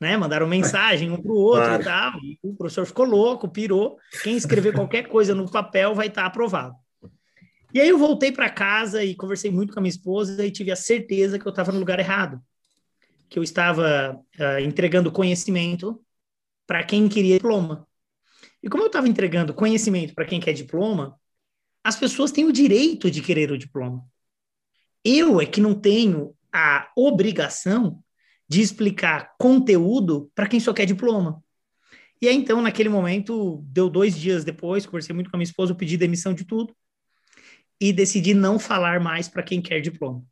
Né? 0.00 0.16
Mandaram 0.16 0.46
mensagem 0.46 1.10
um 1.10 1.20
para 1.20 1.32
o 1.32 1.36
outro 1.36 1.64
claro. 1.64 1.82
e 1.82 1.84
tal. 1.84 2.20
E 2.22 2.38
o 2.42 2.54
professor 2.54 2.86
ficou 2.86 3.04
louco, 3.04 3.48
pirou. 3.48 3.98
Quem 4.22 4.36
escrever 4.36 4.72
qualquer 4.72 5.08
coisa 5.08 5.34
no 5.34 5.50
papel 5.50 5.94
vai 5.94 6.06
estar 6.06 6.22
tá 6.22 6.28
aprovado. 6.28 6.74
E 7.74 7.80
aí 7.80 7.88
eu 7.88 7.98
voltei 7.98 8.30
para 8.30 8.48
casa 8.48 9.02
e 9.02 9.16
conversei 9.16 9.50
muito 9.50 9.74
com 9.74 9.80
a 9.80 9.82
minha 9.82 9.90
esposa 9.90 10.46
e 10.46 10.50
tive 10.50 10.70
a 10.70 10.76
certeza 10.76 11.38
que 11.38 11.46
eu 11.46 11.50
estava 11.50 11.72
no 11.72 11.80
lugar 11.80 11.98
errado 11.98 12.40
que 13.28 13.38
eu 13.38 13.42
estava 13.42 14.14
uh, 14.38 14.60
entregando 14.60 15.12
conhecimento 15.12 16.02
para 16.66 16.84
quem 16.84 17.08
queria 17.08 17.36
diploma. 17.36 17.86
E 18.62 18.68
como 18.68 18.82
eu 18.82 18.88
estava 18.88 19.08
entregando 19.08 19.54
conhecimento 19.54 20.14
para 20.14 20.24
quem 20.24 20.40
quer 20.40 20.52
diploma, 20.52 21.18
as 21.82 21.96
pessoas 21.96 22.32
têm 22.32 22.44
o 22.44 22.52
direito 22.52 23.10
de 23.10 23.22
querer 23.22 23.50
o 23.50 23.58
diploma. 23.58 24.04
Eu 25.04 25.40
é 25.40 25.46
que 25.46 25.60
não 25.60 25.74
tenho 25.74 26.34
a 26.52 26.90
obrigação 26.96 28.02
de 28.48 28.60
explicar 28.60 29.34
conteúdo 29.38 30.30
para 30.34 30.48
quem 30.48 30.58
só 30.58 30.72
quer 30.72 30.86
diploma. 30.86 31.42
E 32.20 32.26
aí, 32.26 32.34
então, 32.34 32.60
naquele 32.60 32.88
momento, 32.88 33.62
deu 33.66 33.88
dois 33.88 34.18
dias 34.18 34.44
depois, 34.44 34.84
conversei 34.84 35.14
muito 35.14 35.30
com 35.30 35.36
a 35.36 35.38
minha 35.38 35.44
esposa, 35.44 35.74
pedi 35.74 35.96
demissão 35.96 36.34
de 36.34 36.44
tudo. 36.44 36.74
e 37.80 37.92
decidi 37.92 38.34
não 38.34 38.58
falar 38.58 38.98
mais 39.00 39.28
para 39.28 39.42
quem 39.42 39.62
quer 39.62 39.80
diploma. 39.80 40.24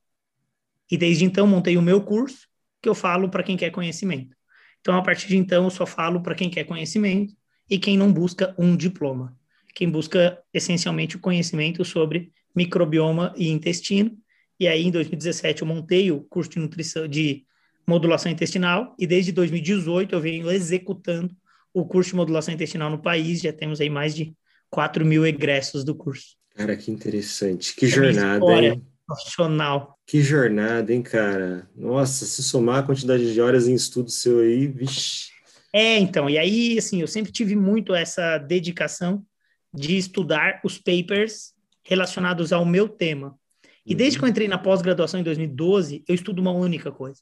E 0.91 0.97
desde 0.97 1.25
então 1.25 1.47
montei 1.47 1.77
o 1.77 1.83
meu 1.83 2.03
curso, 2.03 2.49
que 2.83 2.89
eu 2.89 2.95
falo 2.95 3.29
para 3.29 3.43
quem 3.43 3.57
quer 3.57 3.71
conhecimento. 3.71 4.37
Então, 4.81 4.97
a 4.97 5.03
partir 5.03 5.29
de 5.29 5.37
então, 5.37 5.65
eu 5.65 5.71
só 5.71 5.85
falo 5.85 6.23
para 6.23 6.35
quem 6.35 6.49
quer 6.49 6.65
conhecimento 6.65 7.35
e 7.69 7.79
quem 7.79 7.97
não 7.97 8.13
busca 8.13 8.55
um 8.59 8.77
diploma. 8.77 9.37
Quem 9.75 9.91
busca 9.91 10.39
essencialmente 10.55 11.17
o 11.17 11.19
conhecimento 11.19 11.85
sobre 11.85 12.33
microbioma 12.55 13.35
e 13.37 13.49
intestino. 13.49 14.17
E 14.59 14.67
aí, 14.67 14.87
em 14.87 14.91
2017, 14.91 15.63
eu 15.63 15.69
montei 15.69 16.11
o 16.11 16.21
curso 16.21 16.51
de 16.53 16.59
nutrição 16.59 17.07
de 17.07 17.45
modulação 17.87 18.31
intestinal 18.33 18.95
e 18.99 19.07
desde 19.07 19.33
2018 19.33 20.15
eu 20.15 20.21
venho 20.21 20.51
executando 20.51 21.37
o 21.73 21.85
curso 21.85 22.11
de 22.11 22.17
modulação 22.17 22.55
intestinal 22.55 22.91
no 22.91 23.03
país. 23.03 23.41
Já 23.41 23.53
temos 23.53 23.81
aí 23.81 23.91
mais 23.91 24.15
de 24.15 24.35
4 24.71 25.05
mil 25.05 25.27
egressos 25.27 25.85
do 25.85 25.95
curso. 25.95 26.37
Cara, 26.55 26.77
que 26.77 26.91
interessante. 26.91 27.75
Que 27.77 27.87
é 27.87 27.89
jornada, 27.89 28.53
hein? 28.53 28.83
Profissional. 29.07 29.99
Que 30.07 30.21
jornada, 30.21 30.93
hein, 30.93 31.03
cara? 31.03 31.71
Nossa, 31.77 32.25
se 32.25 32.43
somar 32.43 32.81
a 32.81 32.83
quantidade 32.83 33.33
de 33.33 33.41
horas 33.41 33.69
em 33.69 33.75
estudo 33.75 34.11
seu 34.11 34.41
aí, 34.41 34.67
vixi. 34.67 35.31
É, 35.73 35.99
então, 35.99 36.29
e 36.29 36.39
aí, 36.39 36.79
assim, 36.79 37.01
eu 37.01 37.07
sempre 37.07 37.31
tive 37.31 37.55
muito 37.55 37.95
essa 37.95 38.39
dedicação 38.39 39.25
de 39.73 39.97
estudar 39.97 40.61
os 40.65 40.79
papers 40.79 41.53
relacionados 41.85 42.53
ao 42.53 42.65
meu 42.65 42.89
tema. 42.89 43.39
E 43.85 43.93
uhum. 43.93 43.97
desde 43.97 44.19
que 44.19 44.25
eu 44.25 44.29
entrei 44.29 44.49
na 44.49 44.59
pós-graduação 44.59 45.21
em 45.21 45.23
2012, 45.23 46.03
eu 46.09 46.15
estudo 46.15 46.41
uma 46.41 46.53
única 46.53 46.91
coisa. 46.91 47.21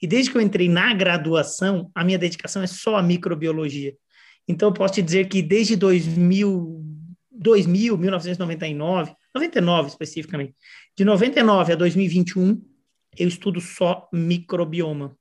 E 0.00 0.06
desde 0.06 0.30
que 0.30 0.36
eu 0.36 0.42
entrei 0.42 0.68
na 0.68 0.92
graduação, 0.92 1.90
a 1.94 2.04
minha 2.04 2.18
dedicação 2.18 2.62
é 2.62 2.66
só 2.66 2.96
a 2.96 3.02
microbiologia. 3.02 3.94
Então, 4.46 4.68
eu 4.68 4.74
posso 4.74 4.94
te 4.94 5.02
dizer 5.02 5.28
que 5.28 5.40
desde 5.40 5.76
2000, 5.76 6.84
2000 7.30 7.96
1999, 7.96 9.14
99 9.34 9.88
especificamente, 9.88 10.54
de 10.96 11.04
99 11.04 11.72
a 11.72 11.76
2021, 11.76 12.62
eu 13.18 13.28
estudo 13.28 13.60
só 13.60 14.08
microbioma. 14.12 15.16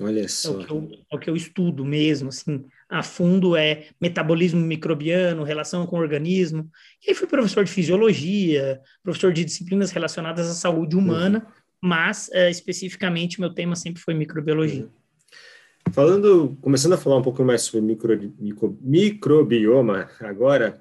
Olha 0.00 0.28
só. 0.28 0.52
É 0.52 0.56
o, 0.56 0.64
que 0.64 0.70
eu, 0.70 0.90
é 1.10 1.16
o 1.16 1.18
que 1.18 1.30
eu 1.30 1.36
estudo 1.36 1.84
mesmo, 1.84 2.28
assim, 2.28 2.64
a 2.88 3.02
fundo 3.02 3.56
é 3.56 3.88
metabolismo 4.00 4.60
microbiano, 4.60 5.42
relação 5.42 5.86
com 5.86 5.96
o 5.96 6.00
organismo. 6.00 6.70
E 7.04 7.10
aí 7.10 7.14
fui 7.16 7.26
professor 7.26 7.64
de 7.64 7.70
fisiologia, 7.70 8.80
professor 9.02 9.32
de 9.32 9.44
disciplinas 9.44 9.90
relacionadas 9.90 10.48
à 10.48 10.54
saúde 10.54 10.96
humana, 10.96 11.44
uhum. 11.44 11.52
mas 11.82 12.28
uh, 12.28 12.48
especificamente 12.48 13.40
meu 13.40 13.52
tema 13.52 13.74
sempre 13.74 14.00
foi 14.00 14.14
microbiologia. 14.14 14.84
Uhum. 14.84 15.92
Falando, 15.92 16.56
começando 16.60 16.92
a 16.92 16.98
falar 16.98 17.16
um 17.16 17.22
pouco 17.22 17.42
mais 17.44 17.62
sobre 17.62 17.80
micro, 17.80 18.34
micro, 18.38 18.78
microbioma 18.80 20.10
agora, 20.20 20.78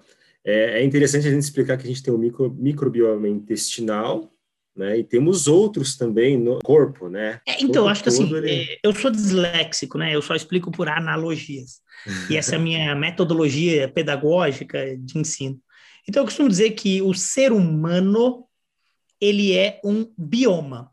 é, 0.48 0.80
é, 0.80 0.84
interessante 0.86 1.28
a 1.28 1.32
gente 1.32 1.44
explicar 1.44 1.78
que 1.78 1.84
a 1.84 1.88
gente 1.88 2.02
tem 2.02 2.14
o 2.14 2.18
micro, 2.18 2.50
microbioma 2.50 3.28
intestinal, 3.28 4.32
né? 4.74 4.98
E 4.98 5.04
temos 5.04 5.46
outros 5.46 5.98
também 5.98 6.38
no 6.38 6.60
corpo, 6.60 7.10
né? 7.10 7.42
É, 7.46 7.56
então, 7.56 7.84
todo, 7.84 7.90
acho 7.90 8.02
que 8.02 8.08
assim, 8.08 8.34
ele... 8.34 8.52
É, 8.52 8.80
eu 8.82 8.96
sou 8.96 9.12
disléxico, 9.12 9.98
né? 9.98 10.16
Eu 10.16 10.22
só 10.22 10.34
explico 10.36 10.72
por 10.72 10.88
analogias. 10.88 11.82
E 12.30 12.38
essa 12.38 12.56
é 12.56 12.58
a 12.58 12.62
minha 12.62 12.96
metodologia 12.96 13.90
pedagógica 13.90 14.96
de 14.98 15.20
ensino. 15.20 15.60
Então, 16.08 16.22
eu 16.22 16.26
costumo 16.26 16.48
dizer 16.48 16.72
que 16.72 17.02
o 17.02 17.14
ser 17.14 17.52
humano, 17.52 18.46
ele 19.20 19.54
é 19.54 19.82
um 19.84 20.10
bioma. 20.18 20.90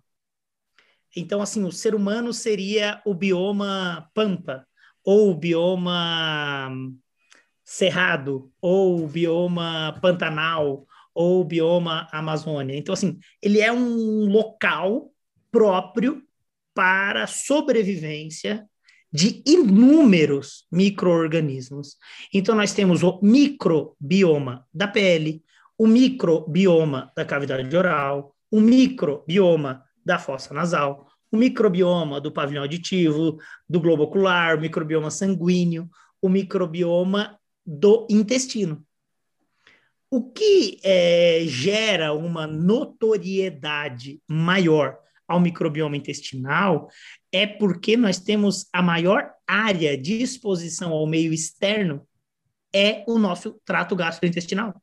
Então, 1.14 1.40
assim, 1.40 1.62
o 1.62 1.70
ser 1.70 1.94
humano 1.94 2.32
seria 2.32 3.00
o 3.06 3.14
bioma 3.14 4.10
pampa, 4.12 4.66
ou 5.04 5.30
o 5.30 5.34
bioma 5.36 6.72
cerrado, 7.74 8.52
ou 8.60 9.08
bioma 9.08 9.98
pantanal, 10.00 10.86
ou 11.12 11.42
bioma 11.44 12.08
Amazônia. 12.12 12.76
Então, 12.76 12.92
assim, 12.92 13.18
ele 13.42 13.60
é 13.60 13.72
um 13.72 14.26
local 14.26 15.10
próprio 15.50 16.22
para 16.72 17.26
sobrevivência 17.26 18.64
de 19.12 19.42
inúmeros 19.44 20.66
microorganismos. 20.70 21.96
Então, 22.32 22.54
nós 22.54 22.72
temos 22.72 23.02
o 23.02 23.18
microbioma 23.20 24.64
da 24.72 24.86
pele, 24.86 25.42
o 25.76 25.88
microbioma 25.88 27.12
da 27.16 27.24
cavidade 27.24 27.76
oral, 27.76 28.36
o 28.52 28.60
microbioma 28.60 29.82
da 30.06 30.16
fossa 30.16 30.54
nasal, 30.54 31.08
o 31.32 31.36
microbioma 31.36 32.20
do 32.20 32.30
pavilhão 32.30 32.62
auditivo, 32.62 33.36
do 33.68 33.80
globo 33.80 34.04
ocular, 34.04 34.56
o 34.56 34.60
microbioma 34.60 35.10
sanguíneo, 35.10 35.90
o 36.22 36.28
microbioma 36.28 37.36
do 37.66 38.06
intestino. 38.10 38.84
O 40.10 40.30
que 40.30 40.78
é, 40.82 41.44
gera 41.46 42.12
uma 42.12 42.46
notoriedade 42.46 44.20
maior 44.28 44.98
ao 45.26 45.40
microbioma 45.40 45.96
intestinal 45.96 46.88
é 47.32 47.46
porque 47.46 47.96
nós 47.96 48.20
temos 48.20 48.68
a 48.72 48.82
maior 48.82 49.32
área 49.46 49.96
de 49.96 50.22
exposição 50.22 50.92
ao 50.92 51.06
meio 51.06 51.32
externo 51.32 52.06
é 52.72 53.04
o 53.06 53.18
nosso 53.18 53.60
trato 53.64 53.96
gastrointestinal. 53.96 54.80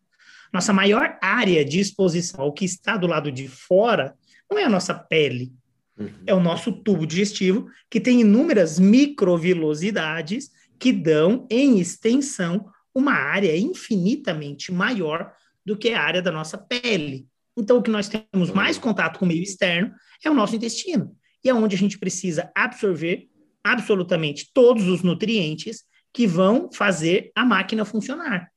Nossa 0.53 0.73
maior 0.73 1.17
área 1.21 1.63
de 1.63 1.79
exposição 1.79 2.41
ao 2.41 2.53
que 2.53 2.65
está 2.65 2.97
do 2.97 3.07
lado 3.07 3.31
de 3.31 3.47
fora 3.47 4.15
não 4.49 4.57
é 4.57 4.65
a 4.65 4.69
nossa 4.69 4.93
pele, 4.93 5.53
uhum. 5.97 6.11
é 6.25 6.33
o 6.33 6.41
nosso 6.41 6.73
tubo 6.73 7.07
digestivo, 7.07 7.69
que 7.89 8.01
tem 8.01 8.21
inúmeras 8.21 8.79
microvilosidades 8.79 10.51
que 10.81 10.91
dão, 10.91 11.47
em 11.49 11.79
extensão, 11.79 12.65
uma 12.93 13.13
área 13.13 13.55
infinitamente 13.55 14.71
maior 14.71 15.31
do 15.63 15.77
que 15.77 15.91
a 15.91 16.01
área 16.01 16.23
da 16.23 16.31
nossa 16.31 16.57
pele. 16.57 17.27
Então, 17.55 17.77
o 17.77 17.83
que 17.83 17.91
nós 17.91 18.09
temos 18.09 18.49
mais 18.49 18.79
contato 18.79 19.19
com 19.19 19.25
o 19.25 19.27
meio 19.27 19.43
externo 19.43 19.93
é 20.25 20.29
o 20.29 20.33
nosso 20.33 20.55
intestino, 20.55 21.15
e 21.43 21.49
é 21.49 21.53
onde 21.53 21.75
a 21.75 21.79
gente 21.79 21.99
precisa 21.99 22.51
absorver 22.55 23.27
absolutamente 23.63 24.49
todos 24.51 24.87
os 24.87 25.03
nutrientes 25.03 25.83
que 26.11 26.25
vão 26.25 26.69
fazer 26.73 27.31
a 27.35 27.45
máquina 27.45 27.85
funcionar. 27.85 28.49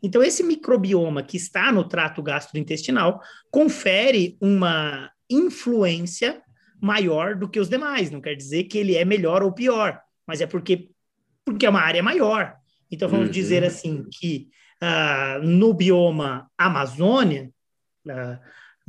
Então, 0.00 0.22
esse 0.22 0.44
microbioma 0.44 1.22
que 1.22 1.36
está 1.36 1.72
no 1.72 1.88
trato 1.88 2.22
gastrointestinal 2.22 3.20
confere 3.50 4.36
uma 4.40 5.10
influência 5.28 6.40
maior 6.80 7.34
do 7.34 7.48
que 7.48 7.58
os 7.58 7.68
demais. 7.68 8.08
Não 8.10 8.20
quer 8.20 8.36
dizer 8.36 8.64
que 8.64 8.78
ele 8.78 8.94
é 8.94 9.04
melhor 9.04 9.42
ou 9.42 9.52
pior, 9.52 10.00
mas 10.26 10.40
é 10.40 10.46
porque, 10.46 10.90
porque 11.44 11.66
é 11.66 11.70
uma 11.70 11.80
área 11.80 12.02
maior. 12.02 12.54
Então, 12.90 13.08
vamos 13.08 13.26
uhum. 13.26 13.32
dizer 13.32 13.64
assim 13.64 14.04
que 14.10 14.48
uh, 14.82 15.42
no 15.42 15.72
bioma 15.72 16.50
Amazônia, 16.58 17.50
uh, 18.06 18.38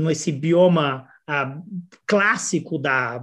nesse 0.04 0.32
bioma 0.32 1.08
uh, 1.30 1.64
clássico 2.06 2.78
da, 2.78 3.22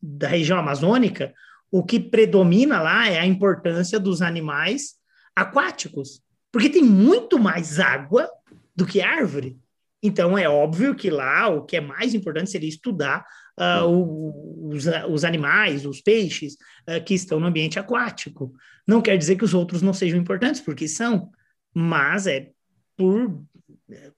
da 0.00 0.28
região 0.28 0.58
amazônica, 0.58 1.32
o 1.70 1.84
que 1.84 2.00
predomina 2.00 2.80
lá 2.80 3.08
é 3.08 3.18
a 3.18 3.26
importância 3.26 3.98
dos 3.98 4.22
animais 4.22 4.94
aquáticos, 5.34 6.22
porque 6.52 6.68
tem 6.68 6.82
muito 6.82 7.38
mais 7.38 7.78
água 7.78 8.28
do 8.74 8.86
que 8.86 9.00
árvore. 9.00 9.58
Então, 10.02 10.36
é 10.36 10.48
óbvio 10.48 10.94
que 10.94 11.10
lá 11.10 11.48
o 11.48 11.64
que 11.64 11.76
é 11.76 11.80
mais 11.80 12.14
importante 12.14 12.50
seria 12.50 12.68
estudar 12.68 13.24
uh, 13.60 13.86
o, 13.86 14.70
os, 14.70 14.86
os, 15.08 15.24
animais, 15.24 15.84
os 15.84 16.00
peixes 16.00 16.54
uh, 16.88 17.02
que 17.04 17.14
estão 17.14 17.38
no 17.38 17.46
ambiente 17.46 17.78
aquático. 17.78 18.52
Não 18.86 19.02
quer 19.02 19.16
dizer 19.18 19.36
que 19.36 19.44
os 19.44 19.54
outros 19.54 19.82
não 19.82 19.92
sejam 19.92 20.18
importantes, 20.18 20.60
porque 20.60 20.88
são, 20.88 21.30
mas 21.74 22.26
é 22.26 22.50
por 22.96 23.44
é, 23.90 24.10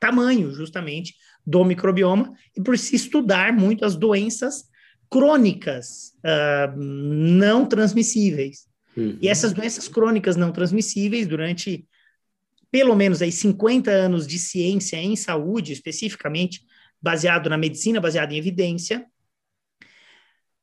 tamanho, 0.00 0.50
justamente, 0.52 1.14
do 1.46 1.64
microbioma 1.64 2.32
e 2.56 2.62
por 2.62 2.78
se 2.78 2.96
estudar 2.96 3.52
muito 3.52 3.84
as 3.84 3.94
doenças 3.94 4.64
crônicas 5.10 6.12
uh, 6.24 6.76
não 6.76 7.66
transmissíveis. 7.66 8.66
Uhum. 8.96 9.18
E 9.20 9.28
essas 9.28 9.52
doenças 9.52 9.88
crônicas 9.88 10.36
não 10.36 10.52
transmissíveis, 10.52 11.26
durante 11.26 11.86
pelo 12.70 12.94
menos 12.94 13.20
aí 13.20 13.32
50 13.32 13.90
anos 13.90 14.26
de 14.26 14.38
ciência 14.38 14.96
em 14.96 15.16
saúde, 15.16 15.72
especificamente 15.72 16.64
baseado 17.00 17.48
na 17.48 17.56
medicina, 17.56 18.00
baseado 18.00 18.32
em 18.32 18.38
evidência, 18.38 19.06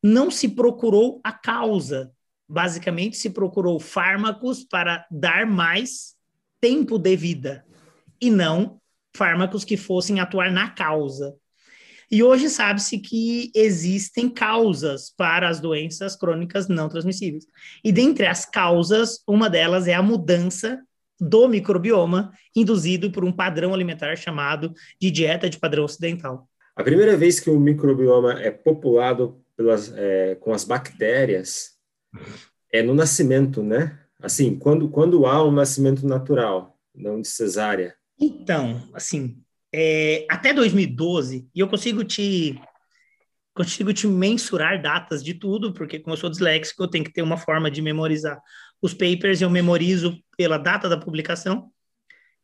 não 0.04 0.30
se 0.30 0.50
procurou 0.50 1.19
a 1.23 1.32
causa. 1.32 2.12
Basicamente, 2.47 3.17
se 3.17 3.30
procurou 3.30 3.80
fármacos 3.80 4.63
para 4.63 5.06
dar 5.12 5.45
mais 5.45 6.15
tempo 6.62 6.97
de 6.97 7.15
vida 7.15 7.65
e 8.21 8.30
não 8.30 8.80
fármacos 9.15 9.65
que 9.65 9.76
fossem 9.76 10.19
atuar 10.19 10.52
na 10.52 10.69
causa. 10.69 11.36
E 12.10 12.23
hoje 12.23 12.50
sabe-se 12.50 13.00
que 13.00 13.52
existem 13.54 14.30
causas 14.30 15.12
para 15.17 15.50
as 15.50 15.60
doenças 15.60 16.15
crônicas 16.15 16.69
não 16.69 16.88
transmissíveis. 16.88 17.45
E 17.84 17.91
dentre 17.91 18.26
as 18.26 18.45
causas, 18.45 19.21
uma 19.28 19.50
delas 19.50 19.88
é 19.88 19.93
a 19.93 20.02
mudança 20.02 20.82
do 21.20 21.48
microbioma 21.48 22.32
induzido 22.56 23.12
por 23.12 23.24
um 23.24 23.32
padrão 23.32 23.74
alimentar 23.74 24.16
chamado 24.16 24.74
de 25.00 25.12
dieta 25.12 25.50
de 25.50 25.60
padrão 25.60 25.84
ocidental. 25.84 26.48
A 26.76 26.84
primeira 26.84 27.18
vez 27.18 27.40
que 27.40 27.50
o 27.50 27.60
microbioma 27.60 28.40
é 28.40 28.52
populado 28.52 29.42
pelas, 29.56 29.92
é, 29.96 30.36
com 30.36 30.54
as 30.54 30.64
bactérias 30.64 31.72
é 32.72 32.84
no 32.84 32.94
nascimento, 32.94 33.64
né? 33.64 34.00
Assim, 34.22 34.58
quando, 34.58 34.90
quando 34.90 35.26
há 35.26 35.44
um 35.44 35.52
nascimento 35.52 36.06
natural, 36.06 36.78
não 36.94 37.22
de 37.22 37.28
cesárea. 37.28 37.96
Então, 38.20 38.90
assim, 38.94 39.42
é, 39.74 40.26
até 40.30 40.54
2012, 40.54 41.48
e 41.54 41.60
eu 41.60 41.68
consigo 41.68 42.04
te 42.04 42.60
consigo 43.54 43.92
te 43.92 44.06
mensurar 44.06 44.80
datas 44.80 45.24
de 45.24 45.34
tudo, 45.34 45.74
porque 45.74 45.98
como 45.98 46.14
eu 46.14 46.20
sou 46.20 46.30
disléxico, 46.30 46.84
eu 46.84 46.88
tenho 46.88 47.04
que 47.04 47.12
ter 47.12 47.24
uma 47.24 47.38
forma 47.38 47.72
de 47.72 47.82
memorizar 47.82 48.40
os 48.82 48.94
papers, 48.94 49.42
eu 49.42 49.50
memorizo 49.50 50.22
pela 50.38 50.58
data 50.58 50.88
da 50.88 50.98
publicação 50.98 51.72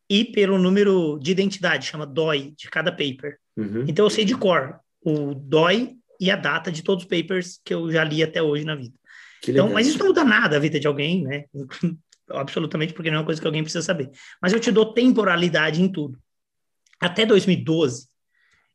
e 0.09 0.25
pelo 0.25 0.57
número 0.57 1.17
de 1.19 1.31
identidade, 1.31 1.85
chama 1.85 2.05
DOI, 2.05 2.53
de 2.57 2.69
cada 2.69 2.91
paper. 2.91 3.37
Uhum. 3.55 3.85
Então 3.87 4.05
eu 4.05 4.09
sei 4.09 4.25
de 4.25 4.35
cor 4.35 4.79
o 5.03 5.33
DOI 5.33 5.95
e 6.19 6.31
a 6.31 6.35
data 6.35 6.71
de 6.71 6.81
todos 6.81 7.03
os 7.03 7.09
papers 7.09 7.59
que 7.63 7.73
eu 7.73 7.91
já 7.91 8.03
li 8.03 8.23
até 8.23 8.41
hoje 8.41 8.63
na 8.63 8.75
vida. 8.75 8.93
Então, 9.47 9.69
mas 9.71 9.87
isso 9.87 9.99
não 9.99 10.07
muda 10.07 10.23
nada 10.23 10.55
a 10.55 10.59
vida 10.59 10.79
de 10.79 10.87
alguém, 10.87 11.23
né? 11.23 11.45
Absolutamente, 12.29 12.93
porque 12.93 13.09
não 13.09 13.17
é 13.17 13.19
uma 13.19 13.25
coisa 13.25 13.41
que 13.41 13.45
alguém 13.45 13.61
precisa 13.61 13.83
saber. 13.83 14.09
Mas 14.41 14.53
eu 14.53 14.59
te 14.59 14.71
dou 14.71 14.93
temporalidade 14.93 15.81
em 15.81 15.91
tudo. 15.91 16.17
Até 16.99 17.25
2012. 17.25 18.07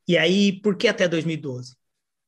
E 0.07 0.18
aí, 0.18 0.53
por 0.61 0.77
que 0.77 0.87
até 0.87 1.09
2012? 1.09 1.75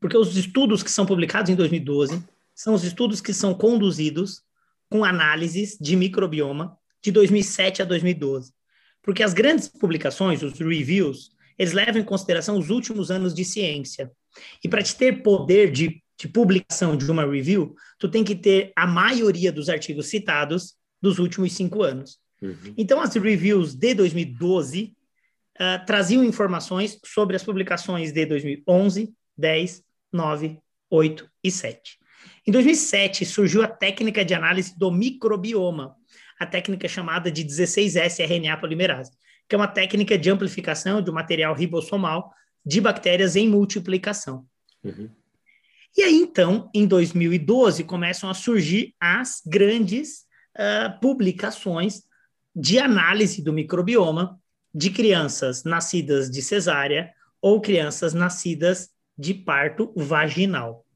Porque 0.01 0.17
os 0.17 0.35
estudos 0.37 0.83
que 0.83 0.91
são 0.91 1.05
publicados 1.05 1.51
em 1.51 1.55
2012 1.55 2.25
são 2.55 2.75
os 2.75 2.85
estudos 2.85 3.21
que 3.21 3.35
são 3.35 3.53
conduzidos 3.53 4.43
com 4.91 5.05
análises 5.05 5.79
de 5.81 5.97
microbioma 5.97 6.77
de 7.03 7.13
2007 7.13 7.83
a 7.83 7.85
2012. 7.85 8.53
Porque 9.03 9.23
as 9.23 9.33
grandes 9.33 9.69
publicações, 9.69 10.43
os 10.43 10.59
reviews, 10.59 11.31
eles 11.59 11.73
levam 11.73 12.03
em 12.03 12.05
consideração 12.05 12.59
os 12.59 12.69
últimos 12.69 13.11
anos 13.11 13.33
de 13.33 13.45
ciência. 13.45 14.11
E 14.63 14.69
para 14.69 14.83
te 14.83 14.95
ter 14.95 15.23
poder 15.23 15.71
de, 15.71 16.03
de 16.19 16.29
publicação 16.29 16.97
de 16.97 17.11
uma 17.11 17.25
review, 17.25 17.75
tu 17.99 18.09
tem 18.09 18.25
que 18.25 18.35
ter 18.35 18.73
a 18.77 18.87
maioria 18.87 19.53
dos 19.53 19.69
artigos 19.69 20.07
citados 20.07 20.75
dos 21.01 21.19
últimos 21.19 21.53
cinco 21.53 21.83
anos. 21.83 22.19
Uhum. 22.43 22.75
Então, 22.77 23.01
as 23.01 23.15
reviews 23.15 23.75
de 23.75 23.95
2012 23.95 24.85
uh, 24.85 24.93
ah, 25.59 25.79
traziam 25.79 26.25
informações 26.25 26.99
sobre 27.05 27.37
as 27.37 27.43
publicações 27.43 28.13
de 28.13 28.27
2011, 28.27 29.13
10, 29.37 29.83
9, 30.13 30.59
8 30.91 31.31
e 31.45 31.51
7. 31.51 32.00
Em 32.47 32.53
2007, 32.53 33.25
surgiu 33.27 33.63
a 33.63 33.69
técnica 33.69 34.25
de 34.25 34.35
análise 34.35 34.79
do 34.79 34.91
microbioma, 34.91 35.97
a 36.39 36.47
técnica 36.47 36.89
chamada 36.89 37.31
de 37.31 37.45
16S 37.45 38.25
RNA 38.25 38.57
polimerase, 38.57 39.11
que 39.49 39.55
é 39.55 39.59
uma 39.59 39.69
técnica 39.69 40.17
de 40.17 40.31
amplificação 40.31 41.03
de 41.03 41.11
um 41.11 41.15
material 41.15 41.55
ribossomal 41.55 42.33
de 42.65 42.81
bactérias 42.81 43.37
em 43.37 43.49
multiplicação. 43.49 44.47
Uhum. 44.83 45.11
E 45.97 46.03
aí, 46.03 46.15
então, 46.15 46.71
em 46.75 46.87
2012, 46.87 47.85
começam 47.85 48.31
a 48.31 48.35
surgir 48.35 48.95
as 49.01 49.43
grandes 49.45 50.25
uh, 50.57 51.01
publicações 51.01 52.03
de 52.55 52.79
análise 52.79 53.43
do 53.43 53.53
microbioma 53.53 54.39
de 54.73 54.91
crianças 54.91 55.65
nascidas 55.65 56.31
de 56.31 56.43
cesárea 56.43 57.13
ou 57.43 57.61
crianças 57.61 58.15
nascidas 58.15 58.91
de 59.19 59.35
parto 59.35 59.93
vaginal. 59.97 60.87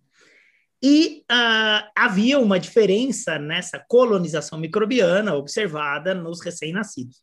E 0.86 1.24
uh, 1.32 1.90
havia 1.96 2.38
uma 2.38 2.60
diferença 2.60 3.38
nessa 3.38 3.82
colonização 3.88 4.58
microbiana 4.58 5.34
observada 5.34 6.14
nos 6.14 6.42
recém-nascidos. 6.42 7.22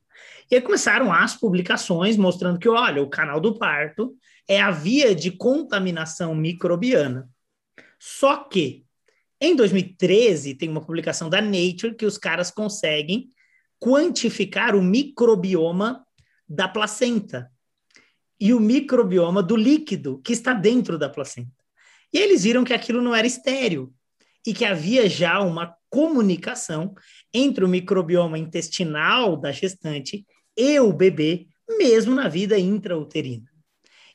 E 0.50 0.56
aí 0.56 0.62
começaram 0.62 1.14
as 1.14 1.36
publicações 1.36 2.18
mostrando 2.18 2.58
que, 2.58 2.68
olha, 2.68 3.04
o 3.04 3.10
canal 3.10 3.40
do 3.40 3.60
parto 3.60 4.18
é 4.48 4.60
a 4.60 4.72
via 4.72 5.14
de 5.14 5.30
contaminação 5.30 6.34
microbiana. 6.34 7.30
Só 8.00 8.38
que, 8.46 8.84
em 9.40 9.56
2013, 9.56 10.56
tem 10.56 10.68
uma 10.68 10.82
publicação 10.82 11.30
da 11.30 11.40
Nature 11.40 11.94
que 11.96 12.06
os 12.08 12.18
caras 12.18 12.50
conseguem 12.50 13.30
quantificar 13.80 14.76
o 14.76 14.82
microbioma 14.82 16.04
da 16.50 16.68
placenta 16.68 17.52
e 18.40 18.56
o 18.56 18.60
microbioma 18.60 19.44
do 19.44 19.56
líquido 19.56 20.20
que 20.26 20.34
está 20.34 20.52
dentro 20.52 20.98
da 20.98 21.08
placenta. 21.08 21.61
E 22.14 22.20
eles 22.20 22.44
viram 22.44 22.64
que 22.64 22.74
aquilo 22.74 23.02
não 23.02 23.16
era 23.16 23.26
estéreo 23.26 23.94
e 24.46 24.54
que 24.54 24.66
havia 24.66 25.08
já 25.08 25.40
uma 25.40 25.76
comunicação 25.90 26.96
entre 27.34 27.64
o 27.64 27.68
microbioma 27.68 28.38
intestinal 28.38 29.38
da 29.38 29.52
gestante 29.52 30.26
e 30.58 30.80
o 30.80 30.92
bebê, 30.92 31.48
mesmo 31.78 32.16
na 32.16 32.28
vida 32.28 32.58
intrauterina. 32.58 33.50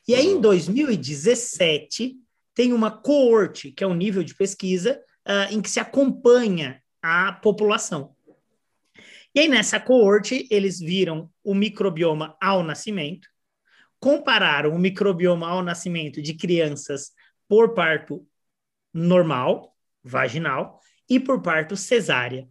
E 0.07 0.15
aí, 0.15 0.27
em 0.27 0.39
2017, 0.39 2.15
tem 2.53 2.73
uma 2.73 2.89
coorte, 2.89 3.71
que 3.71 3.83
é 3.83 3.87
um 3.87 3.93
nível 3.93 4.23
de 4.23 4.33
pesquisa 4.33 4.99
uh, 5.27 5.53
em 5.53 5.61
que 5.61 5.69
se 5.69 5.79
acompanha 5.79 6.81
a 7.01 7.33
população. 7.33 8.15
E 9.35 9.41
aí, 9.41 9.47
nessa 9.47 9.79
coorte, 9.79 10.47
eles 10.49 10.79
viram 10.79 11.29
o 11.43 11.53
microbioma 11.53 12.35
ao 12.41 12.63
nascimento, 12.63 13.27
compararam 13.99 14.71
o 14.73 14.79
microbioma 14.79 15.47
ao 15.47 15.61
nascimento 15.61 16.21
de 16.21 16.33
crianças 16.33 17.11
por 17.47 17.73
parto 17.73 18.25
normal, 18.93 19.75
vaginal, 20.03 20.79
e 21.09 21.19
por 21.19 21.41
parto 21.41 21.75
cesárea. 21.77 22.47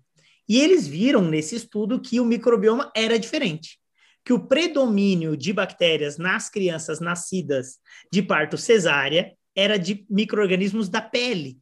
E 0.48 0.60
eles 0.60 0.86
viram 0.86 1.22
nesse 1.22 1.56
estudo 1.56 2.00
que 2.00 2.20
o 2.20 2.24
microbioma 2.24 2.90
era 2.94 3.18
diferente, 3.18 3.78
que 4.24 4.32
o 4.32 4.46
predomínio 4.46 5.36
de 5.36 5.52
bactérias 5.52 6.18
nas 6.18 6.48
crianças 6.48 7.00
nascidas 7.00 7.78
de 8.10 8.22
parto 8.22 8.56
cesárea 8.56 9.32
era 9.54 9.78
de 9.78 10.06
microorganismos 10.08 10.88
da 10.88 11.00
pele. 11.00 11.58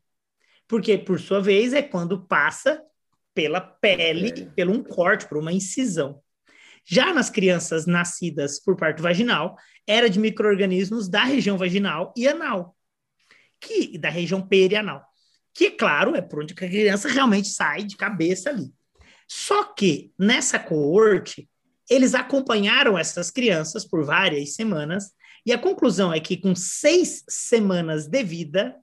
Porque, 0.69 0.99
por 0.99 1.21
sua 1.21 1.41
vez, 1.41 1.73
é 1.73 1.83
quando 1.83 2.27
passa 2.27 2.83
pela 3.35 3.61
pele, 3.61 4.29
é. 4.29 4.45
pelo 4.55 4.73
um 4.73 4.83
corte, 4.83 5.29
por 5.29 5.39
uma 5.39 5.53
incisão. 5.53 6.21
Já 6.85 7.13
nas 7.13 7.31
crianças 7.31 7.87
nascidas 7.87 8.61
por 8.61 8.77
parto 8.77 9.03
vaginal, 9.03 9.57
era 9.87 10.09
de 10.09 10.19
microorganismos 10.19 11.09
da 11.09 11.25
região 11.25 11.57
vaginal 11.57 12.13
e 12.17 12.29
anal 12.29 12.77
que 13.67 13.99
da 13.99 14.09
região 14.09 14.41
perianal, 14.41 15.03
que, 15.55 15.71
claro, 15.71 16.15
é 16.15 16.21
por 16.21 16.43
onde 16.43 16.53
a 16.53 16.57
criança 16.57 17.09
realmente 17.09 17.49
sai 17.49 17.85
de 17.85 17.97
cabeça 17.97 18.51
ali. 18.51 18.73
Só 19.27 19.65
que 19.65 20.13
nessa 20.19 20.59
coorte, 20.59 21.49
eles 21.89 22.15
acompanharam 22.15 22.99
essas 22.99 23.31
crianças 23.31 23.85
por 23.85 24.05
várias 24.05 24.55
semanas, 24.55 25.13
e 25.47 25.53
a 25.53 25.59
conclusão 25.59 26.13
é 26.13 26.21
que 26.21 26.37
com 26.37 26.55
seis 26.55 27.25
semanas 27.29 28.07
de 28.07 28.23
vida, 28.23 28.77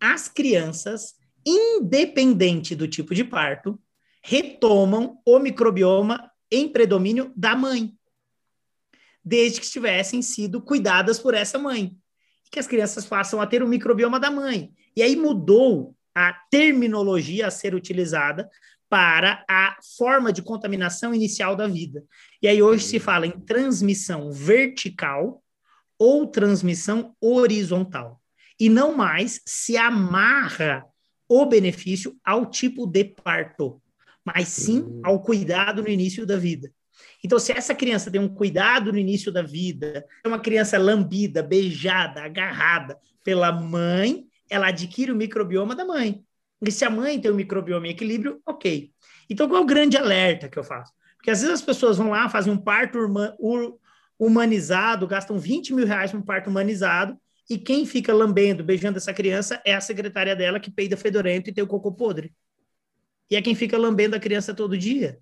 as 0.00 0.28
crianças, 0.28 1.14
independente 1.44 2.74
do 2.74 2.86
tipo 2.86 3.14
de 3.14 3.24
parto, 3.24 3.80
retomam 4.22 5.20
o 5.26 5.38
microbioma 5.38 6.30
em 6.50 6.68
predomínio 6.68 7.32
da 7.36 7.54
mãe, 7.54 7.92
desde 9.24 9.60
que 9.60 9.70
tivessem 9.70 10.22
sido 10.22 10.62
cuidadas 10.62 11.18
por 11.18 11.34
essa 11.34 11.58
mãe 11.58 11.96
que 12.50 12.58
as 12.58 12.66
crianças 12.66 13.06
passam 13.06 13.40
a 13.40 13.46
ter 13.46 13.62
o 13.62 13.68
microbioma 13.68 14.18
da 14.18 14.30
mãe. 14.30 14.72
E 14.96 15.02
aí 15.02 15.16
mudou 15.16 15.94
a 16.14 16.32
terminologia 16.50 17.46
a 17.46 17.50
ser 17.50 17.74
utilizada 17.74 18.48
para 18.88 19.44
a 19.48 19.76
forma 19.96 20.32
de 20.32 20.42
contaminação 20.42 21.14
inicial 21.14 21.54
da 21.54 21.68
vida. 21.68 22.02
E 22.42 22.48
aí 22.48 22.62
hoje 22.62 22.84
se 22.84 22.98
fala 22.98 23.26
em 23.26 23.38
transmissão 23.40 24.32
vertical 24.32 25.42
ou 25.98 26.26
transmissão 26.26 27.14
horizontal. 27.20 28.20
E 28.58 28.68
não 28.68 28.96
mais 28.96 29.40
se 29.44 29.76
amarra 29.76 30.84
o 31.28 31.44
benefício 31.44 32.16
ao 32.24 32.46
tipo 32.46 32.86
de 32.86 33.04
parto, 33.04 33.80
mas 34.24 34.48
sim 34.48 34.80
hum. 34.80 35.00
ao 35.04 35.22
cuidado 35.22 35.82
no 35.82 35.88
início 35.88 36.24
da 36.24 36.36
vida. 36.36 36.72
Então, 37.24 37.38
se 37.38 37.52
essa 37.52 37.74
criança 37.74 38.10
tem 38.10 38.20
um 38.20 38.28
cuidado 38.28 38.92
no 38.92 38.98
início 38.98 39.32
da 39.32 39.42
vida, 39.42 40.04
é 40.24 40.28
uma 40.28 40.38
criança 40.38 40.78
lambida, 40.78 41.42
beijada, 41.42 42.22
agarrada 42.22 42.98
pela 43.24 43.50
mãe, 43.52 44.26
ela 44.48 44.68
adquire 44.68 45.12
o 45.12 45.16
microbioma 45.16 45.74
da 45.74 45.84
mãe. 45.84 46.22
E 46.64 46.70
se 46.70 46.84
a 46.84 46.90
mãe 46.90 47.20
tem 47.20 47.30
o 47.30 47.34
microbioma 47.34 47.86
em 47.86 47.90
equilíbrio, 47.90 48.40
ok. 48.46 48.90
Então, 49.28 49.48
qual 49.48 49.60
é 49.60 49.62
o 49.62 49.66
grande 49.66 49.96
alerta 49.96 50.48
que 50.48 50.58
eu 50.58 50.64
faço? 50.64 50.92
Porque 51.16 51.30
às 51.30 51.40
vezes 51.40 51.54
as 51.54 51.62
pessoas 51.62 51.96
vão 51.98 52.10
lá, 52.10 52.28
fazem 52.28 52.52
um 52.52 52.58
parto 52.58 52.98
humanizado, 54.18 55.06
gastam 55.06 55.38
20 55.38 55.74
mil 55.74 55.86
reais 55.86 56.10
para 56.10 56.20
um 56.20 56.24
parto 56.24 56.48
humanizado, 56.48 57.16
e 57.50 57.58
quem 57.58 57.86
fica 57.86 58.12
lambendo, 58.12 58.62
beijando 58.62 58.98
essa 58.98 59.12
criança 59.12 59.60
é 59.64 59.74
a 59.74 59.80
secretária 59.80 60.36
dela 60.36 60.60
que 60.60 60.70
peida 60.70 60.96
fedorento 60.96 61.50
e 61.50 61.52
tem 61.52 61.64
o 61.64 61.66
cocô 61.66 61.92
podre. 61.92 62.32
E 63.30 63.36
é 63.36 63.42
quem 63.42 63.54
fica 63.54 63.76
lambendo 63.76 64.16
a 64.16 64.20
criança 64.20 64.54
todo 64.54 64.76
dia 64.76 65.18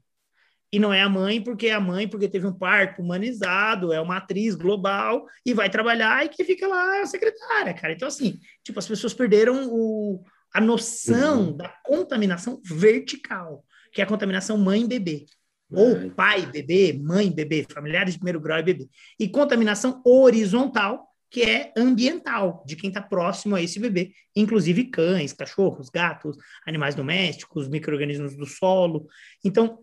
e 0.76 0.78
não 0.78 0.92
é 0.92 1.00
a 1.00 1.08
mãe 1.08 1.40
porque 1.40 1.68
é 1.68 1.72
a 1.72 1.80
mãe 1.80 2.06
porque 2.06 2.28
teve 2.28 2.46
um 2.46 2.52
parto 2.52 3.00
humanizado, 3.00 3.94
é 3.94 4.00
uma 4.00 4.18
atriz 4.18 4.54
global 4.54 5.26
e 5.42 5.54
vai 5.54 5.70
trabalhar 5.70 6.26
e 6.26 6.28
que 6.28 6.44
fica 6.44 6.68
lá 6.68 7.00
a 7.00 7.06
secretária, 7.06 7.72
cara. 7.72 7.94
Então, 7.94 8.06
assim, 8.06 8.38
tipo, 8.62 8.78
as 8.78 8.86
pessoas 8.86 9.14
perderam 9.14 9.70
o, 9.70 10.22
a 10.52 10.60
noção 10.60 11.46
uhum. 11.46 11.56
da 11.56 11.70
contaminação 11.82 12.60
vertical, 12.62 13.64
que 13.90 14.02
é 14.02 14.04
a 14.04 14.06
contaminação 14.06 14.58
mãe-bebê. 14.58 15.24
Ou 15.72 16.10
pai, 16.10 16.44
bebê, 16.44 16.92
mãe, 16.92 17.32
bebê, 17.32 17.66
familiares 17.72 18.12
de 18.12 18.18
primeiro 18.18 18.38
grau 18.38 18.58
e 18.58 18.62
bebê. 18.62 18.86
E 19.18 19.30
contaminação 19.30 20.02
horizontal, 20.04 21.08
que 21.30 21.40
é 21.40 21.72
ambiental, 21.74 22.62
de 22.66 22.76
quem 22.76 22.88
está 22.88 23.00
próximo 23.00 23.56
a 23.56 23.62
esse 23.62 23.80
bebê, 23.80 24.12
inclusive 24.36 24.84
cães, 24.84 25.32
cachorros, 25.32 25.88
gatos, 25.88 26.36
animais 26.66 26.94
domésticos, 26.94 27.66
micro-organismos 27.66 28.36
do 28.36 28.44
solo. 28.44 29.06
Então, 29.42 29.80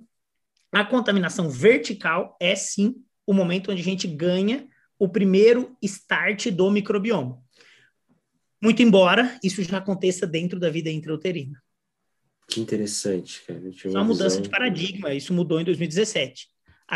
a 0.82 0.86
contaminação 0.86 1.50
vertical 1.50 2.36
é 2.40 2.56
sim 2.56 2.96
o 3.26 3.34
momento 3.34 3.72
onde 3.72 3.82
a 3.82 3.86
gente 3.86 4.08
ganha 4.08 4.68
o 4.98 5.08
primeiro 5.08 5.76
start 5.82 6.48
do 6.48 6.70
microbioma. 6.72 7.42
Muito 8.62 8.82
embora 8.82 9.38
isso 9.44 9.62
já 9.64 9.78
aconteça 9.78 10.26
dentro 10.26 10.60
da 10.60 10.70
vida 10.70 10.90
intrauterina. 10.90 11.62
Que 12.48 12.62
interessante, 12.62 13.42
cara. 13.46 13.60
Uma, 13.60 14.00
uma 14.00 14.04
mudança 14.04 14.42
de 14.42 14.50
paradigma, 14.50 15.14
isso 15.14 15.34
mudou 15.34 15.60
em 15.60 15.66
2017. 15.66 16.48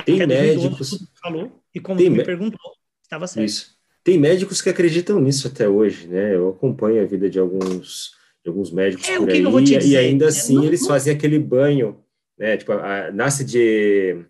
Tem 0.05 0.25
médicos. 0.25 1.09
Falou, 1.21 1.63
e 1.73 1.79
como 1.79 1.99
Tem 1.99 2.09
me 2.09 2.23
perguntou, 2.23 2.71
estava 3.01 3.27
certo. 3.27 3.47
Isso. 3.47 3.77
Tem 4.03 4.17
médicos 4.17 4.61
que 4.61 4.69
acreditam 4.69 5.19
nisso 5.19 5.47
até 5.47 5.67
hoje, 5.67 6.07
né? 6.07 6.35
Eu 6.35 6.49
acompanho 6.49 7.01
a 7.01 7.05
vida 7.05 7.29
de 7.29 7.39
alguns, 7.39 8.11
de 8.43 8.49
alguns 8.49 8.71
médicos 8.71 9.07
é, 9.09 9.17
por 9.17 9.29
aí, 9.29 9.43
e 9.85 9.97
ainda 9.97 10.25
é, 10.25 10.27
assim 10.29 10.55
não, 10.55 10.63
eles 10.63 10.81
não... 10.81 10.87
fazem 10.87 11.13
aquele 11.13 11.39
banho, 11.39 12.01
né? 12.37 12.57
Tipo, 12.57 12.73
a, 12.73 13.07
a, 13.07 13.11
nasce 13.11 13.43
de 13.43 14.25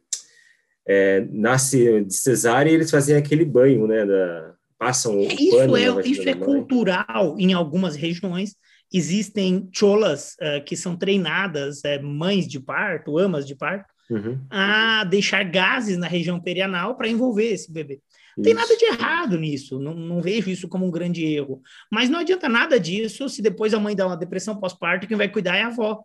é, 0.88 1.28
nasce 1.32 2.04
de 2.04 2.14
cesárea 2.14 2.72
e 2.72 2.74
eles 2.74 2.90
fazem 2.90 3.16
aquele 3.16 3.44
banho, 3.44 3.88
né? 3.88 4.06
Da, 4.06 4.56
passam 4.78 5.20
é, 5.20 5.34
isso 5.34 5.76
é 5.76 6.08
isso 6.08 6.30
é 6.30 6.34
cultural 6.34 7.36
em 7.40 7.54
algumas 7.54 7.96
regiões. 7.96 8.56
Existem 8.94 9.68
cholas 9.74 10.36
uh, 10.36 10.64
que 10.64 10.78
são 10.78 10.96
treinadas, 10.96 11.80
uh, 11.80 12.04
mães 12.04 12.48
de 12.48 12.60
parto, 12.60 13.18
amas 13.18 13.46
de 13.46 13.54
parto, 13.54 13.92
uhum. 14.10 14.40
a 14.50 15.04
deixar 15.04 15.44
gases 15.44 15.98
na 15.98 16.08
região 16.08 16.40
perianal 16.40 16.96
para 16.96 17.10
envolver 17.10 17.52
esse 17.52 17.72
bebê. 17.72 18.00
Não 18.38 18.44
tem 18.44 18.54
nada 18.54 18.78
de 18.78 18.86
errado 18.86 19.40
nisso, 19.40 19.80
não, 19.80 19.96
não, 19.96 20.22
vejo 20.22 20.48
isso 20.52 20.68
como 20.68 20.86
um 20.86 20.92
grande 20.92 21.26
erro. 21.26 21.60
Mas 21.92 22.08
não 22.08 22.20
adianta 22.20 22.48
nada 22.48 22.80
disso 22.80 23.28
se 23.28 23.42
depois 23.42 23.74
a 23.74 23.80
mãe 23.80 23.96
dá 23.96 24.06
uma 24.06 24.16
depressão 24.16 24.56
pós-parto, 24.56 25.08
quem 25.08 25.18
vai 25.18 25.28
cuidar 25.28 25.58
é 25.58 25.64
a 25.64 25.68
avó. 25.68 26.04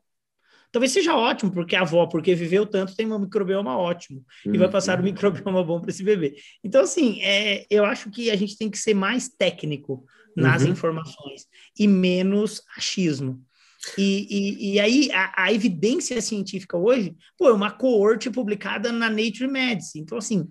Talvez 0.72 0.90
seja 0.90 1.14
ótimo, 1.14 1.52
porque 1.52 1.76
a 1.76 1.82
avó, 1.82 2.06
porque 2.06 2.34
viveu 2.34 2.64
tanto, 2.64 2.96
tem 2.96 3.06
um 3.12 3.18
microbioma 3.18 3.76
ótimo 3.76 4.24
uhum. 4.46 4.54
e 4.54 4.58
vai 4.58 4.70
passar 4.70 4.98
um 4.98 5.02
microbioma 5.02 5.62
bom 5.62 5.78
para 5.78 5.90
esse 5.90 6.02
bebê. 6.02 6.34
Então, 6.64 6.80
assim, 6.80 7.20
é, 7.20 7.66
eu 7.68 7.84
acho 7.84 8.10
que 8.10 8.30
a 8.30 8.36
gente 8.36 8.56
tem 8.56 8.70
que 8.70 8.78
ser 8.78 8.94
mais 8.94 9.28
técnico 9.28 10.02
nas 10.34 10.62
uhum. 10.62 10.70
informações 10.70 11.46
e 11.78 11.86
menos 11.86 12.62
achismo. 12.74 13.38
E, 13.98 14.26
e, 14.30 14.72
e 14.72 14.80
aí, 14.80 15.10
a, 15.12 15.44
a, 15.44 15.52
evidência 15.52 16.18
científica 16.22 16.78
hoje, 16.78 17.14
pô, 17.36 17.48
é 17.48 17.52
uma 17.52 17.70
coorte 17.70 18.30
publicada 18.30 18.90
na 18.90 19.10
Nature 19.10 19.48
Medicine. 19.48 20.02
Então, 20.04 20.16
assim, 20.16 20.48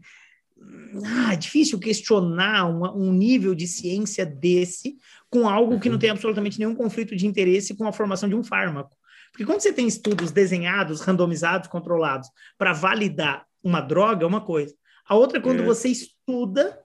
ah, 1.03 1.33
é 1.33 1.35
difícil 1.35 1.79
questionar 1.79 2.69
uma, 2.69 2.93
um 2.95 3.11
nível 3.11 3.55
de 3.55 3.65
ciência 3.65 4.25
desse 4.25 4.97
com 5.29 5.47
algo 5.47 5.79
que 5.79 5.89
não 5.89 5.95
uhum. 5.95 5.99
tem 5.99 6.09
absolutamente 6.09 6.59
nenhum 6.59 6.75
conflito 6.75 7.15
de 7.15 7.25
interesse 7.25 7.75
com 7.75 7.87
a 7.87 7.93
formação 7.93 8.29
de 8.29 8.35
um 8.35 8.43
fármaco. 8.43 8.95
Porque 9.31 9.45
quando 9.45 9.61
você 9.61 9.71
tem 9.71 9.87
estudos 9.87 10.31
desenhados, 10.31 11.01
randomizados, 11.01 11.67
controlados, 11.67 12.29
para 12.57 12.73
validar 12.73 13.45
uma 13.63 13.81
droga, 13.81 14.23
é 14.23 14.27
uma 14.27 14.41
coisa. 14.41 14.75
A 15.07 15.15
outra 15.15 15.39
é 15.39 15.41
quando 15.41 15.61
é. 15.61 15.65
você 15.65 15.89
estuda 15.89 16.79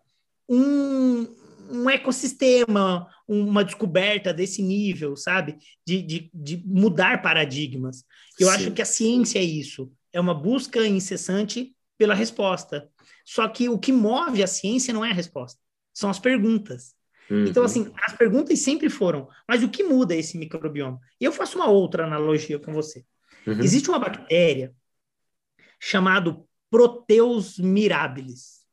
um, 0.48 1.26
um 1.70 1.90
ecossistema, 1.90 3.09
uma 3.26 3.64
descoberta 3.64 4.32
desse 4.32 4.62
nível, 4.62 5.16
sabe? 5.16 5.56
De, 5.87 6.02
de, 6.02 6.30
de 6.32 6.62
mudar 6.64 7.22
paradigmas. 7.22 8.04
Eu 8.38 8.48
Sim. 8.48 8.54
acho 8.54 8.70
que 8.72 8.82
a 8.82 8.87
ciência 8.87 9.38
é 9.38 9.44
isso. 9.44 9.92
É 10.12 10.20
uma 10.20 10.35
busca 10.35 10.87
incessante 10.87 11.74
pela 11.98 12.14
resposta. 12.14 12.88
Só 13.24 13.48
que 13.48 13.68
o 13.68 13.78
que 13.78 13.92
move 13.92 14.42
a 14.42 14.46
ciência 14.46 14.94
não 14.94 15.04
é 15.04 15.11
a 15.11 15.14
resposta, 15.14 15.61
são 15.92 16.09
as 16.09 16.18
perguntas. 16.18 16.95
Uhum. 17.30 17.44
Então, 17.46 17.64
assim, 17.64 17.92
as 18.02 18.12
perguntas 18.14 18.58
sempre 18.60 18.88
foram, 18.88 19.28
mas 19.48 19.62
o 19.62 19.68
que 19.68 19.82
muda 19.82 20.14
esse 20.14 20.38
microbioma? 20.38 21.00
E 21.20 21.24
eu 21.24 21.32
faço 21.32 21.58
uma 21.58 21.68
outra 21.68 22.04
analogia 22.04 22.58
com 22.58 22.72
você. 22.72 23.04
Uhum. 23.46 23.60
Existe 23.60 23.88
uma 23.88 23.98
bactéria 23.98 24.74
chamado 25.80 26.46
Proteus 26.70 27.58
mirabilis. 27.58 28.64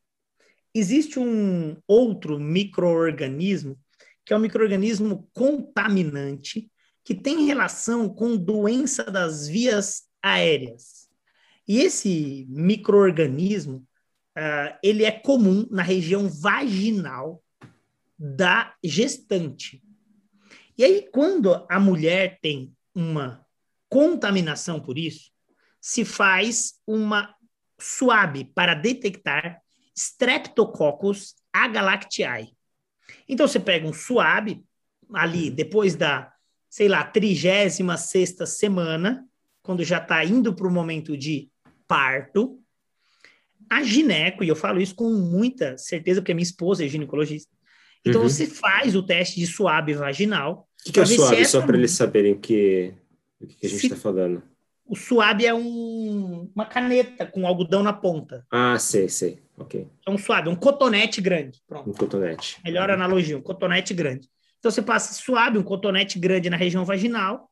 Existe 0.74 1.20
um 1.20 1.78
outro 1.88 2.40
microorganismo 2.40 3.78
que 4.26 4.34
é 4.34 4.38
um 4.38 4.40
microorganismo 4.40 5.30
contaminante 5.34 6.72
que 7.04 7.14
tem 7.14 7.46
relação 7.46 8.08
com 8.08 8.38
doença 8.38 9.04
das 9.04 9.48
vias 9.48 10.04
aéreas. 10.22 11.10
E 11.68 11.80
esse 11.80 12.46
microorganismo, 12.50 13.86
uh, 14.38 14.78
ele 14.82 15.04
é 15.04 15.12
comum 15.12 15.68
na 15.70 15.84
região 15.84 16.30
vaginal 16.30 17.44
da 18.18 18.74
gestante. 18.84 19.84
E 20.78 20.84
aí, 20.84 21.10
quando 21.12 21.66
a 21.70 21.80
mulher 21.80 22.40
tem 22.42 22.74
uma 22.96 23.46
contaminação 23.90 24.80
por 24.80 24.98
isso, 24.98 25.32
se 25.80 26.04
faz 26.04 26.76
uma 26.88 27.36
suave 27.80 28.46
para 28.46 28.74
detectar 28.74 29.62
Streptococcus 29.96 31.36
agalactiae. 31.52 32.56
Então, 33.28 33.48
você 33.48 33.60
pega 33.60 33.88
um 33.88 33.94
suave 33.94 34.64
ali 35.14 35.52
depois 35.52 35.96
da, 35.96 36.34
sei 36.70 36.88
lá, 36.88 37.04
36 37.04 37.80
semana, 38.48 39.28
quando 39.62 39.84
já 39.84 40.00
está 40.00 40.24
indo 40.26 40.56
para 40.56 40.68
o 40.68 40.72
momento 40.72 41.16
de 41.16 41.52
parto, 41.88 42.60
a 43.70 43.84
gineco, 43.84 44.44
e 44.44 44.48
eu 44.48 44.56
falo 44.56 44.82
isso 44.82 44.96
com 44.96 45.10
muita 45.10 45.78
certeza, 45.78 46.22
porque 46.22 46.34
minha 46.34 46.44
esposa 46.44 46.86
é 46.86 46.88
ginecologista, 46.88 47.52
então 48.06 48.22
uhum. 48.22 48.30
você 48.30 48.46
faz 48.46 48.96
o 48.96 49.04
teste 49.04 49.40
de 49.40 49.48
suave 49.48 49.94
vaginal. 49.94 50.68
O 50.82 50.84
que, 50.86 50.92
que 50.92 51.00
é 51.00 51.06
suave, 51.06 51.46
só 51.46 51.62
para 51.62 51.78
eles 51.78 51.92
saberem 51.92 52.38
que, 52.38 52.94
o 53.40 53.48
que 53.48 53.66
a 53.66 53.70
gente 53.70 53.86
está 53.86 53.96
falando? 53.96 54.44
O 54.86 54.96
suave 54.96 55.46
é 55.46 55.54
um, 55.54 56.52
uma 56.54 56.66
caneta 56.66 57.26
com 57.26 57.48
algodão 57.48 57.82
na 57.82 57.94
ponta. 57.94 58.46
Ah, 58.52 58.78
sei, 58.78 59.08
sei. 59.08 59.42
Ok. 59.58 59.88
É 60.06 60.12
um 60.12 60.18
suave, 60.18 60.50
um 60.50 60.56
cotonete 60.56 61.22
grande. 61.22 61.62
Pronto. 61.66 61.90
Um 61.90 61.94
cotonete. 61.94 62.60
Melhor 62.64 62.90
analogia, 62.90 63.38
um 63.38 63.42
cotonete 63.42 63.94
grande. 63.94 64.28
Então 64.60 64.70
você 64.72 64.82
passa 64.82 65.14
suave, 65.14 65.58
um 65.58 65.64
cotonete 65.64 66.20
grande 66.20 66.50
na 66.50 66.58
região 66.58 66.84
vaginal 66.84 67.50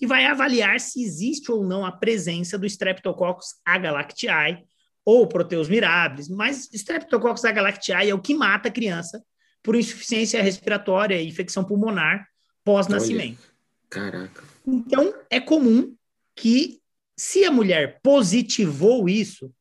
e 0.00 0.06
vai 0.06 0.24
avaliar 0.26 0.80
se 0.80 1.02
existe 1.02 1.50
ou 1.50 1.64
não 1.64 1.84
a 1.84 1.92
presença 1.92 2.56
do 2.56 2.66
Streptococcus 2.66 3.56
agalactiae 3.64 4.64
ou 5.04 5.26
Proteus 5.26 5.68
mirabilis, 5.68 6.28
mas 6.28 6.68
Streptococcus 6.72 7.44
agalactiae 7.44 8.10
é 8.10 8.14
o 8.14 8.20
que 8.20 8.34
mata 8.34 8.68
a 8.68 8.72
criança 8.72 9.22
por 9.62 9.76
insuficiência 9.76 10.42
respiratória 10.42 11.20
e 11.20 11.28
infecção 11.28 11.64
pulmonar 11.64 12.26
pós-nascimento. 12.64 13.52
Caraca. 13.88 14.42
Então, 14.66 15.14
é 15.28 15.40
comum 15.40 15.94
que, 16.34 16.80
se 17.16 17.44
a 17.44 17.50
mulher 17.50 18.00
positivou 18.02 19.08
isso, 19.08 19.52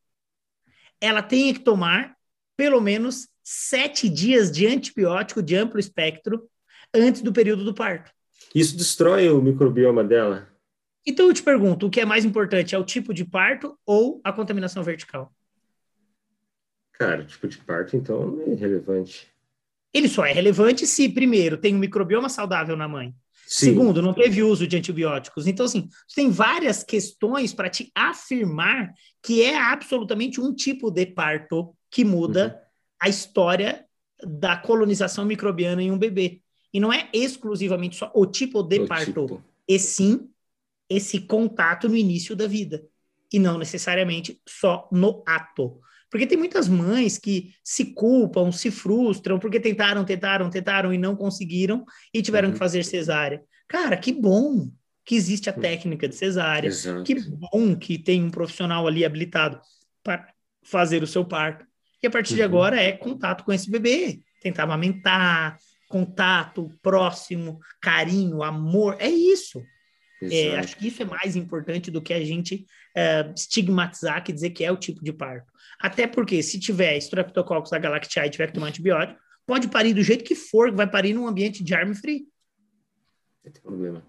ela 1.01 1.21
tenha 1.21 1.53
que 1.53 1.61
tomar 1.61 2.15
pelo 2.55 2.81
menos 2.81 3.27
sete 3.43 4.07
dias 4.07 4.51
de 4.51 4.67
antibiótico 4.67 5.41
de 5.41 5.55
amplo 5.55 5.79
espectro 5.79 6.49
antes 6.93 7.21
do 7.21 7.33
período 7.33 7.63
do 7.63 7.73
parto. 7.73 8.11
Isso 8.53 8.77
destrói 8.77 9.29
o 9.29 9.41
microbioma 9.41 10.03
dela? 10.03 10.47
Então 11.05 11.27
eu 11.27 11.33
te 11.33 11.41
pergunto, 11.41 11.87
o 11.87 11.89
que 11.89 12.01
é 12.01 12.05
mais 12.05 12.25
importante, 12.25 12.75
é 12.75 12.77
o 12.77 12.83
tipo 12.83 13.13
de 13.13 13.25
parto 13.25 13.77
ou 13.85 14.21
a 14.23 14.31
contaminação 14.31 14.83
vertical? 14.83 15.33
Cara, 16.93 17.25
tipo 17.25 17.47
de 17.47 17.57
parto, 17.57 17.95
então, 17.95 18.41
é 18.45 18.49
irrelevante. 18.51 19.31
Ele 19.93 20.07
só 20.07 20.25
é 20.25 20.31
relevante 20.31 20.85
se, 20.85 21.09
primeiro, 21.09 21.57
tem 21.57 21.75
um 21.75 21.79
microbioma 21.79 22.29
saudável 22.29 22.77
na 22.77 22.87
mãe. 22.87 23.13
Sim. 23.47 23.65
Segundo, 23.67 23.99
não 24.01 24.13
teve 24.13 24.43
uso 24.43 24.67
de 24.67 24.77
antibióticos. 24.77 25.47
Então, 25.47 25.65
assim, 25.65 25.89
tem 26.13 26.29
várias 26.29 26.83
questões 26.83 27.51
para 27.51 27.67
te 27.67 27.91
afirmar 27.95 28.93
que 29.23 29.41
é 29.41 29.57
absolutamente 29.57 30.39
um 30.39 30.53
tipo 30.53 30.91
de 30.91 31.07
parto 31.07 31.75
que 31.89 32.05
muda 32.05 32.53
uhum. 32.53 32.69
a 33.01 33.09
história 33.09 33.85
da 34.23 34.55
colonização 34.55 35.25
microbiana 35.25 35.81
em 35.81 35.89
um 35.89 35.97
bebê. 35.97 36.41
E 36.71 36.79
não 36.79 36.93
é 36.93 37.09
exclusivamente 37.11 37.95
só 37.95 38.11
o 38.13 38.27
tipo 38.27 38.61
de 38.61 38.81
o 38.81 38.87
parto, 38.87 39.25
tipo. 39.25 39.43
e 39.67 39.79
sim 39.79 40.29
esse 40.87 41.21
contato 41.21 41.89
no 41.89 41.95
início 41.95 42.35
da 42.35 42.45
vida. 42.45 42.83
E 43.33 43.39
não 43.39 43.57
necessariamente 43.57 44.39
só 44.47 44.87
no 44.91 45.23
ato. 45.25 45.79
Porque 46.09 46.25
tem 46.25 46.37
muitas 46.37 46.67
mães 46.67 47.17
que 47.17 47.51
se 47.63 47.93
culpam, 47.93 48.51
se 48.51 48.71
frustram, 48.71 49.37
porque 49.37 49.59
tentaram, 49.59 50.03
tentaram, 50.03 50.49
tentaram 50.49 50.93
e 50.93 50.97
não 50.97 51.15
conseguiram 51.15 51.85
e 52.13 52.21
tiveram 52.21 52.47
uhum. 52.47 52.53
que 52.53 52.59
fazer 52.59 52.83
cesárea. 52.83 53.41
Cara, 53.67 53.95
que 53.95 54.11
bom 54.11 54.71
que 55.05 55.15
existe 55.15 55.49
a 55.49 55.53
uhum. 55.53 55.59
técnica 55.59 56.07
de 56.07 56.15
cesárea. 56.15 56.67
Exato. 56.67 57.03
Que 57.03 57.15
bom 57.15 57.75
que 57.75 57.97
tem 57.97 58.23
um 58.23 58.29
profissional 58.29 58.87
ali 58.87 59.05
habilitado 59.05 59.59
para 60.03 60.31
fazer 60.63 61.03
o 61.03 61.07
seu 61.07 61.25
parto. 61.25 61.65
E 62.01 62.07
a 62.07 62.09
partir 62.09 62.33
uhum. 62.33 62.37
de 62.37 62.43
agora 62.43 62.81
é 62.81 62.91
contato 62.91 63.43
com 63.43 63.51
esse 63.51 63.69
bebê, 63.69 64.19
tentar 64.41 64.63
amamentar, 64.63 65.57
contato 65.89 66.71
próximo, 66.81 67.59
carinho, 67.81 68.43
amor, 68.43 68.97
é 68.99 69.09
isso. 69.09 69.61
É, 70.21 70.57
acho 70.57 70.77
que 70.77 70.87
isso 70.87 71.01
é 71.01 71.05
mais 71.05 71.35
importante 71.35 71.89
do 71.89 72.01
que 72.01 72.13
a 72.13 72.23
gente 72.23 72.65
é, 72.95 73.31
estigmatizar 73.35 74.23
que 74.23 74.33
dizer 74.33 74.49
que 74.49 74.63
é 74.63 74.71
o 74.71 74.77
tipo 74.77 75.03
de 75.03 75.13
parto. 75.13 75.51
Até 75.79 76.05
porque, 76.05 76.43
se 76.43 76.59
tiver 76.59 76.97
Streptococcus 76.97 77.71
agalactiae 77.71 78.27
e 78.27 78.29
tiver 78.29 78.47
que 78.47 78.53
tomar 78.53 78.67
antibiótico, 78.67 79.19
pode 79.47 79.69
parir 79.69 79.93
do 79.93 80.03
jeito 80.03 80.23
que 80.23 80.35
for, 80.35 80.71
vai 80.71 80.89
parir 80.89 81.13
num 81.13 81.27
ambiente 81.27 81.63
de 81.63 81.73
arme 81.73 81.95
free. 81.95 82.27
Não 83.43 83.51
tem 83.51 83.61
problema. 83.61 84.05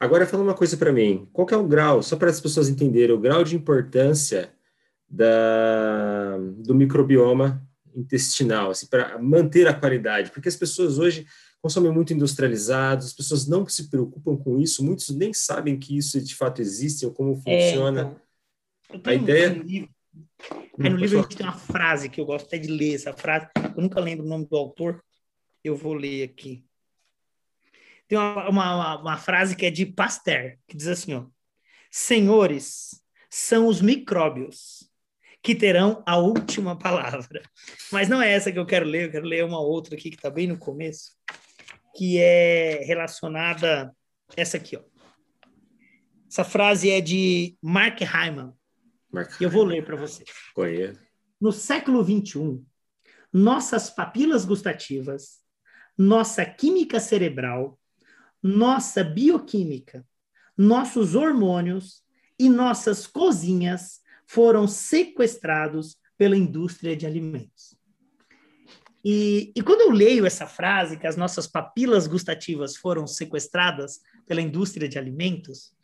Agora, 0.00 0.26
fala 0.26 0.42
uma 0.42 0.54
coisa 0.54 0.76
para 0.76 0.92
mim. 0.92 1.28
Qual 1.32 1.46
é 1.50 1.56
o 1.56 1.68
grau, 1.68 2.02
só 2.02 2.16
para 2.16 2.30
as 2.30 2.40
pessoas 2.40 2.68
entenderem, 2.68 3.14
o 3.14 3.20
grau 3.20 3.44
de 3.44 3.54
importância 3.54 4.52
da, 5.08 6.38
do 6.56 6.74
microbioma 6.74 7.62
intestinal, 7.94 8.70
assim, 8.70 8.86
para 8.86 9.18
manter 9.18 9.68
a 9.68 9.74
qualidade? 9.74 10.30
Porque 10.32 10.48
as 10.48 10.56
pessoas 10.56 10.98
hoje 10.98 11.26
consomem 11.60 11.92
muito 11.92 12.12
industrializados, 12.12 13.06
as 13.06 13.12
pessoas 13.12 13.46
não 13.46 13.64
se 13.68 13.88
preocupam 13.88 14.36
com 14.36 14.58
isso, 14.58 14.84
muitos 14.84 15.10
nem 15.10 15.32
sabem 15.32 15.78
que 15.78 15.96
isso 15.96 16.20
de 16.20 16.34
fato 16.34 16.60
existe 16.60 17.06
ou 17.06 17.12
como 17.12 17.40
é, 17.46 17.70
funciona. 17.70 18.16
É, 18.90 18.96
então, 18.96 19.12
a 19.12 19.14
ideia. 19.14 19.52
Um 19.52 19.62
livro, 19.62 19.90
Aí 20.78 20.90
no 20.90 20.96
livro 20.96 21.18
a 21.18 21.22
gente 21.22 21.36
tem 21.36 21.46
uma 21.46 21.56
frase 21.58 22.08
que 22.08 22.20
eu 22.20 22.24
gosto 22.24 22.46
até 22.46 22.58
de 22.58 22.68
ler 22.68 22.94
essa 22.94 23.12
frase, 23.12 23.48
eu 23.56 23.82
nunca 23.82 24.00
lembro 24.00 24.24
o 24.24 24.28
nome 24.28 24.46
do 24.46 24.56
autor, 24.56 25.02
eu 25.62 25.76
vou 25.76 25.94
ler 25.94 26.24
aqui. 26.24 26.64
Tem 28.08 28.18
uma, 28.18 28.48
uma, 28.48 29.00
uma 29.00 29.16
frase 29.16 29.56
que 29.56 29.66
é 29.66 29.70
de 29.70 29.86
Pasteur, 29.86 30.58
que 30.66 30.76
diz 30.76 30.86
assim, 30.86 31.14
ó, 31.14 31.26
Senhores, 31.90 33.02
são 33.30 33.66
os 33.66 33.80
micróbios 33.80 34.90
que 35.42 35.54
terão 35.54 36.02
a 36.06 36.16
última 36.16 36.78
palavra. 36.78 37.42
Mas 37.90 38.08
não 38.08 38.22
é 38.22 38.32
essa 38.32 38.52
que 38.52 38.58
eu 38.58 38.66
quero 38.66 38.86
ler, 38.86 39.06
eu 39.06 39.10
quero 39.10 39.26
ler 39.26 39.44
uma 39.44 39.60
outra 39.60 39.94
aqui 39.94 40.10
que 40.10 40.16
está 40.16 40.30
bem 40.30 40.46
no 40.46 40.56
começo, 40.56 41.12
que 41.96 42.18
é 42.18 42.82
relacionada 42.84 43.94
essa 44.36 44.56
aqui, 44.56 44.76
ó. 44.76 44.82
Essa 46.30 46.44
frase 46.44 46.90
é 46.90 47.00
de 47.00 47.58
Mark 47.60 48.00
Hyman. 48.00 48.54
Mark 49.12 49.40
eu 49.40 49.50
vou 49.50 49.64
ler 49.64 49.84
para 49.84 49.96
você. 49.96 50.24
Conheço. 50.54 50.98
No 51.40 51.52
século 51.52 52.02
21, 52.02 52.64
nossas 53.32 53.90
papilas 53.90 54.44
gustativas, 54.44 55.40
nossa 55.98 56.44
química 56.44 56.98
cerebral, 56.98 57.78
nossa 58.42 59.04
bioquímica, 59.04 60.06
nossos 60.56 61.14
hormônios 61.14 62.02
e 62.38 62.48
nossas 62.48 63.06
cozinhas 63.06 64.00
foram 64.26 64.66
sequestrados 64.66 65.96
pela 66.16 66.36
indústria 66.36 66.96
de 66.96 67.06
alimentos. 67.06 67.76
E, 69.04 69.52
e, 69.56 69.62
quando 69.62 69.80
eu 69.80 69.90
leio 69.90 70.24
essa 70.24 70.46
frase, 70.46 70.96
que 70.96 71.06
as 71.06 71.16
nossas 71.16 71.46
papilas 71.48 72.06
gustativas 72.06 72.76
foram 72.76 73.06
sequestradas 73.06 74.00
pela 74.26 74.40
indústria 74.40 74.88
de 74.88 74.96
alimentos, 74.96 75.74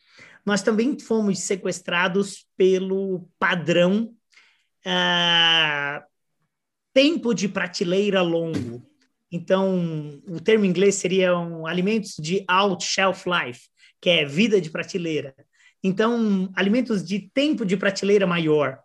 nós 0.48 0.62
também 0.62 0.98
fomos 0.98 1.40
sequestrados 1.40 2.46
pelo 2.56 3.28
padrão 3.38 4.14
ah, 4.82 6.02
tempo 6.94 7.34
de 7.34 7.46
prateleira 7.46 8.22
longo. 8.22 8.82
Então, 9.30 10.22
o 10.26 10.40
termo 10.40 10.64
em 10.64 10.68
inglês 10.70 10.94
seriam 10.94 11.66
alimentos 11.66 12.16
de 12.18 12.46
out 12.48 12.82
shelf 12.82 13.26
life, 13.26 13.68
que 14.00 14.08
é 14.08 14.24
vida 14.24 14.58
de 14.58 14.70
prateleira. 14.70 15.34
Então, 15.84 16.50
alimentos 16.56 17.04
de 17.04 17.28
tempo 17.28 17.66
de 17.66 17.76
prateleira 17.76 18.26
maior. 18.26 18.78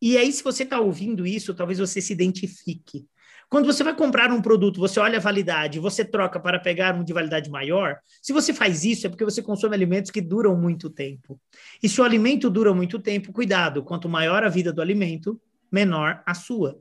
E 0.00 0.16
aí, 0.16 0.30
se 0.30 0.44
você 0.44 0.62
está 0.62 0.78
ouvindo 0.78 1.26
isso, 1.26 1.54
talvez 1.54 1.80
você 1.80 2.00
se 2.00 2.12
identifique. 2.12 3.04
Quando 3.48 3.66
você 3.66 3.84
vai 3.84 3.94
comprar 3.94 4.32
um 4.32 4.42
produto, 4.42 4.80
você 4.80 4.98
olha 4.98 5.18
a 5.18 5.20
validade, 5.20 5.78
você 5.78 6.04
troca 6.04 6.40
para 6.40 6.58
pegar 6.58 6.94
um 6.94 7.04
de 7.04 7.12
validade 7.12 7.50
maior. 7.50 7.98
Se 8.20 8.32
você 8.32 8.52
faz 8.52 8.84
isso, 8.84 9.06
é 9.06 9.10
porque 9.10 9.24
você 9.24 9.42
consome 9.42 9.74
alimentos 9.74 10.10
que 10.10 10.20
duram 10.20 10.56
muito 10.56 10.90
tempo. 10.90 11.40
E 11.82 11.88
se 11.88 12.00
o 12.00 12.04
alimento 12.04 12.50
dura 12.50 12.74
muito 12.74 12.98
tempo, 12.98 13.32
cuidado, 13.32 13.82
quanto 13.82 14.08
maior 14.08 14.42
a 14.42 14.48
vida 14.48 14.72
do 14.72 14.82
alimento, 14.82 15.40
menor 15.70 16.22
a 16.26 16.34
sua. 16.34 16.80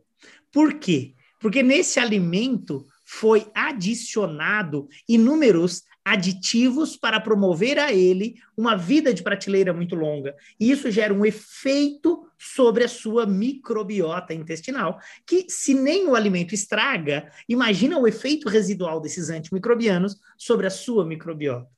Por 0.51 0.75
quê? 0.75 1.13
Porque 1.39 1.61
nesse 1.61 1.99
alimento 1.99 2.87
foi 3.03 3.45
adicionado 3.53 4.87
inúmeros 5.07 5.83
aditivos 6.05 6.97
para 6.97 7.19
promover 7.19 7.79
a 7.79 7.93
ele 7.93 8.35
uma 8.57 8.75
vida 8.75 9.13
de 9.13 9.23
prateleira 9.23 9.73
muito 9.73 9.95
longa. 9.95 10.35
E 10.59 10.69
isso 10.69 10.91
gera 10.91 11.13
um 11.13 11.25
efeito 11.25 12.27
sobre 12.37 12.83
a 12.83 12.89
sua 12.89 13.25
microbiota 13.25 14.33
intestinal, 14.33 14.99
que 15.25 15.45
se 15.49 15.73
nem 15.73 16.07
o 16.07 16.15
alimento 16.15 16.53
estraga, 16.53 17.31
imagina 17.47 17.97
o 17.97 18.07
efeito 18.07 18.49
residual 18.49 18.99
desses 18.99 19.29
antimicrobianos 19.29 20.17
sobre 20.37 20.67
a 20.67 20.69
sua 20.69 21.05
microbiota. 21.05 21.69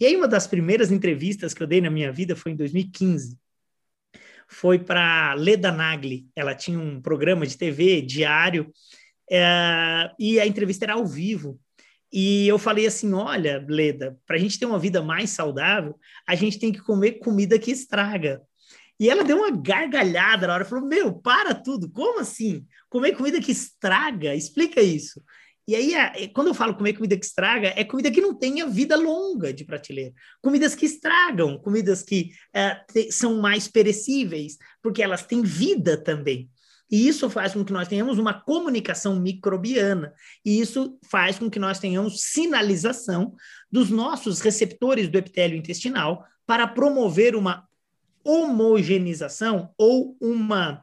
E 0.00 0.06
aí 0.06 0.16
uma 0.16 0.28
das 0.28 0.46
primeiras 0.46 0.90
entrevistas 0.90 1.52
que 1.52 1.62
eu 1.62 1.66
dei 1.66 1.80
na 1.80 1.90
minha 1.90 2.12
vida 2.12 2.34
foi 2.34 2.52
em 2.52 2.56
2015. 2.56 3.38
Foi 4.48 4.78
para 4.78 5.34
Leda 5.34 5.72
Nagli. 5.72 6.26
Ela 6.34 6.54
tinha 6.54 6.78
um 6.78 7.00
programa 7.00 7.46
de 7.46 7.56
TV 7.56 8.00
diário 8.02 8.72
é, 9.30 10.10
e 10.18 10.38
a 10.38 10.46
entrevista 10.46 10.84
era 10.84 10.94
ao 10.94 11.06
vivo. 11.06 11.58
E 12.12 12.46
eu 12.46 12.58
falei 12.58 12.86
assim: 12.86 13.12
olha, 13.12 13.64
Leda, 13.68 14.18
para 14.26 14.36
a 14.36 14.38
gente 14.38 14.58
ter 14.58 14.66
uma 14.66 14.78
vida 14.78 15.02
mais 15.02 15.30
saudável, 15.30 15.98
a 16.26 16.34
gente 16.34 16.58
tem 16.58 16.72
que 16.72 16.80
comer 16.80 17.18
comida 17.18 17.58
que 17.58 17.70
estraga. 17.70 18.40
E 18.98 19.10
ela 19.10 19.22
deu 19.22 19.36
uma 19.36 19.50
gargalhada 19.50 20.46
na 20.46 20.54
hora, 20.54 20.64
falou: 20.64 20.86
Meu, 20.86 21.12
para 21.12 21.54
tudo, 21.54 21.90
como 21.90 22.20
assim? 22.20 22.64
Comer 22.88 23.14
comida 23.16 23.40
que 23.40 23.52
estraga? 23.52 24.34
Explica 24.34 24.80
isso. 24.80 25.20
E 25.68 25.74
aí, 25.74 26.28
quando 26.28 26.46
eu 26.46 26.54
falo 26.54 26.76
comer 26.76 26.92
comida 26.92 27.16
que 27.16 27.26
estraga, 27.26 27.72
é 27.76 27.82
comida 27.82 28.08
que 28.08 28.20
não 28.20 28.32
tenha 28.32 28.66
vida 28.68 28.96
longa 28.96 29.52
de 29.52 29.64
prateleira. 29.64 30.14
Comidas 30.40 30.76
que 30.76 30.86
estragam, 30.86 31.58
comidas 31.58 32.04
que 32.04 32.30
é, 32.54 32.80
são 33.10 33.40
mais 33.40 33.66
perecíveis, 33.66 34.58
porque 34.80 35.02
elas 35.02 35.26
têm 35.26 35.42
vida 35.42 35.96
também. 35.96 36.48
E 36.90 37.08
isso 37.08 37.28
faz 37.28 37.52
com 37.52 37.64
que 37.64 37.72
nós 37.72 37.88
tenhamos 37.88 38.18
uma 38.18 38.32
comunicação 38.32 39.18
microbiana. 39.18 40.14
E 40.44 40.60
isso 40.60 40.98
faz 41.10 41.38
com 41.38 41.50
que 41.50 41.58
nós 41.58 41.78
tenhamos 41.78 42.20
sinalização 42.20 43.34
dos 43.70 43.90
nossos 43.90 44.40
receptores 44.40 45.08
do 45.08 45.18
epitélio 45.18 45.56
intestinal 45.56 46.24
para 46.46 46.66
promover 46.66 47.34
uma 47.34 47.66
homogeneização 48.24 49.70
ou 49.76 50.16
uma 50.20 50.82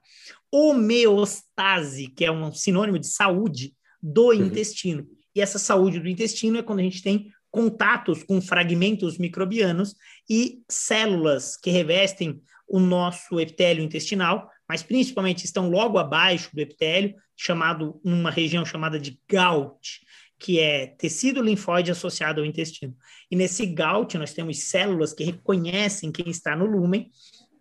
homeostase, 0.51 2.07
que 2.07 2.25
é 2.25 2.31
um 2.31 2.53
sinônimo 2.53 2.99
de 2.99 3.07
saúde 3.07 3.73
do 4.01 4.27
uhum. 4.27 4.33
intestino. 4.33 5.07
E 5.35 5.41
essa 5.41 5.57
saúde 5.57 5.99
do 5.99 6.07
intestino 6.07 6.57
é 6.57 6.63
quando 6.63 6.79
a 6.79 6.83
gente 6.83 7.01
tem 7.01 7.31
contatos 7.49 8.23
com 8.23 8.41
fragmentos 8.41 9.17
microbianos 9.17 9.95
e 10.29 10.61
células 10.69 11.55
que 11.55 11.69
revestem 11.69 12.41
o 12.67 12.79
nosso 12.79 13.39
epitélio 13.39 13.83
intestinal 13.83 14.49
mas 14.73 14.81
principalmente 14.81 15.45
estão 15.45 15.69
logo 15.69 15.99
abaixo 15.99 16.49
do 16.51 16.59
epitélio, 16.59 17.13
chamado 17.37 18.01
numa 18.03 18.31
região 18.31 18.65
chamada 18.65 18.99
de 18.99 19.19
GAUT, 19.29 20.01
que 20.39 20.59
é 20.59 20.87
tecido 20.87 21.43
linfóide 21.43 21.91
associado 21.91 22.41
ao 22.41 22.45
intestino. 22.47 22.97
E 23.29 23.35
nesse 23.35 23.67
GAUT 23.67 24.17
nós 24.17 24.33
temos 24.33 24.63
células 24.63 25.13
que 25.13 25.23
reconhecem 25.23 26.11
quem 26.11 26.27
está 26.27 26.55
no 26.55 26.65
lúmen 26.65 27.11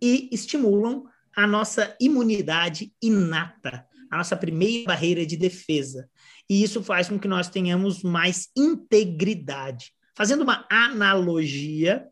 e 0.00 0.30
estimulam 0.32 1.04
a 1.36 1.46
nossa 1.46 1.94
imunidade 2.00 2.90
inata, 3.02 3.86
a 4.10 4.16
nossa 4.16 4.34
primeira 4.34 4.86
barreira 4.86 5.26
de 5.26 5.36
defesa. 5.36 6.08
E 6.48 6.62
isso 6.62 6.82
faz 6.82 7.10
com 7.10 7.18
que 7.18 7.28
nós 7.28 7.46
tenhamos 7.46 8.02
mais 8.02 8.48
integridade. 8.56 9.92
Fazendo 10.16 10.44
uma 10.44 10.66
analogia, 10.70 12.06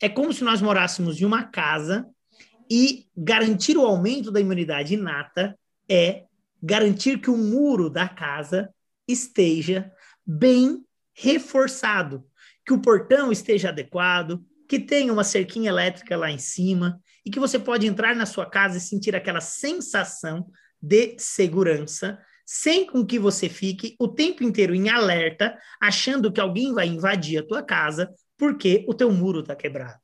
é 0.00 0.08
como 0.08 0.32
se 0.32 0.44
nós 0.44 0.62
morássemos 0.62 1.20
em 1.20 1.24
uma 1.24 1.42
casa 1.42 2.06
e 2.70 3.06
garantir 3.16 3.76
o 3.76 3.84
aumento 3.84 4.30
da 4.30 4.40
imunidade 4.40 4.94
inata 4.94 5.58
é 5.88 6.24
garantir 6.62 7.20
que 7.20 7.30
o 7.30 7.36
muro 7.36 7.90
da 7.90 8.08
casa 8.08 8.72
esteja 9.06 9.92
bem 10.26 10.84
reforçado, 11.12 12.24
que 12.64 12.72
o 12.72 12.80
portão 12.80 13.30
esteja 13.30 13.68
adequado, 13.68 14.42
que 14.68 14.78
tenha 14.78 15.12
uma 15.12 15.24
cerquinha 15.24 15.68
elétrica 15.68 16.16
lá 16.16 16.30
em 16.30 16.38
cima 16.38 16.98
e 17.24 17.30
que 17.30 17.38
você 17.38 17.58
pode 17.58 17.86
entrar 17.86 18.16
na 18.16 18.26
sua 18.26 18.46
casa 18.46 18.78
e 18.78 18.80
sentir 18.80 19.14
aquela 19.14 19.40
sensação 19.40 20.46
de 20.80 21.16
segurança, 21.18 22.18
sem 22.46 22.86
com 22.86 23.04
que 23.04 23.18
você 23.18 23.48
fique 23.48 23.94
o 23.98 24.08
tempo 24.08 24.42
inteiro 24.42 24.74
em 24.74 24.88
alerta, 24.88 25.56
achando 25.80 26.32
que 26.32 26.40
alguém 26.40 26.74
vai 26.74 26.86
invadir 26.86 27.38
a 27.38 27.46
tua 27.46 27.62
casa 27.62 28.12
porque 28.36 28.84
o 28.88 28.94
teu 28.94 29.10
muro 29.10 29.40
está 29.40 29.54
quebrado. 29.54 30.03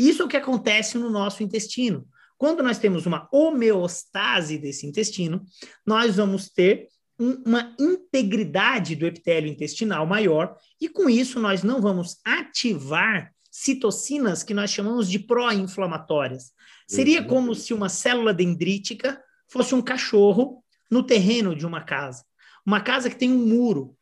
Isso 0.00 0.22
é 0.22 0.24
o 0.24 0.28
que 0.28 0.36
acontece 0.36 0.96
no 0.96 1.10
nosso 1.10 1.42
intestino. 1.42 2.08
Quando 2.38 2.62
nós 2.62 2.78
temos 2.78 3.04
uma 3.04 3.28
homeostase 3.30 4.56
desse 4.56 4.86
intestino, 4.86 5.44
nós 5.84 6.16
vamos 6.16 6.48
ter 6.48 6.88
uma 7.18 7.76
integridade 7.78 8.96
do 8.96 9.04
epitélio 9.04 9.50
intestinal 9.50 10.06
maior, 10.06 10.56
e 10.80 10.88
com 10.88 11.10
isso 11.10 11.38
nós 11.38 11.62
não 11.62 11.82
vamos 11.82 12.16
ativar 12.24 13.30
citocinas 13.50 14.42
que 14.42 14.54
nós 14.54 14.70
chamamos 14.70 15.10
de 15.10 15.18
pró-inflamatórias. 15.18 16.52
Seria 16.88 17.20
uhum. 17.20 17.26
como 17.26 17.54
se 17.54 17.74
uma 17.74 17.90
célula 17.90 18.32
dendrítica 18.32 19.22
fosse 19.48 19.74
um 19.74 19.82
cachorro 19.82 20.64
no 20.90 21.02
terreno 21.02 21.54
de 21.54 21.66
uma 21.66 21.82
casa. 21.82 22.24
Uma 22.64 22.80
casa 22.80 23.10
que 23.10 23.16
tem 23.16 23.30
um 23.30 23.46
muro, 23.46 23.94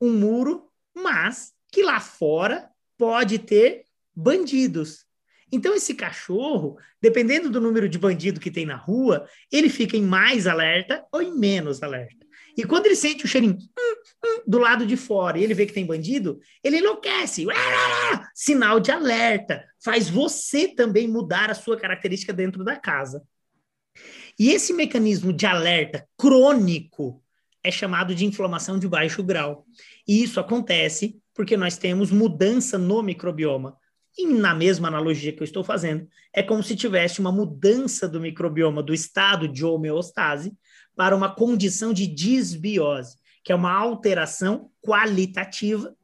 um 0.00 0.10
muro, 0.18 0.68
mas 0.92 1.52
que 1.70 1.80
lá 1.84 2.00
fora 2.00 2.68
pode 2.98 3.38
ter 3.38 3.84
bandidos, 4.12 5.06
então, 5.54 5.72
esse 5.72 5.94
cachorro, 5.94 6.76
dependendo 7.00 7.48
do 7.48 7.60
número 7.60 7.88
de 7.88 7.96
bandido 7.96 8.40
que 8.40 8.50
tem 8.50 8.66
na 8.66 8.74
rua, 8.74 9.24
ele 9.52 9.68
fica 9.68 9.96
em 9.96 10.02
mais 10.02 10.48
alerta 10.48 11.04
ou 11.12 11.22
em 11.22 11.32
menos 11.32 11.80
alerta. 11.80 12.26
E 12.56 12.64
quando 12.64 12.86
ele 12.86 12.96
sente 12.96 13.24
o 13.24 13.28
cheirinho 13.28 13.54
hum, 13.54 13.94
hum, 14.24 14.42
do 14.44 14.58
lado 14.58 14.84
de 14.84 14.96
fora 14.96 15.38
e 15.38 15.44
ele 15.44 15.54
vê 15.54 15.64
que 15.64 15.72
tem 15.72 15.86
bandido, 15.86 16.40
ele 16.62 16.78
enlouquece. 16.78 17.46
Sinal 18.34 18.80
de 18.80 18.90
alerta. 18.90 19.64
Faz 19.80 20.10
você 20.10 20.66
também 20.66 21.06
mudar 21.06 21.52
a 21.52 21.54
sua 21.54 21.76
característica 21.76 22.32
dentro 22.32 22.64
da 22.64 22.74
casa. 22.74 23.22
E 24.36 24.50
esse 24.50 24.72
mecanismo 24.72 25.32
de 25.32 25.46
alerta 25.46 26.04
crônico 26.18 27.22
é 27.62 27.70
chamado 27.70 28.12
de 28.12 28.24
inflamação 28.24 28.76
de 28.76 28.88
baixo 28.88 29.22
grau. 29.22 29.64
E 30.06 30.20
isso 30.20 30.40
acontece 30.40 31.16
porque 31.32 31.56
nós 31.56 31.76
temos 31.76 32.10
mudança 32.10 32.76
no 32.76 33.02
microbioma. 33.04 33.78
E 34.16 34.26
na 34.26 34.54
mesma 34.54 34.88
analogia 34.88 35.32
que 35.32 35.42
eu 35.42 35.44
estou 35.44 35.64
fazendo, 35.64 36.08
é 36.32 36.42
como 36.42 36.62
se 36.62 36.76
tivesse 36.76 37.20
uma 37.20 37.32
mudança 37.32 38.08
do 38.08 38.20
microbioma 38.20 38.82
do 38.82 38.94
estado 38.94 39.48
de 39.48 39.64
homeostase 39.64 40.56
para 40.96 41.16
uma 41.16 41.34
condição 41.34 41.92
de 41.92 42.06
disbiose, 42.06 43.16
que 43.42 43.50
é 43.50 43.54
uma 43.54 43.72
alteração 43.72 44.70
qualitativa 44.80 45.94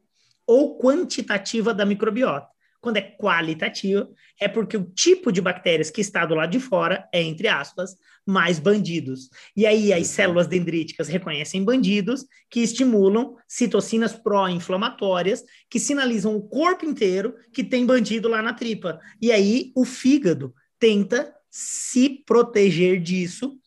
ou 0.44 0.78
quantitativa 0.78 1.72
da 1.72 1.86
microbiota. 1.86 2.49
Quando 2.81 2.97
é 2.97 3.03
qualitativa, 3.03 4.09
é 4.41 4.49
porque 4.49 4.76
o 4.76 4.85
tipo 4.85 5.31
de 5.31 5.41
bactérias 5.41 5.91
que 5.91 6.01
está 6.01 6.24
do 6.24 6.35
lado 6.35 6.51
de 6.51 6.61
fora 6.61 7.07
é, 7.12 7.22
entre 7.22 7.47
aspas, 7.47 7.97
mais 8.26 8.59
bandidos. 8.59 9.28
E 9.57 9.66
aí 9.66 9.93
as 9.93 10.07
células 10.07 10.47
dendríticas 10.47 11.09
reconhecem 11.09 11.64
bandidos 11.64 12.24
que 12.49 12.61
estimulam 12.61 13.35
citocinas 13.47 14.14
pró-inflamatórias 14.14 15.43
que 15.68 15.78
sinalizam 15.78 16.37
o 16.37 16.43
corpo 16.43 16.87
inteiro 16.87 17.35
que 17.53 17.64
tem 17.64 17.85
bandido 17.85 18.28
lá 18.28 18.41
na 18.41 18.55
tripa. 18.55 18.99
E 19.20 19.31
aí 19.31 19.72
o 19.74 19.85
fígado 19.85 20.55
tenta 20.78 21.35
se 21.51 22.22
proteger 22.24 23.01
disso 23.01 23.59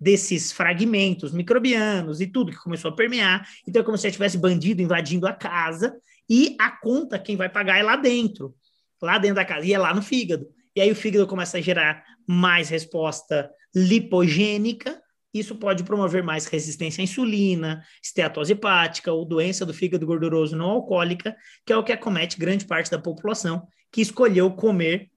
desses 0.00 0.50
fragmentos 0.50 1.30
microbianos 1.32 2.20
e 2.20 2.26
tudo 2.26 2.52
que 2.52 2.58
começou 2.58 2.90
a 2.90 2.96
permear. 2.96 3.46
Então 3.66 3.82
é 3.82 3.84
como 3.84 3.98
se 3.98 4.10
tivesse 4.10 4.38
bandido 4.38 4.80
invadindo 4.80 5.26
a 5.26 5.32
casa 5.32 5.94
e 6.28 6.56
a 6.58 6.70
conta 6.70 7.18
quem 7.18 7.36
vai 7.36 7.48
pagar 7.48 7.78
é 7.78 7.82
lá 7.82 7.96
dentro, 7.96 8.54
lá 9.00 9.18
dentro 9.18 9.36
da 9.36 9.44
casa, 9.44 9.66
e 9.66 9.72
é 9.72 9.78
lá 9.78 9.94
no 9.94 10.02
fígado. 10.02 10.46
E 10.74 10.80
aí 10.80 10.90
o 10.90 10.96
fígado 10.96 11.26
começa 11.26 11.58
a 11.58 11.60
gerar 11.60 12.04
mais 12.26 12.68
resposta 12.68 13.50
lipogênica, 13.74 15.00
isso 15.32 15.54
pode 15.54 15.84
promover 15.84 16.22
mais 16.24 16.46
resistência 16.46 17.02
à 17.02 17.04
insulina, 17.04 17.84
esteatose 18.02 18.52
hepática 18.52 19.12
ou 19.12 19.24
doença 19.24 19.64
do 19.64 19.72
fígado 19.72 20.04
gorduroso 20.04 20.56
não 20.56 20.70
alcoólica, 20.70 21.36
que 21.64 21.72
é 21.72 21.76
o 21.76 21.84
que 21.84 21.92
acomete 21.92 22.38
grande 22.38 22.64
parte 22.66 22.90
da 22.90 22.98
população 22.98 23.66
que 23.92 24.00
escolheu 24.00 24.50
comer 24.50 25.08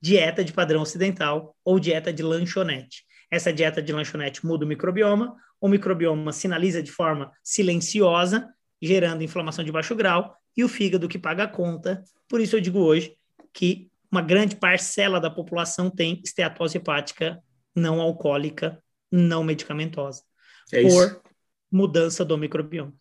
dieta 0.00 0.42
de 0.42 0.52
padrão 0.52 0.82
ocidental 0.82 1.54
ou 1.64 1.78
dieta 1.78 2.12
de 2.12 2.22
lanchonete. 2.22 3.04
Essa 3.30 3.52
dieta 3.52 3.80
de 3.80 3.92
lanchonete 3.92 4.44
muda 4.44 4.64
o 4.64 4.68
microbioma, 4.68 5.34
o 5.60 5.68
microbioma 5.68 6.32
sinaliza 6.32 6.82
de 6.82 6.90
forma 6.90 7.30
silenciosa, 7.42 8.48
gerando 8.80 9.22
inflamação 9.22 9.64
de 9.64 9.70
baixo 9.70 9.94
grau, 9.94 10.34
e 10.56 10.64
o 10.64 10.68
fígado 10.68 11.08
que 11.08 11.18
paga 11.18 11.44
a 11.44 11.48
conta. 11.48 12.02
Por 12.28 12.40
isso 12.40 12.56
eu 12.56 12.60
digo 12.60 12.78
hoje 12.78 13.16
que 13.52 13.90
uma 14.10 14.22
grande 14.22 14.56
parcela 14.56 15.20
da 15.20 15.30
população 15.30 15.90
tem 15.90 16.20
esteatose 16.24 16.76
hepática 16.76 17.42
não 17.74 18.00
alcoólica, 18.00 18.82
não 19.10 19.42
medicamentosa, 19.42 20.22
é 20.70 20.82
por 20.82 21.22
mudança 21.70 22.24
do 22.24 22.36
microbioma. 22.36 22.92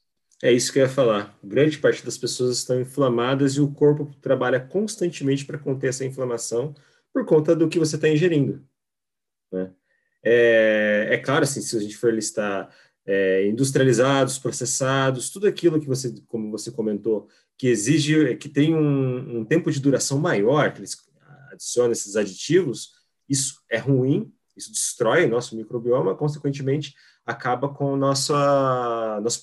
É 0.42 0.52
isso 0.52 0.74
que 0.74 0.80
eu 0.80 0.84
ia 0.84 0.90
falar. 0.90 1.38
Grande 1.44 1.78
parte 1.78 2.04
das 2.04 2.18
pessoas 2.18 2.58
estão 2.58 2.80
inflamadas 2.80 3.54
e 3.54 3.62
o 3.62 3.72
corpo 3.72 4.12
trabalha 4.22 4.60
constantemente 4.60 5.46
para 5.46 5.60
conter 5.60 5.90
essa 5.90 6.06
inflamação 6.06 6.74
por 7.14 7.26
conta 7.26 7.56
do 7.56 7.68
que 7.68 7.78
você 7.78 7.96
está 7.96 8.10
ingerindo. 8.10 8.66
Né? 9.52 9.72
É, 10.24 11.10
é, 11.12 11.18
claro, 11.18 11.44
assim, 11.44 11.62
se 11.62 11.78
a 11.78 11.80
gente 11.80 11.98
for 11.98 12.14
listar 12.14 12.74
é, 13.06 13.48
industrializados, 13.48 14.38
processados, 14.38 15.30
tudo 15.30 15.48
aquilo 15.48 15.80
que 15.80 15.88
você, 15.88 16.14
como 16.28 16.52
você 16.52 16.72
comentou, 16.72 17.28
que 17.58 17.68
exige, 17.68 18.36
que 18.36 18.50
tem 18.50 18.76
um, 18.76 19.40
um 19.40 19.46
tempo 19.46 19.72
de 19.72 19.80
duração 19.80 20.20
maior, 20.20 20.74
que 20.74 20.80
eles 20.80 20.96
adicionam 21.52 21.92
esses 21.92 22.16
aditivos, 22.16 22.92
isso 23.30 23.62
é 23.70 23.78
ruim 23.78 24.32
isso 24.56 24.72
destrói 24.72 25.26
o 25.26 25.30
nosso 25.30 25.56
microbioma, 25.56 26.16
consequentemente, 26.16 26.94
acaba 27.26 27.70
com 27.70 27.94
o 27.94 27.98
nosso, 27.98 28.34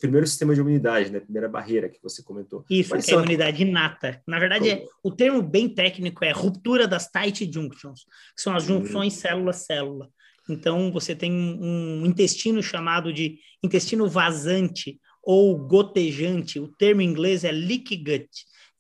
primeiro 0.01 0.27
sistema 0.27 0.55
de 0.55 0.61
imunidade, 0.61 1.11
né? 1.11 1.21
Primeira 1.21 1.49
barreira 1.49 1.89
que 1.89 2.03
você 2.03 2.23
comentou. 2.23 2.65
Isso, 2.69 2.91
Mas 2.95 3.05
que 3.05 3.13
é 3.13 3.15
a 3.15 3.19
imunidade 3.19 3.63
inata. 3.63 4.23
Na 4.27 4.39
verdade, 4.39 4.71
é, 4.71 4.85
o 5.03 5.11
termo 5.11 5.43
bem 5.43 5.69
técnico 5.69 6.25
é 6.25 6.31
ruptura 6.31 6.87
das 6.87 7.09
tight 7.09 7.51
junctions, 7.53 8.05
que 8.37 8.43
são 8.43 8.55
as 8.55 8.65
hum. 8.65 8.81
junções 8.81 9.15
célula-célula. 9.15 10.09
Então, 10.49 10.91
você 10.91 11.15
tem 11.15 11.33
um 11.33 12.07
intestino 12.07 12.63
chamado 12.63 13.13
de 13.13 13.39
intestino 13.63 14.09
vazante 14.09 15.01
ou 15.23 15.59
gotejante. 15.59 16.59
O 16.59 16.69
termo 16.69 17.03
em 17.03 17.09
inglês 17.09 17.45
é 17.45 17.53
leaky 17.53 17.97
gut. 17.97 18.29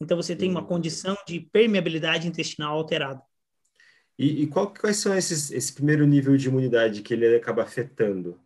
Então, 0.01 0.16
você 0.16 0.35
tem 0.35 0.51
uma 0.51 0.62
hum. 0.62 0.66
condição 0.66 1.16
de 1.27 1.41
permeabilidade 1.41 2.27
intestinal 2.27 2.77
alterada. 2.77 3.21
E, 4.19 4.43
e 4.43 4.47
qual, 4.47 4.73
quais 4.73 4.97
são 4.97 5.16
esses, 5.16 5.51
esse 5.51 5.73
primeiro 5.73 6.07
nível 6.07 6.37
de 6.37 6.49
imunidade 6.49 7.03
que 7.03 7.14
ele 7.14 7.37
acaba 7.37 7.62
afetando? 7.62 8.41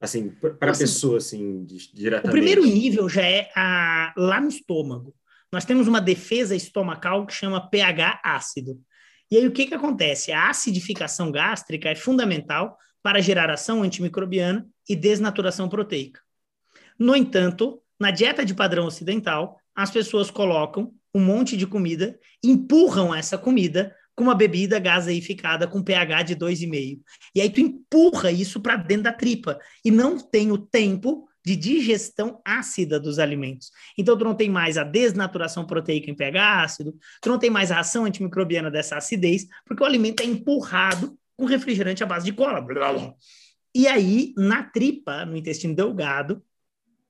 Assim, 0.00 0.30
para 0.30 0.56
a 0.60 0.70
assim, 0.70 0.84
pessoa, 0.84 1.18
assim, 1.18 1.64
diretamente. 1.64 2.28
O 2.28 2.32
primeiro 2.32 2.64
nível 2.64 3.08
já 3.08 3.22
é 3.22 3.50
a, 3.54 4.12
lá 4.16 4.40
no 4.40 4.48
estômago. 4.48 5.14
Nós 5.52 5.64
temos 5.64 5.86
uma 5.86 6.00
defesa 6.00 6.56
estomacal 6.56 7.26
que 7.26 7.34
chama 7.34 7.68
pH 7.68 8.20
ácido. 8.24 8.80
E 9.32 9.36
aí 9.38 9.46
o 9.46 9.50
que, 9.50 9.64
que 9.64 9.72
acontece? 9.72 10.30
A 10.30 10.50
acidificação 10.50 11.32
gástrica 11.32 11.88
é 11.88 11.94
fundamental 11.94 12.76
para 13.02 13.18
gerar 13.22 13.48
ação 13.48 13.82
antimicrobiana 13.82 14.68
e 14.86 14.94
desnaturação 14.94 15.70
proteica. 15.70 16.20
No 16.98 17.16
entanto, 17.16 17.80
na 17.98 18.10
dieta 18.10 18.44
de 18.44 18.52
padrão 18.52 18.84
ocidental, 18.84 19.56
as 19.74 19.90
pessoas 19.90 20.30
colocam 20.30 20.92
um 21.14 21.24
monte 21.24 21.56
de 21.56 21.66
comida, 21.66 22.20
empurram 22.44 23.14
essa 23.14 23.38
comida 23.38 23.96
com 24.14 24.24
uma 24.24 24.34
bebida 24.34 24.78
gaseificada 24.78 25.66
com 25.66 25.82
pH 25.82 26.24
de 26.24 26.36
2,5. 26.36 27.00
E 27.34 27.40
aí 27.40 27.48
tu 27.48 27.58
empurra 27.58 28.30
isso 28.30 28.60
para 28.60 28.76
dentro 28.76 29.04
da 29.04 29.14
tripa 29.14 29.58
e 29.82 29.90
não 29.90 30.18
tem 30.18 30.52
o 30.52 30.58
tempo 30.58 31.26
de 31.44 31.56
digestão 31.56 32.40
ácida 32.44 33.00
dos 33.00 33.18
alimentos. 33.18 33.70
Então 33.98 34.16
tu 34.16 34.24
não 34.24 34.34
tem 34.34 34.48
mais 34.48 34.78
a 34.78 34.84
desnaturação 34.84 35.66
proteica 35.66 36.10
em 36.10 36.14
pH 36.14 36.62
ácido, 36.62 36.96
tu 37.20 37.28
não 37.28 37.38
tem 37.38 37.50
mais 37.50 37.70
a 37.70 37.80
ação 37.80 38.04
antimicrobiana 38.04 38.70
dessa 38.70 38.96
acidez, 38.96 39.46
porque 39.66 39.82
o 39.82 39.86
alimento 39.86 40.22
é 40.22 40.26
empurrado 40.26 41.18
com 41.36 41.44
refrigerante 41.44 42.02
à 42.02 42.06
base 42.06 42.24
de 42.24 42.32
cola. 42.32 42.64
E 43.74 43.86
aí, 43.86 44.34
na 44.36 44.62
tripa, 44.62 45.24
no 45.24 45.36
intestino 45.36 45.74
delgado, 45.74 46.42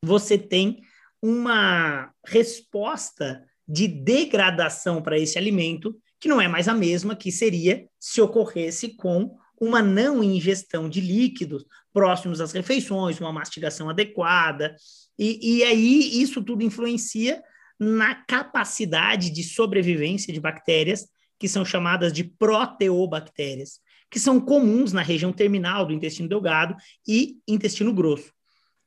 você 0.03 0.39
tem 0.39 0.81
uma 1.21 2.13
resposta 2.27 3.45
de 3.67 3.87
degradação 3.87 5.03
para 5.03 5.19
esse 5.19 5.39
alimento 5.39 5.97
que 6.19 6.29
não 6.29 6.41
é 6.41 6.49
mais 6.49 6.69
a 6.69 6.75
mesma 6.75 7.17
que 7.17 7.33
seria 7.33 7.87
se 7.99 8.21
ocorresse 8.21 8.97
com 8.97 9.37
uma 9.63 9.81
não 9.81 10.25
ingestão 10.25 10.89
de 10.89 11.01
líquidos 11.01 11.65
próximos 11.93 12.41
às 12.41 12.51
refeições, 12.51 13.21
uma 13.21 13.33
mastigação 13.33 13.89
adequada. 13.89 14.75
E, 15.17 15.59
e 15.59 15.63
aí 15.63 16.21
isso 16.21 16.43
tudo 16.43 16.65
influencia 16.65 17.41
na 17.79 18.13
capacidade 18.13 19.31
de 19.31 19.45
sobrevivência 19.45 20.33
de 20.33 20.41
bactérias 20.41 21.07
que 21.39 21.47
são 21.47 21.65
chamadas 21.65 22.13
de 22.13 22.25
proteobactérias, 22.25 23.79
que 24.11 24.19
são 24.19 24.41
comuns 24.41 24.93
na 24.93 25.01
região 25.01 25.33
terminal 25.33 25.87
do 25.87 25.93
intestino 25.93 26.29
delgado 26.29 26.75
e 27.07 27.39
intestino 27.47 27.93
grosso. 27.95 28.33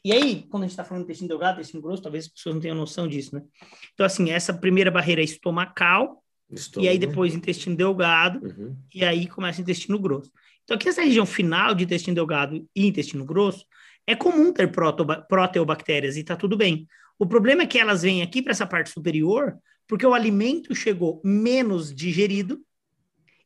E 0.03 0.11
aí, 0.11 0.45
quando 0.49 0.63
a 0.63 0.65
gente 0.65 0.73
está 0.73 0.83
falando 0.83 1.03
de 1.03 1.05
intestino 1.05 1.29
delgado, 1.29 1.55
intestino 1.55 1.81
grosso, 1.81 2.03
talvez 2.03 2.25
as 2.25 2.31
pessoas 2.31 2.55
não 2.55 2.61
tenham 2.61 2.75
noção 2.75 3.07
disso, 3.07 3.33
né? 3.33 3.41
Então, 3.93 4.05
assim, 4.05 4.29
essa 4.29 4.53
primeira 4.53 4.91
barreira 4.91 5.21
é 5.21 5.23
estomacal, 5.23 6.21
Estômago. 6.51 6.85
E 6.85 6.89
aí 6.89 6.97
depois 6.97 7.33
intestino 7.33 7.75
delgado, 7.75 8.45
uhum. 8.45 8.75
e 8.93 9.03
aí 9.03 9.27
começa 9.27 9.59
o 9.59 9.63
intestino 9.63 9.97
grosso. 9.97 10.31
Então, 10.65 10.75
aqui 10.75 10.87
nessa 10.87 11.03
região 11.03 11.25
final 11.25 11.73
de 11.73 11.85
intestino 11.85 12.15
delgado 12.15 12.67
e 12.75 12.85
intestino 12.85 13.23
grosso, 13.23 13.65
é 14.05 14.15
comum 14.15 14.51
ter 14.51 14.69
proteobactérias 15.27 16.17
e 16.17 16.19
está 16.19 16.35
tudo 16.35 16.57
bem. 16.57 16.87
O 17.17 17.25
problema 17.25 17.63
é 17.63 17.67
que 17.67 17.79
elas 17.79 18.01
vêm 18.01 18.21
aqui 18.21 18.41
para 18.41 18.51
essa 18.51 18.67
parte 18.67 18.89
superior 18.89 19.57
porque 19.87 20.05
o 20.05 20.13
alimento 20.13 20.73
chegou 20.73 21.21
menos 21.23 21.93
digerido 21.93 22.59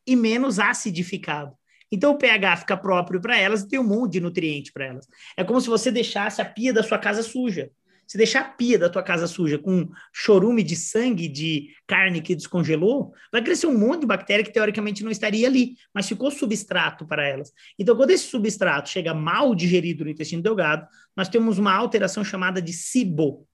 e 0.08 0.16
menos 0.16 0.58
acidificado. 0.58 1.54
Então 1.92 2.12
o 2.14 2.18
pH 2.18 2.58
fica 2.58 2.78
próprio 2.78 3.20
para 3.20 3.38
elas 3.38 3.62
e 3.62 3.68
tem 3.68 3.80
um 3.80 3.84
monte 3.84 4.14
de 4.14 4.22
nutriente 4.22 4.72
para 4.72 4.86
elas. 4.86 5.08
É 5.36 5.44
como 5.44 5.60
se 5.60 5.68
você 5.68 5.92
deixasse 5.92 6.42
a 6.42 6.46
pia 6.46 6.72
da 6.72 6.84
sua 6.84 6.98
casa 6.98 7.24
suja. 7.24 7.70
Se 8.10 8.18
deixar 8.18 8.40
a 8.40 8.50
pia 8.50 8.80
da 8.80 8.90
tua 8.90 9.04
casa 9.04 9.28
suja 9.28 9.60
com 9.60 9.88
chorume 10.12 10.64
de 10.64 10.76
sangue 10.76 11.28
de 11.28 11.70
carne 11.86 12.24
que 12.24 12.34
descongelou, 12.34 13.14
vai 13.32 13.40
crescer 13.44 13.68
um 13.68 13.78
monte 13.78 14.02
de 14.02 14.08
bactéria 14.08 14.44
que 14.44 14.52
teoricamente 14.52 15.04
não 15.04 15.12
estaria 15.12 15.46
ali, 15.46 15.76
mas 15.94 16.08
ficou 16.08 16.32
substrato 16.32 17.06
para 17.06 17.24
elas. 17.24 17.54
Então, 17.78 17.96
quando 17.96 18.10
esse 18.10 18.24
substrato 18.24 18.90
chega 18.90 19.14
mal 19.14 19.54
digerido 19.54 20.04
no 20.04 20.10
intestino 20.10 20.42
delgado, 20.42 20.88
nós 21.16 21.30
temos 21.30 21.60
uma 21.60 21.72
alteração 21.72 22.24
chamada 22.24 22.60
de 22.60 22.74
SIBO, 22.74 23.48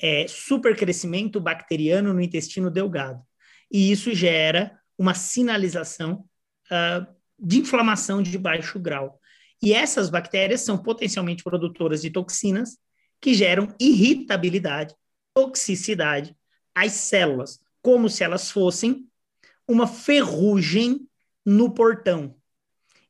é, 0.00 0.26
supercrescimento 0.28 1.40
bacteriano 1.40 2.14
no 2.14 2.20
intestino 2.20 2.70
delgado. 2.70 3.20
E 3.68 3.90
isso 3.90 4.14
gera 4.14 4.78
uma 4.96 5.12
sinalização 5.12 6.24
uh, 6.70 7.04
de 7.36 7.58
inflamação 7.58 8.22
de 8.22 8.38
baixo 8.38 8.78
grau. 8.78 9.18
E 9.60 9.72
essas 9.72 10.08
bactérias 10.08 10.60
são 10.60 10.78
potencialmente 10.78 11.42
produtoras 11.42 12.00
de 12.00 12.10
toxinas 12.10 12.78
que 13.20 13.34
geram 13.34 13.74
irritabilidade, 13.80 14.94
toxicidade 15.34 16.36
às 16.74 16.92
células, 16.92 17.60
como 17.82 18.08
se 18.08 18.22
elas 18.22 18.50
fossem 18.50 19.06
uma 19.66 19.86
ferrugem 19.86 21.06
no 21.44 21.70
portão. 21.70 22.34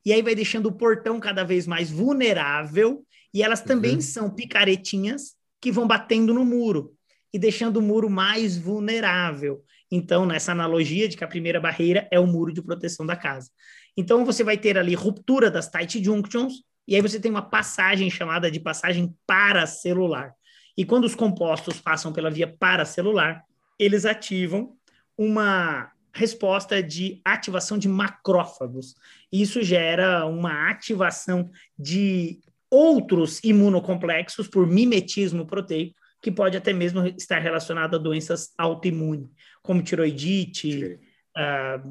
E 0.04 0.12
aí 0.12 0.22
vai 0.22 0.34
deixando 0.34 0.66
o 0.66 0.72
portão 0.72 1.20
cada 1.20 1.44
vez 1.44 1.66
mais 1.66 1.90
vulnerável 1.90 3.04
E 3.32 3.42
elas 3.42 3.60
também 3.60 3.96
uhum. 3.96 4.00
são 4.00 4.30
picaretinhas 4.30 5.36
que 5.60 5.70
vão 5.70 5.86
batendo 5.86 6.32
no 6.32 6.44
muro 6.44 6.94
e 7.32 7.38
deixando 7.38 7.76
o 7.76 7.82
muro 7.82 8.08
mais 8.08 8.56
vulnerável. 8.56 9.62
Então, 9.90 10.24
nessa 10.24 10.52
analogia 10.52 11.08
de 11.08 11.16
que 11.16 11.24
a 11.24 11.28
primeira 11.28 11.60
barreira 11.60 12.08
é 12.10 12.18
o 12.18 12.26
muro 12.26 12.52
de 12.52 12.62
proteção 12.62 13.04
da 13.04 13.16
casa. 13.16 13.50
Então, 13.96 14.24
você 14.24 14.42
vai 14.42 14.56
ter 14.56 14.78
ali 14.78 14.94
ruptura 14.94 15.50
das 15.50 15.68
tight 15.68 16.02
junctions, 16.02 16.62
e 16.88 16.96
aí 16.96 17.02
você 17.02 17.20
tem 17.20 17.30
uma 17.30 17.42
passagem 17.42 18.10
chamada 18.10 18.50
de 18.50 18.58
passagem 18.58 19.14
paracelular. 19.26 20.34
E 20.74 20.86
quando 20.86 21.04
os 21.04 21.14
compostos 21.14 21.78
passam 21.78 22.14
pela 22.14 22.30
via 22.30 22.48
paracelular, 22.48 23.44
eles 23.78 24.06
ativam 24.06 24.72
uma 25.16 25.92
resposta 26.14 26.82
de 26.82 27.20
ativação 27.22 27.76
de 27.76 27.88
macrófagos. 27.88 28.94
Isso 29.30 29.62
gera 29.62 30.24
uma 30.24 30.70
ativação 30.70 31.50
de 31.78 32.40
outros 32.70 33.38
imunocomplexos 33.44 34.48
por 34.48 34.66
mimetismo 34.66 35.46
proteico, 35.46 35.94
que 36.22 36.30
pode 36.30 36.56
até 36.56 36.72
mesmo 36.72 37.06
estar 37.06 37.38
relacionado 37.38 37.96
a 37.96 37.98
doenças 37.98 38.52
autoimunes, 38.56 39.28
como 39.62 39.82
tiroidite, 39.82 40.98
a, 41.36 41.82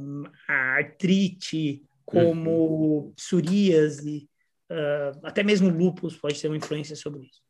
a 0.47 0.53
artrite, 0.77 1.83
como 2.03 2.51
uhum. 2.51 3.13
psoríase, 3.15 4.27
uh, 4.71 5.19
até 5.23 5.43
mesmo 5.43 5.69
lúpus 5.69 6.15
pode 6.15 6.41
ter 6.41 6.47
uma 6.47 6.57
influência 6.57 6.95
sobre 6.95 7.25
isso. 7.25 7.41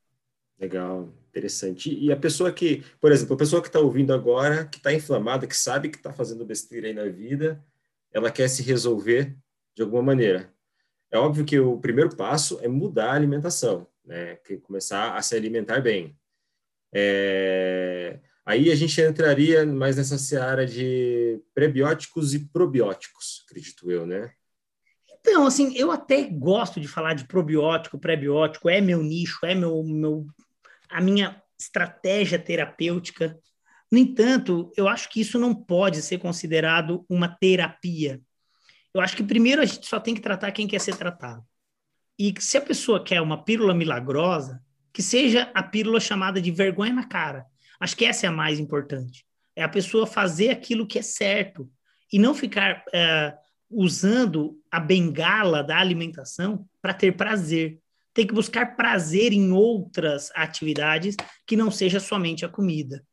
Legal, 0.60 1.14
interessante. 1.30 1.94
E 1.94 2.12
a 2.12 2.18
pessoa 2.18 2.52
que, 2.52 2.84
por 3.00 3.12
exemplo, 3.12 3.36
a 3.36 3.38
pessoa 3.38 3.62
que 3.62 3.68
está 3.68 3.80
ouvindo 3.80 4.12
agora, 4.14 4.66
que 4.66 4.78
está 4.78 4.92
inflamada, 4.92 5.46
que 5.46 5.56
sabe 5.56 5.90
que 5.90 5.98
está 5.98 6.12
fazendo 6.12 6.46
besteira 6.46 6.88
aí 6.88 6.94
na 6.94 7.06
vida, 7.06 7.64
ela 8.12 8.32
quer 8.32 8.48
se 8.48 8.64
resolver 8.64 9.38
de 9.76 9.84
alguma 9.84 10.02
maneira. 10.02 10.52
É 11.12 11.18
óbvio 11.18 11.46
que 11.46 11.60
o 11.60 11.78
primeiro 11.78 12.16
passo 12.16 12.60
é 12.62 12.68
mudar 12.68 13.12
a 13.12 13.14
alimentação, 13.14 13.88
né? 14.04 14.36
Que 14.38 14.58
começar 14.58 15.16
a 15.16 15.22
se 15.22 15.36
alimentar 15.36 15.80
bem. 15.80 16.18
É... 16.92 18.20
Aí 18.46 18.72
a 18.72 18.76
gente 18.76 19.00
entraria 19.00 19.66
mais 19.66 19.98
nessa 19.98 20.18
seara 20.18 20.66
de 20.66 21.40
prebióticos 21.54 22.34
e 22.34 22.40
probióticos, 22.40 23.44
acredito 23.46 23.92
eu, 23.92 24.08
né? 24.08 24.32
Então, 25.30 25.46
assim, 25.46 25.76
eu 25.76 25.92
até 25.92 26.24
gosto 26.24 26.80
de 26.80 26.88
falar 26.88 27.14
de 27.14 27.26
probiótico, 27.26 28.00
pré-biótico, 28.00 28.70
é 28.70 28.80
meu 28.80 29.04
nicho, 29.04 29.46
é 29.46 29.54
meu, 29.54 29.84
meu 29.84 30.26
a 30.90 31.02
minha 31.02 31.42
estratégia 31.60 32.40
terapêutica. 32.40 33.38
No 33.92 33.98
entanto, 33.98 34.72
eu 34.78 34.88
acho 34.88 35.10
que 35.10 35.20
isso 35.20 35.38
não 35.38 35.54
pode 35.54 36.02
ser 36.02 36.18
considerado 36.18 37.06
uma 37.10 37.28
terapia. 37.28 38.22
Eu 38.94 39.02
acho 39.02 39.18
que 39.18 39.24
primeiro 39.24 39.62
a 39.62 39.66
gente 39.66 39.86
só 39.86 40.00
tem 40.00 40.16
que 40.16 40.22
tratar 40.22 40.54
quem 40.54 40.66
quer 40.66 40.80
ser 40.80 40.96
tratado. 40.96 41.44
E 42.18 42.34
se 42.40 42.58
a 42.58 42.62
pessoa 42.62 43.04
quer 43.04 43.22
uma 43.22 43.44
pílula 43.44 43.74
milagrosa, 43.74 44.64
que 44.94 45.04
seja 45.04 45.52
a 45.54 45.62
pílula 45.62 46.00
chamada 46.00 46.42
de 46.42 46.52
vergonha 46.52 46.94
na 46.94 47.06
cara. 47.06 47.46
Acho 47.82 47.98
que 47.98 48.06
essa 48.06 48.26
é 48.26 48.30
a 48.30 48.32
mais 48.32 48.60
importante. 48.60 49.26
É 49.58 49.62
a 49.62 49.70
pessoa 49.70 50.08
fazer 50.08 50.52
aquilo 50.52 50.88
que 50.88 51.00
é 51.00 51.02
certo 51.02 51.70
e 52.12 52.18
não 52.18 52.34
ficar 52.34 52.84
é, 52.94 53.36
usando 53.70 54.58
a 54.72 54.80
bengala 54.80 55.64
da 55.64 55.78
alimentação 55.78 56.66
para 56.82 56.94
ter 56.94 57.16
prazer 57.16 57.80
tem 58.18 58.26
que 58.26 58.34
buscar 58.34 58.76
prazer 58.76 59.32
em 59.32 59.52
outras 59.52 60.32
atividades 60.34 61.16
que 61.46 61.56
não 61.56 61.70
seja 61.70 62.00
somente 62.00 62.44
a 62.44 62.50
comida. 62.50 63.04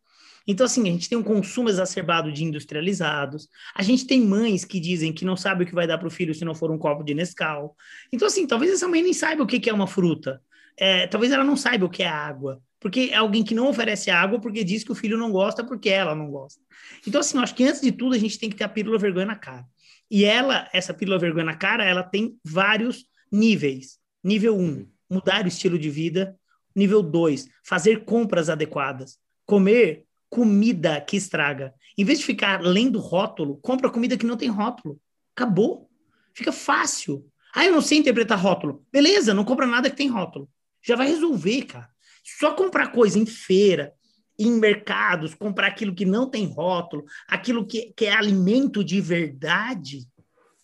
Então, 0.46 0.64
assim, 0.64 0.80
a 0.88 0.92
gente 0.92 1.10
tem 1.10 1.18
um 1.18 1.22
consumo 1.22 1.68
exacerbado 1.68 2.32
de 2.32 2.42
industrializados, 2.42 3.46
a 3.74 3.82
gente 3.82 4.06
tem 4.06 4.22
mães 4.22 4.64
que 4.64 4.80
dizem 4.80 5.12
que 5.12 5.24
não 5.24 5.36
sabe 5.36 5.64
o 5.64 5.66
que 5.66 5.74
vai 5.74 5.86
dar 5.86 5.98
para 5.98 6.08
o 6.08 6.10
filho 6.10 6.34
se 6.34 6.42
não 6.42 6.54
for 6.54 6.70
um 6.70 6.78
copo 6.78 7.04
de 7.04 7.12
Nescau. 7.12 7.76
Então, 8.10 8.26
assim, 8.26 8.46
talvez 8.46 8.72
essa 8.72 8.88
mãe 8.88 9.02
nem 9.02 9.12
saiba 9.12 9.42
o 9.42 9.46
que 9.46 9.68
é 9.68 9.74
uma 9.74 9.86
fruta, 9.86 10.40
é, 10.74 11.06
talvez 11.06 11.32
ela 11.32 11.44
não 11.44 11.56
saiba 11.56 11.84
o 11.84 11.90
que 11.90 12.02
é 12.02 12.08
água, 12.08 12.62
porque 12.80 13.10
é 13.12 13.16
alguém 13.16 13.44
que 13.44 13.54
não 13.54 13.68
oferece 13.68 14.10
água 14.10 14.40
porque 14.40 14.64
diz 14.64 14.84
que 14.84 14.92
o 14.92 14.94
filho 14.94 15.18
não 15.18 15.30
gosta 15.30 15.62
porque 15.62 15.90
ela 15.90 16.14
não 16.14 16.30
gosta. 16.30 16.60
Então, 17.06 17.20
assim, 17.20 17.36
eu 17.36 17.42
acho 17.42 17.54
que 17.54 17.64
antes 17.64 17.80
de 17.80 17.92
tudo 17.92 18.14
a 18.14 18.18
gente 18.18 18.38
tem 18.38 18.48
que 18.48 18.56
ter 18.56 18.64
a 18.64 18.68
pílula 18.68 18.98
vergonha 18.98 19.26
na 19.26 19.36
cara. 19.36 19.66
E 20.14 20.24
ela, 20.24 20.70
essa 20.72 20.94
pílula 20.94 21.18
vergonha 21.18 21.44
na 21.44 21.56
cara, 21.56 21.84
ela 21.84 22.04
tem 22.04 22.38
vários 22.44 23.04
níveis. 23.32 23.98
Nível 24.22 24.56
1, 24.56 24.62
um, 24.62 24.88
mudar 25.10 25.44
o 25.44 25.48
estilo 25.48 25.76
de 25.76 25.90
vida. 25.90 26.38
Nível 26.72 27.02
2, 27.02 27.48
fazer 27.64 28.04
compras 28.04 28.48
adequadas. 28.48 29.18
Comer 29.44 30.06
comida 30.30 31.00
que 31.00 31.16
estraga. 31.16 31.74
Em 31.98 32.04
vez 32.04 32.20
de 32.20 32.26
ficar 32.26 32.62
lendo 32.62 33.00
rótulo, 33.00 33.56
compra 33.56 33.90
comida 33.90 34.16
que 34.16 34.24
não 34.24 34.36
tem 34.36 34.48
rótulo. 34.48 35.00
Acabou. 35.34 35.90
Fica 36.32 36.52
fácil. 36.52 37.26
Ah, 37.52 37.64
eu 37.64 37.72
não 37.72 37.80
sei 37.80 37.98
interpretar 37.98 38.38
rótulo. 38.38 38.86
Beleza, 38.92 39.34
não 39.34 39.44
compra 39.44 39.66
nada 39.66 39.90
que 39.90 39.96
tem 39.96 40.06
rótulo. 40.06 40.48
Já 40.80 40.94
vai 40.94 41.08
resolver, 41.08 41.62
cara. 41.62 41.90
Só 42.38 42.52
comprar 42.52 42.92
coisa 42.92 43.18
em 43.18 43.26
feira, 43.26 43.92
em 44.38 44.52
mercados, 44.58 45.34
comprar 45.34 45.68
aquilo 45.68 45.94
que 45.94 46.04
não 46.04 46.28
tem 46.28 46.46
rótulo, 46.46 47.04
aquilo 47.28 47.66
que, 47.66 47.92
que 47.96 48.06
é 48.06 48.12
alimento 48.12 48.82
de 48.82 49.00
verdade, 49.00 50.00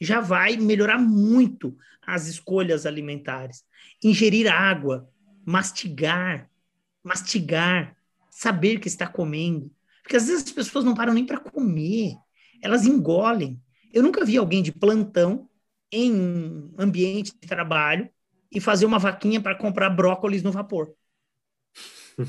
já 0.00 0.20
vai 0.20 0.56
melhorar 0.56 0.98
muito 0.98 1.76
as 2.02 2.26
escolhas 2.26 2.86
alimentares 2.86 3.64
ingerir 4.02 4.52
água, 4.52 5.08
mastigar, 5.44 6.48
mastigar, 7.02 7.96
saber 8.30 8.78
que 8.78 8.88
está 8.88 9.06
comendo. 9.06 9.70
Porque 10.02 10.16
às 10.16 10.26
vezes 10.26 10.44
as 10.44 10.52
pessoas 10.52 10.84
não 10.84 10.94
param 10.94 11.12
nem 11.12 11.26
para 11.26 11.38
comer, 11.38 12.14
elas 12.62 12.86
engolem. 12.86 13.60
Eu 13.92 14.02
nunca 14.02 14.24
vi 14.24 14.36
alguém 14.36 14.62
de 14.62 14.72
plantão 14.72 15.48
em 15.92 16.72
ambiente 16.78 17.32
de 17.32 17.48
trabalho 17.48 18.08
e 18.50 18.60
fazer 18.60 18.86
uma 18.86 18.98
vaquinha 18.98 19.40
para 19.40 19.56
comprar 19.56 19.90
brócolis 19.90 20.42
no 20.42 20.52
vapor. 20.52 20.92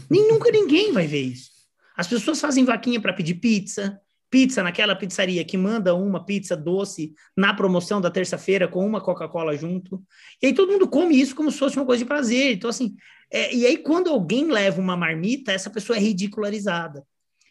Nem 0.10 0.28
nunca 0.28 0.52
ninguém 0.52 0.92
vai 0.92 1.08
ver 1.08 1.22
isso. 1.22 1.52
As 1.96 2.08
pessoas 2.08 2.40
fazem 2.40 2.66
vaquinha 2.66 3.00
para 3.00 3.14
pedir 3.14 3.36
pizza, 3.36 4.00
pizza 4.30 4.64
naquela 4.64 4.96
pizzaria 4.96 5.44
que 5.44 5.58
manda 5.58 5.94
uma 5.94 6.26
pizza 6.26 6.56
doce 6.56 7.14
na 7.36 7.54
promoção 7.54 8.00
da 8.00 8.10
terça-feira 8.10 8.68
com 8.68 8.86
uma 8.86 9.02
Coca-Cola 9.02 9.56
junto. 9.58 10.02
E 10.42 10.48
aí 10.48 10.54
todo 10.54 10.72
mundo 10.72 10.88
come 10.88 11.20
isso 11.20 11.36
como 11.36 11.52
se 11.52 11.58
fosse 11.58 11.76
uma 11.78 11.86
coisa 11.86 12.04
de 12.04 12.08
prazer. 12.08 12.54
Então, 12.54 12.70
assim, 12.70 12.96
é, 13.30 13.54
e 13.54 13.66
aí 13.66 13.78
quando 13.78 14.10
alguém 14.10 14.50
leva 14.50 14.80
uma 14.80 14.96
marmita, 14.96 15.52
essa 15.52 15.70
pessoa 15.70 15.98
é 15.98 16.00
ridicularizada. 16.00 17.06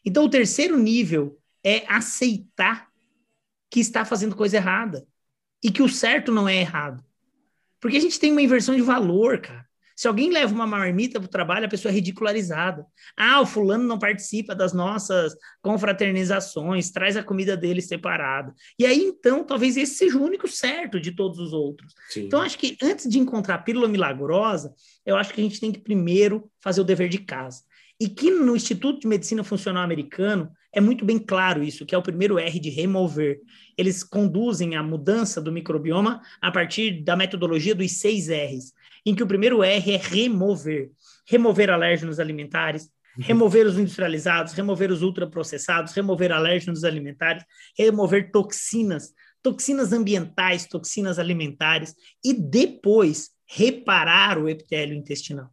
Então, 0.05 0.25
o 0.25 0.31
terceiro 0.31 0.79
nível 0.79 1.39
é 1.63 1.85
aceitar 1.87 2.89
que 3.71 3.81
está 3.81 4.05
fazendo 4.05 4.35
coisa 4.35 4.57
errada 4.57 5.07
e 5.63 5.71
que 5.71 5.83
o 5.83 5.89
certo 5.89 6.33
não 6.33 6.49
é 6.49 6.57
errado. 6.57 7.05
Porque 7.79 7.97
a 7.97 8.01
gente 8.01 8.19
tem 8.19 8.33
uma 8.33 8.43
inversão 8.43 8.75
de 8.75 8.83
valor, 8.83 9.41
cara. 9.41 9.69
Se 10.01 10.09
alguém 10.09 10.31
leva 10.31 10.55
uma 10.55 10.67
marmita 10.67 11.21
para 11.21 11.27
o 11.27 11.31
trabalho, 11.31 11.67
a 11.67 11.69
pessoa 11.69 11.93
é 11.93 11.95
ridicularizada. 11.95 12.87
Ah, 13.15 13.39
o 13.43 13.45
fulano 13.45 13.85
não 13.85 13.99
participa 13.99 14.55
das 14.55 14.73
nossas 14.73 15.37
confraternizações, 15.61 16.91
traz 16.91 17.19
a 17.19 17.23
comida 17.23 17.55
dele 17.55 17.83
separada. 17.83 18.55
E 18.79 18.87
aí, 18.87 18.99
então, 18.99 19.45
talvez 19.45 19.77
esse 19.77 19.97
seja 19.97 20.17
o 20.17 20.23
único 20.23 20.49
certo 20.49 20.99
de 20.99 21.13
todos 21.13 21.39
os 21.39 21.53
outros. 21.53 21.93
Sim. 22.09 22.25
Então, 22.25 22.41
acho 22.41 22.57
que 22.57 22.79
antes 22.83 23.07
de 23.11 23.19
encontrar 23.19 23.57
a 23.57 23.59
pílula 23.59 23.87
milagrosa, 23.87 24.73
eu 25.05 25.19
acho 25.19 25.35
que 25.35 25.41
a 25.43 25.45
gente 25.45 25.61
tem 25.61 25.71
que 25.71 25.81
primeiro 25.81 26.51
fazer 26.63 26.81
o 26.81 26.85
dever 26.85 27.11
de 27.11 27.19
casa. 27.19 27.61
E 28.01 28.09
que 28.09 28.31
no 28.31 28.57
Instituto 28.57 29.01
de 29.01 29.07
Medicina 29.07 29.45
Funcional 29.45 29.83
Americano 29.83 30.51
é 30.73 30.81
muito 30.81 31.05
bem 31.05 31.19
claro 31.19 31.63
isso, 31.63 31.85
que 31.85 31.95
é 31.95 31.99
o 31.99 32.03
primeiro 32.03 32.39
R 32.39 32.59
de 32.59 32.71
remover. 32.71 33.39
Eles 33.77 34.03
conduzem 34.03 34.77
a 34.77 34.83
mudança 34.83 35.43
do 35.43 35.53
microbioma 35.53 36.23
a 36.41 36.51
partir 36.51 37.05
da 37.05 37.15
metodologia 37.15 37.75
dos 37.75 37.93
seis 37.99 38.29
R's 38.29 38.73
em 39.05 39.15
que 39.15 39.23
o 39.23 39.27
primeiro 39.27 39.63
R 39.63 39.93
é 39.93 39.97
remover. 39.97 40.91
Remover 41.29 41.71
alérgenos 41.71 42.19
alimentares, 42.19 42.85
uhum. 43.17 43.25
remover 43.25 43.67
os 43.67 43.79
industrializados, 43.79 44.53
remover 44.53 44.91
os 44.91 45.03
ultraprocessados, 45.03 45.93
remover 45.93 46.33
alérgenos 46.33 46.85
alimentares, 46.85 47.45
remover 47.77 48.31
toxinas, 48.31 49.13
toxinas 49.43 49.93
ambientais, 49.93 50.67
toxinas 50.67 51.19
alimentares 51.19 51.95
e 52.25 52.33
depois 52.33 53.31
reparar 53.47 54.39
o 54.39 54.49
epitélio 54.49 54.95
intestinal. 54.95 55.51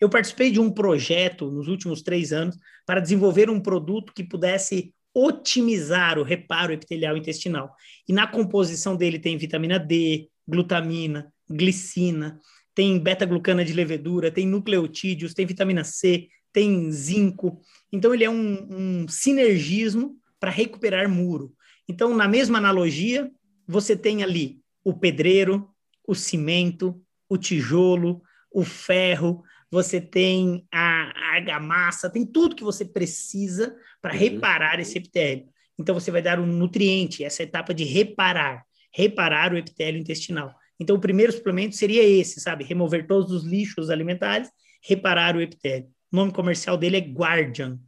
Eu 0.00 0.08
participei 0.08 0.50
de 0.50 0.60
um 0.60 0.70
projeto 0.70 1.50
nos 1.50 1.68
últimos 1.68 2.02
três 2.02 2.32
anos 2.32 2.56
para 2.86 3.00
desenvolver 3.00 3.50
um 3.50 3.60
produto 3.60 4.12
que 4.12 4.22
pudesse 4.22 4.94
otimizar 5.12 6.18
o 6.18 6.22
reparo 6.22 6.72
epitelial 6.72 7.16
intestinal. 7.16 7.74
E 8.06 8.12
na 8.12 8.26
composição 8.26 8.96
dele 8.96 9.18
tem 9.18 9.36
vitamina 9.36 9.78
D, 9.78 10.28
glutamina, 10.46 11.32
glicina, 11.50 12.38
tem 12.78 12.96
beta-glucana 12.96 13.64
de 13.64 13.72
levedura, 13.72 14.30
tem 14.30 14.46
nucleotídeos, 14.46 15.34
tem 15.34 15.44
vitamina 15.44 15.82
C, 15.82 16.28
tem 16.52 16.92
zinco. 16.92 17.60
Então, 17.90 18.14
ele 18.14 18.22
é 18.22 18.30
um, 18.30 18.68
um 18.70 19.08
sinergismo 19.08 20.16
para 20.38 20.48
recuperar 20.48 21.08
muro. 21.08 21.52
Então, 21.88 22.14
na 22.14 22.28
mesma 22.28 22.56
analogia, 22.58 23.32
você 23.66 23.96
tem 23.96 24.22
ali 24.22 24.60
o 24.84 24.94
pedreiro, 24.94 25.68
o 26.06 26.14
cimento, 26.14 27.02
o 27.28 27.36
tijolo, 27.36 28.22
o 28.48 28.64
ferro, 28.64 29.42
você 29.68 30.00
tem 30.00 30.64
a 30.72 31.34
argamassa, 31.34 32.08
tem 32.08 32.24
tudo 32.24 32.54
que 32.54 32.62
você 32.62 32.84
precisa 32.84 33.74
para 34.00 34.12
uhum. 34.12 34.20
reparar 34.20 34.78
esse 34.78 34.96
epitélio. 34.98 35.48
Então, 35.76 35.96
você 35.96 36.12
vai 36.12 36.22
dar 36.22 36.38
um 36.38 36.46
nutriente, 36.46 37.24
essa 37.24 37.42
etapa 37.42 37.74
de 37.74 37.82
reparar, 37.82 38.64
reparar 38.94 39.52
o 39.52 39.58
epitélio 39.58 40.00
intestinal 40.00 40.54
Então, 40.78 40.96
o 40.96 41.00
primeiro 41.00 41.32
suplemento 41.32 41.76
seria 41.76 42.02
esse, 42.02 42.40
sabe? 42.40 42.64
Remover 42.64 43.06
todos 43.06 43.32
os 43.32 43.44
lixos 43.44 43.90
alimentares, 43.90 44.50
reparar 44.82 45.36
o 45.36 45.40
epitélio. 45.40 45.88
O 46.12 46.16
nome 46.16 46.32
comercial 46.32 46.76
dele 46.76 46.96
é 46.96 47.00
Guardian. 47.00 47.78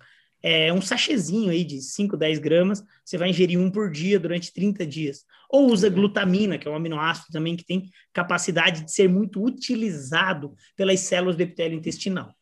É 0.43 0.73
um 0.73 0.81
sachêzinho 0.81 1.51
aí 1.51 1.63
de 1.65 1.83
5, 1.83 2.17
10 2.17 2.39
gramas, 2.39 2.83
você 3.05 3.19
vai 3.19 3.29
ingerir 3.29 3.61
um 3.61 3.71
por 3.71 3.91
dia 3.91 4.19
durante 4.19 4.53
30 4.53 4.87
dias. 4.87 5.25
Ou 5.51 5.71
usa 5.71 5.91
glutamina, 5.91 6.57
que 6.57 6.67
é 6.67 6.71
um 6.71 6.75
aminoácido 6.75 7.27
também 7.31 7.57
que 7.57 7.65
tem 7.65 7.91
capacidade 8.13 8.85
de 8.85 8.93
ser 8.93 9.09
muito 9.09 9.45
utilizado 9.45 10.55
pelas 10.77 11.01
células 11.01 11.37
do 11.37 11.43
epitélio 11.43 11.77
intestinal. 11.77 12.35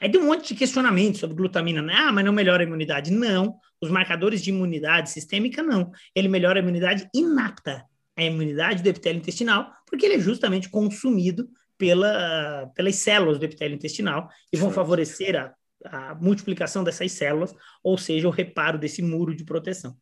Aí 0.00 0.10
tem 0.10 0.20
um 0.20 0.26
monte 0.26 0.48
de 0.48 0.54
questionamento 0.54 1.18
sobre 1.18 1.36
glutamina, 1.36 1.80
né? 1.80 1.94
Ah, 1.96 2.12
mas 2.12 2.24
não 2.24 2.32
melhora 2.32 2.62
a 2.62 2.66
imunidade. 2.66 3.10
Não, 3.10 3.56
os 3.80 3.90
marcadores 3.90 4.42
de 4.42 4.50
imunidade 4.50 5.10
sistêmica 5.10 5.62
não. 5.62 5.90
Ele 6.14 6.28
melhora 6.28 6.58
a 6.58 6.62
imunidade 6.62 7.08
inata, 7.14 7.84
a 8.16 8.24
imunidade 8.24 8.82
do 8.82 8.88
epitélio 8.88 9.18
intestinal, 9.18 9.70
porque 9.86 10.06
ele 10.06 10.14
é 10.14 10.20
justamente 10.20 10.68
consumido 10.68 11.48
pela, 11.76 12.70
pelas 12.74 12.96
células 12.96 13.38
do 13.38 13.44
epitélio 13.44 13.74
intestinal 13.74 14.28
e 14.52 14.56
vão 14.56 14.70
favorecer 14.70 15.36
a, 15.36 15.54
a 15.84 16.14
multiplicação 16.14 16.82
dessas 16.82 17.12
células, 17.12 17.54
ou 17.82 17.98
seja, 17.98 18.26
o 18.26 18.30
reparo 18.30 18.78
desse 18.78 19.02
muro 19.02 19.34
de 19.34 19.44
proteção. 19.44 19.96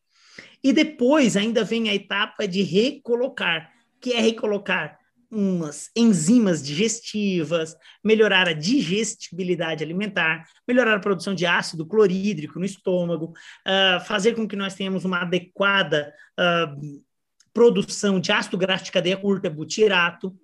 E 0.63 0.73
depois 0.73 1.37
ainda 1.37 1.65
vem 1.65 1.89
a 1.89 1.95
etapa 1.95 2.47
de 2.47 2.63
recolocar, 2.63 3.71
que 4.01 4.13
é 4.13 4.21
recolocar 4.21 4.99
umas 5.31 5.91
enzimas 5.97 6.63
digestivas, 6.63 7.77
melhorar 8.05 8.49
a 8.49 8.53
digestibilidade 8.53 9.83
alimentar, 9.83 10.45
melhorar 10.67 10.95
a 10.95 11.01
produção 11.01 11.35
de 11.35 11.45
ácido 11.45 11.85
clorídrico 11.85 12.59
no 12.59 12.65
estômago, 12.65 13.33
uh, 13.67 14.01
fazer 14.05 14.35
com 14.35 14.47
que 14.47 14.55
nós 14.55 14.75
tenhamos 14.75 15.05
uma 15.05 15.23
adequada 15.23 16.15
uh, 16.39 17.03
produção 17.55 18.21
de 18.21 18.33
ácido 18.33 18.59
graxo 18.59 18.87
de 18.87 18.93
cadeia 18.93 19.17
curta, 19.17 19.49
butirato. 19.49 20.37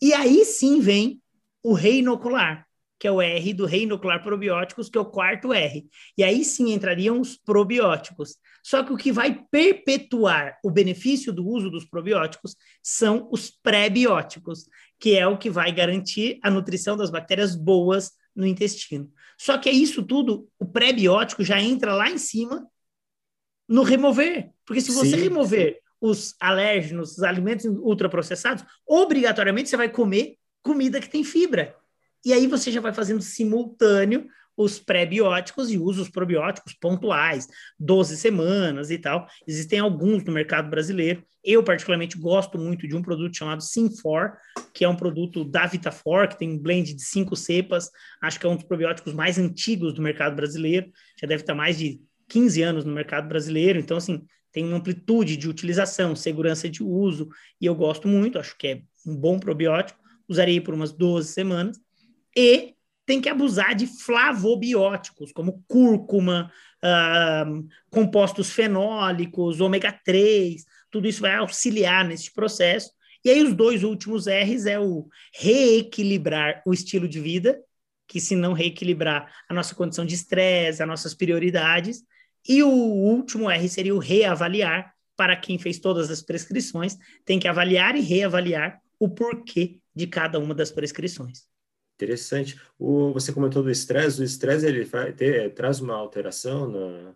E 0.00 0.14
aí 0.14 0.44
sim 0.44 0.80
vem 0.80 1.20
o 1.62 1.72
reinocular, 1.72 2.66
que 2.98 3.08
é 3.08 3.10
o 3.10 3.20
R 3.20 3.52
do 3.52 3.66
reinocular 3.66 4.22
probióticos, 4.22 4.88
que 4.88 4.96
é 4.96 5.00
o 5.00 5.04
quarto 5.04 5.52
R. 5.52 5.84
E 6.16 6.22
aí 6.22 6.44
sim 6.44 6.72
entrariam 6.72 7.20
os 7.20 7.36
probióticos. 7.36 8.36
Só 8.62 8.82
que 8.82 8.92
o 8.92 8.96
que 8.96 9.12
vai 9.12 9.44
perpetuar 9.50 10.58
o 10.64 10.70
benefício 10.70 11.32
do 11.32 11.46
uso 11.46 11.68
dos 11.70 11.84
probióticos 11.84 12.56
são 12.82 13.28
os 13.32 13.50
pré-bióticos, 13.50 14.66
que 14.98 15.16
é 15.16 15.26
o 15.26 15.36
que 15.36 15.50
vai 15.50 15.72
garantir 15.72 16.38
a 16.42 16.50
nutrição 16.50 16.96
das 16.96 17.10
bactérias 17.10 17.56
boas 17.56 18.12
no 18.34 18.46
intestino. 18.46 19.10
Só 19.38 19.58
que 19.58 19.68
é 19.68 19.72
isso 19.72 20.02
tudo, 20.02 20.48
o 20.58 20.64
pré-biótico 20.64 21.42
já 21.44 21.60
entra 21.60 21.94
lá 21.94 22.10
em 22.10 22.18
cima 22.18 22.66
no 23.68 23.82
remover. 23.82 24.50
Porque 24.64 24.80
se 24.80 24.92
você 24.92 25.10
sim, 25.10 25.24
remover. 25.24 25.83
Os 26.04 26.34
alérgenos, 26.38 27.12
os 27.12 27.22
alimentos 27.22 27.64
ultraprocessados, 27.64 28.62
obrigatoriamente 28.86 29.70
você 29.70 29.76
vai 29.76 29.88
comer 29.88 30.36
comida 30.62 31.00
que 31.00 31.08
tem 31.08 31.24
fibra. 31.24 31.74
E 32.22 32.30
aí 32.30 32.46
você 32.46 32.70
já 32.70 32.78
vai 32.78 32.92
fazendo 32.92 33.22
simultâneo 33.22 34.26
os 34.54 34.78
pré-bióticos 34.78 35.70
e 35.72 35.78
usa 35.78 36.02
os 36.02 36.10
probióticos 36.10 36.74
pontuais, 36.74 37.48
12 37.78 38.18
semanas 38.18 38.90
e 38.90 38.98
tal. 38.98 39.26
Existem 39.48 39.78
alguns 39.78 40.22
no 40.24 40.32
mercado 40.32 40.68
brasileiro. 40.68 41.24
Eu, 41.42 41.64
particularmente, 41.64 42.18
gosto 42.18 42.58
muito 42.58 42.86
de 42.86 42.94
um 42.94 43.02
produto 43.02 43.34
chamado 43.34 43.62
Sinfor, 43.62 44.32
que 44.74 44.84
é 44.84 44.88
um 44.88 44.96
produto 44.96 45.42
da 45.42 45.66
Vitafor, 45.66 46.28
que 46.28 46.38
tem 46.38 46.50
um 46.50 46.58
blend 46.58 46.94
de 46.94 47.02
cinco 47.02 47.34
cepas. 47.34 47.90
Acho 48.22 48.38
que 48.38 48.44
é 48.44 48.48
um 48.48 48.56
dos 48.56 48.66
probióticos 48.66 49.14
mais 49.14 49.38
antigos 49.38 49.94
do 49.94 50.02
mercado 50.02 50.36
brasileiro. 50.36 50.92
Já 51.18 51.26
deve 51.26 51.42
estar 51.42 51.54
mais 51.54 51.78
de 51.78 51.98
15 52.28 52.62
anos 52.62 52.84
no 52.84 52.92
mercado 52.92 53.26
brasileiro. 53.26 53.78
Então, 53.78 53.96
assim, 53.96 54.22
tem 54.54 54.64
uma 54.64 54.76
amplitude 54.76 55.36
de 55.36 55.48
utilização, 55.48 56.14
segurança 56.14 56.70
de 56.70 56.80
uso, 56.80 57.28
e 57.60 57.66
eu 57.66 57.74
gosto 57.74 58.06
muito. 58.06 58.38
Acho 58.38 58.56
que 58.56 58.68
é 58.68 58.82
um 59.04 59.16
bom 59.16 59.36
probiótico. 59.36 59.98
Usarei 60.28 60.60
por 60.60 60.72
umas 60.72 60.92
12 60.92 61.32
semanas. 61.32 61.76
E 62.36 62.72
tem 63.04 63.20
que 63.20 63.28
abusar 63.28 63.74
de 63.74 63.88
flavobióticos, 63.88 65.32
como 65.32 65.64
cúrcuma, 65.66 66.52
uh, 66.84 67.68
compostos 67.90 68.50
fenólicos, 68.50 69.60
ômega 69.60 69.92
3, 70.04 70.64
tudo 70.88 71.08
isso 71.08 71.20
vai 71.20 71.34
auxiliar 71.34 72.06
nesse 72.06 72.32
processo. 72.32 72.92
E 73.24 73.30
aí, 73.30 73.42
os 73.42 73.54
dois 73.54 73.82
últimos 73.82 74.26
R's 74.26 74.66
é 74.66 74.78
o 74.78 75.08
reequilibrar 75.34 76.62
o 76.64 76.72
estilo 76.72 77.08
de 77.08 77.20
vida, 77.20 77.60
que 78.06 78.20
se 78.20 78.36
não 78.36 78.52
reequilibrar 78.52 79.34
a 79.48 79.52
nossa 79.52 79.74
condição 79.74 80.06
de 80.06 80.14
estresse, 80.14 80.80
as 80.80 80.88
nossas 80.88 81.12
prioridades, 81.12 82.04
e 82.46 82.62
o 82.62 82.68
último 82.68 83.50
R 83.50 83.68
seria 83.68 83.94
o 83.94 83.98
reavaliar, 83.98 84.92
para 85.16 85.36
quem 85.36 85.58
fez 85.58 85.78
todas 85.78 86.10
as 86.10 86.20
prescrições, 86.20 86.96
tem 87.24 87.38
que 87.38 87.48
avaliar 87.48 87.96
e 87.96 88.00
reavaliar 88.00 88.80
o 88.98 89.08
porquê 89.08 89.78
de 89.94 90.06
cada 90.06 90.38
uma 90.38 90.54
das 90.54 90.70
prescrições. 90.70 91.42
Interessante. 91.94 92.60
O, 92.78 93.12
você 93.12 93.32
comentou 93.32 93.62
do 93.62 93.70
estresse. 93.70 94.20
O 94.20 94.24
estresse 94.24 94.66
ele 94.66 94.84
vai 94.84 95.12
ter, 95.12 95.54
traz 95.54 95.80
uma 95.80 95.94
alteração 95.94 96.68
na. 96.68 97.14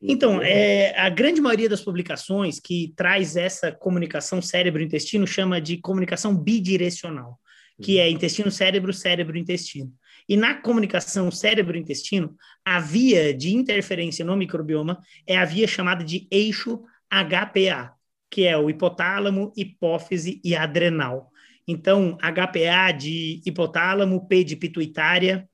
Então, 0.00 0.42
é, 0.42 0.98
a 0.98 1.08
grande 1.08 1.40
maioria 1.40 1.68
das 1.68 1.80
publicações 1.80 2.58
que 2.58 2.92
traz 2.96 3.36
essa 3.36 3.70
comunicação 3.70 4.42
cérebro-intestino 4.42 5.24
chama 5.28 5.60
de 5.60 5.76
comunicação 5.76 6.36
bidirecional, 6.36 7.38
que 7.80 8.00
é 8.00 8.06
uhum. 8.06 8.12
intestino-cérebro, 8.12 8.92
cérebro-intestino. 8.92 9.92
E 10.32 10.36
na 10.36 10.54
comunicação 10.54 11.30
cérebro-intestino, 11.30 12.34
a 12.64 12.80
via 12.80 13.34
de 13.34 13.54
interferência 13.54 14.24
no 14.24 14.34
microbioma 14.34 14.98
é 15.26 15.36
a 15.36 15.44
via 15.44 15.68
chamada 15.68 16.02
de 16.02 16.26
eixo 16.30 16.82
HPA, 17.10 17.92
que 18.30 18.46
é 18.46 18.56
o 18.56 18.70
hipotálamo, 18.70 19.52
hipófise 19.54 20.40
e 20.42 20.56
adrenal. 20.56 21.30
Então, 21.68 22.16
HPA 22.16 22.92
de 22.92 23.42
hipotálamo, 23.44 24.26
P 24.26 24.42
de 24.42 24.56
pituitária 24.56 25.46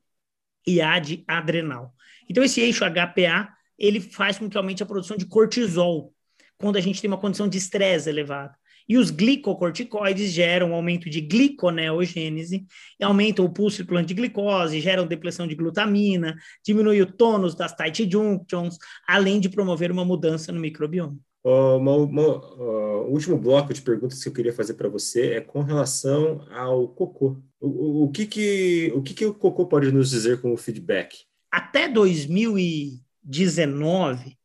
e 0.64 0.80
A 0.80 1.00
de 1.00 1.24
adrenal. 1.26 1.92
Então, 2.30 2.44
esse 2.44 2.60
eixo 2.60 2.84
HPA, 2.84 3.52
ele 3.76 4.00
faz 4.00 4.38
com 4.38 4.48
que 4.48 4.56
aumente 4.56 4.84
a 4.84 4.86
produção 4.86 5.16
de 5.16 5.26
cortisol, 5.26 6.14
quando 6.56 6.76
a 6.76 6.80
gente 6.80 7.00
tem 7.00 7.10
uma 7.10 7.18
condição 7.18 7.48
de 7.48 7.58
estresse 7.58 8.08
elevado. 8.08 8.54
E 8.88 8.96
os 8.96 9.10
glicocorticoides 9.10 10.32
geram 10.32 10.74
aumento 10.74 11.10
de 11.10 11.20
gliconeogênese, 11.20 12.66
aumentam 13.02 13.44
o 13.44 13.50
pulso 13.50 13.76
circulante 13.76 14.08
de 14.08 14.14
glicose, 14.14 14.80
geram 14.80 15.06
depressão 15.06 15.46
de 15.46 15.54
glutamina, 15.54 16.36
diminui 16.64 17.02
o 17.02 17.06
tônus 17.06 17.54
das 17.54 17.74
tight 17.74 18.08
junctions, 18.10 18.78
além 19.06 19.40
de 19.40 19.48
promover 19.48 19.92
uma 19.92 20.04
mudança 20.04 20.50
no 20.50 20.60
microbioma. 20.60 21.16
Uma, 21.44 21.96
uma, 21.96 22.56
uh, 22.56 23.06
o 23.08 23.12
último 23.12 23.38
bloco 23.38 23.72
de 23.72 23.80
perguntas 23.80 24.20
que 24.22 24.28
eu 24.28 24.32
queria 24.32 24.52
fazer 24.52 24.74
para 24.74 24.88
você 24.88 25.34
é 25.34 25.40
com 25.40 25.62
relação 25.62 26.44
ao 26.50 26.88
cocô. 26.88 27.40
O, 27.60 27.68
o, 27.68 28.02
o, 28.04 28.10
que, 28.10 28.26
que, 28.26 28.92
o 28.94 29.02
que, 29.02 29.14
que 29.14 29.24
o 29.24 29.34
cocô 29.34 29.66
pode 29.66 29.92
nos 29.92 30.10
dizer 30.10 30.40
como 30.40 30.56
feedback? 30.56 31.24
Até 31.50 31.88
2019, 31.88 34.36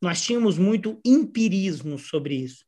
nós 0.00 0.22
tínhamos 0.22 0.56
muito 0.58 1.00
empirismo 1.04 1.98
sobre 1.98 2.36
isso. 2.36 2.67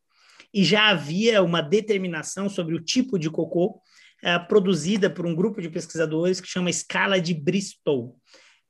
E 0.52 0.64
já 0.64 0.88
havia 0.88 1.42
uma 1.42 1.60
determinação 1.60 2.48
sobre 2.48 2.74
o 2.74 2.80
tipo 2.82 3.18
de 3.18 3.30
cocô 3.30 3.80
uh, 4.22 4.48
produzida 4.48 5.08
por 5.08 5.26
um 5.26 5.34
grupo 5.34 5.60
de 5.60 5.70
pesquisadores 5.70 6.40
que 6.40 6.48
chama 6.48 6.70
escala 6.70 7.20
de 7.20 7.34
Bristol, 7.34 8.18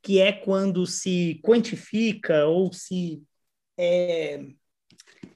que 0.03 0.19
é 0.19 0.33
quando 0.33 0.87
se 0.87 1.41
quantifica 1.43 2.47
ou 2.47 2.73
se 2.73 3.23
é, 3.79 4.45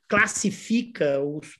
classifica 0.08 1.20
os, 1.22 1.58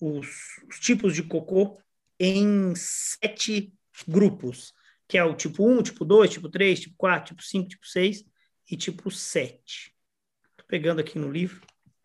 os, 0.00 0.28
os 0.68 0.80
tipos 0.80 1.14
de 1.14 1.22
cocô 1.22 1.78
em 2.18 2.74
sete 2.76 3.72
grupos, 4.06 4.72
que 5.08 5.18
é 5.18 5.24
o 5.24 5.34
tipo 5.34 5.66
1, 5.66 5.82
tipo 5.82 6.04
2, 6.04 6.30
tipo 6.30 6.48
3, 6.48 6.80
tipo 6.80 6.94
4, 6.96 7.34
tipo 7.34 7.42
5, 7.42 7.68
tipo 7.68 7.86
6 7.86 8.24
e 8.70 8.76
tipo 8.76 9.10
7. 9.10 9.94
Estou 10.50 10.66
pegando 10.68 11.00
aqui 11.00 11.18
no 11.18 11.30
livro 11.30 11.60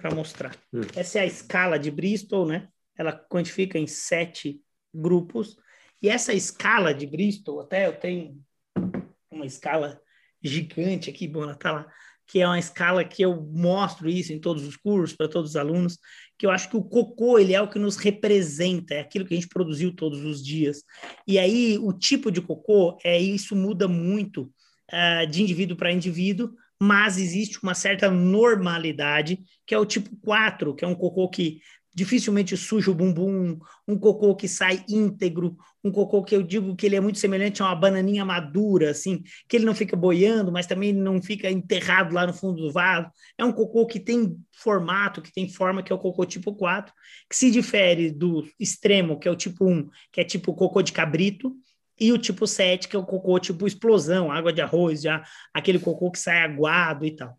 para 0.05 0.13
mostrar. 0.13 0.55
Hum. 0.71 0.81
Essa 0.95 1.17
é 1.17 1.21
a 1.23 1.25
escala 1.25 1.79
de 1.79 1.89
Bristol, 1.89 2.45
né? 2.45 2.67
Ela 2.95 3.11
quantifica 3.11 3.79
em 3.79 3.87
sete 3.87 4.61
grupos. 4.93 5.57
E 5.99 6.09
essa 6.09 6.31
escala 6.31 6.93
de 6.93 7.07
Bristol, 7.07 7.61
até 7.61 7.87
eu 7.87 7.93
tenho 7.93 8.39
uma 9.31 9.47
escala 9.47 9.99
gigante 10.43 11.09
aqui, 11.09 11.27
bom, 11.27 11.41
ela 11.41 11.55
tá 11.55 11.71
lá 11.71 11.87
que 12.27 12.39
é 12.39 12.47
uma 12.47 12.57
escala 12.57 13.05
que 13.05 13.21
eu 13.21 13.43
mostro 13.51 14.09
isso 14.09 14.33
em 14.33 14.39
todos 14.39 14.65
os 14.65 14.75
cursos, 14.75 15.15
para 15.15 15.27
todos 15.27 15.51
os 15.51 15.55
alunos, 15.55 15.99
que 16.39 16.45
eu 16.47 16.49
acho 16.49 16.67
que 16.71 16.75
o 16.75 16.83
cocô, 16.83 17.37
ele 17.37 17.53
é 17.53 17.61
o 17.61 17.69
que 17.69 17.77
nos 17.77 17.97
representa, 17.97 18.95
é 18.95 18.99
aquilo 18.99 19.25
que 19.25 19.35
a 19.35 19.37
gente 19.37 19.47
produziu 19.47 19.95
todos 19.95 20.23
os 20.25 20.43
dias. 20.43 20.81
E 21.27 21.37
aí, 21.37 21.77
o 21.77 21.93
tipo 21.93 22.31
de 22.31 22.41
cocô, 22.41 22.97
é 23.03 23.19
isso 23.19 23.55
muda 23.55 23.87
muito 23.87 24.51
uh, 24.91 25.27
de 25.29 25.43
indivíduo 25.43 25.77
para 25.77 25.91
indivíduo, 25.91 26.51
mas 26.81 27.17
existe 27.17 27.61
uma 27.63 27.73
certa 27.73 28.09
normalidade, 28.11 29.39
que 29.65 29.73
é 29.73 29.79
o 29.79 29.85
tipo 29.85 30.15
4, 30.17 30.75
que 30.75 30.83
é 30.83 30.87
um 30.87 30.95
cocô 30.95 31.29
que 31.29 31.59
dificilmente 31.95 32.57
suja 32.57 32.91
o 32.91 32.93
bumbum, 32.93 33.57
um 33.87 33.97
cocô 33.97 34.35
que 34.35 34.49
sai 34.49 34.83
íntegro, 34.89 35.55
um 35.81 35.89
cocô 35.89 36.21
que 36.25 36.35
eu 36.35 36.43
digo 36.43 36.75
que 36.75 36.85
ele 36.85 36.97
é 36.97 36.99
muito 36.99 37.17
semelhante 37.17 37.63
a 37.63 37.67
uma 37.67 37.75
bananinha 37.75 38.25
madura, 38.25 38.91
assim, 38.91 39.23
que 39.47 39.55
ele 39.55 39.65
não 39.65 39.73
fica 39.73 39.95
boiando, 39.95 40.51
mas 40.51 40.67
também 40.67 40.91
não 40.91 41.21
fica 41.21 41.49
enterrado 41.49 42.13
lá 42.13 42.27
no 42.27 42.33
fundo 42.33 42.63
do 42.63 42.71
vaso. 42.73 43.09
É 43.37 43.45
um 43.45 43.53
cocô 43.53 43.87
que 43.87 43.97
tem 43.97 44.37
formato, 44.51 45.21
que 45.21 45.31
tem 45.31 45.47
forma, 45.47 45.81
que 45.81 45.93
é 45.93 45.95
o 45.95 45.99
cocô 45.99 46.25
tipo 46.25 46.53
4, 46.53 46.93
que 47.29 47.35
se 47.35 47.49
difere 47.49 48.11
do 48.11 48.45
extremo, 48.59 49.17
que 49.17 49.29
é 49.29 49.31
o 49.31 49.35
tipo 49.35 49.65
1, 49.65 49.87
que 50.11 50.19
é 50.19 50.25
tipo 50.25 50.53
cocô 50.53 50.81
de 50.81 50.91
cabrito, 50.91 51.55
e 51.99 52.11
o 52.11 52.17
tipo 52.17 52.45
7, 52.45 52.87
que 52.87 52.95
é 52.95 52.99
o 52.99 53.05
cocô 53.05 53.39
tipo 53.39 53.65
explosão, 53.65 54.31
água 54.31 54.51
de 54.51 54.61
arroz, 54.61 55.01
já 55.01 55.23
aquele 55.53 55.79
cocô 55.79 56.11
que 56.11 56.19
sai 56.19 56.43
aguado 56.43 57.05
e 57.05 57.15
tal. 57.15 57.29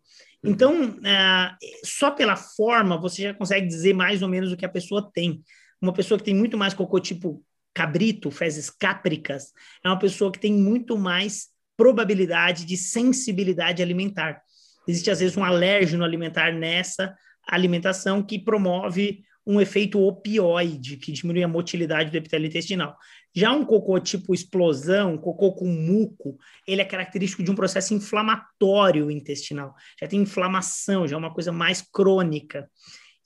Uhum. 0.42 0.50
Então, 0.50 0.98
é, 1.04 1.54
só 1.84 2.10
pela 2.10 2.36
forma, 2.36 2.98
você 2.98 3.22
já 3.22 3.34
consegue 3.34 3.66
dizer 3.66 3.94
mais 3.94 4.22
ou 4.22 4.28
menos 4.28 4.52
o 4.52 4.56
que 4.56 4.64
a 4.64 4.70
pessoa 4.70 5.10
tem. 5.12 5.42
Uma 5.80 5.92
pessoa 5.92 6.18
que 6.18 6.24
tem 6.24 6.34
muito 6.34 6.56
mais 6.56 6.72
cocô 6.72 6.98
tipo 6.98 7.42
cabrito, 7.74 8.30
fezes 8.30 8.70
cápricas, 8.70 9.52
é 9.84 9.88
uma 9.88 9.98
pessoa 9.98 10.32
que 10.32 10.40
tem 10.40 10.52
muito 10.52 10.96
mais 10.96 11.48
probabilidade 11.76 12.64
de 12.64 12.74
sensibilidade 12.74 13.82
alimentar. 13.82 14.40
Existe, 14.88 15.10
às 15.10 15.20
vezes, 15.20 15.36
um 15.36 15.44
alérgeno 15.44 16.02
alimentar 16.02 16.52
nessa 16.52 17.14
alimentação 17.46 18.22
que 18.22 18.38
promove 18.38 19.22
um 19.46 19.60
efeito 19.60 20.00
opioide, 20.00 20.96
que 20.96 21.12
diminui 21.12 21.42
a 21.42 21.48
motilidade 21.48 22.10
do 22.10 22.16
epitélio 22.16 22.48
intestinal. 22.48 22.96
Já 23.36 23.52
um 23.52 23.66
cocô 23.66 24.00
tipo 24.00 24.32
explosão, 24.32 25.18
cocô 25.18 25.52
com 25.52 25.66
muco, 25.66 26.38
ele 26.66 26.80
é 26.80 26.84
característico 26.86 27.42
de 27.42 27.50
um 27.50 27.54
processo 27.54 27.92
inflamatório 27.92 29.10
intestinal. 29.10 29.74
Já 30.00 30.08
tem 30.08 30.22
inflamação, 30.22 31.06
já 31.06 31.16
é 31.16 31.18
uma 31.18 31.34
coisa 31.34 31.52
mais 31.52 31.82
crônica. 31.82 32.66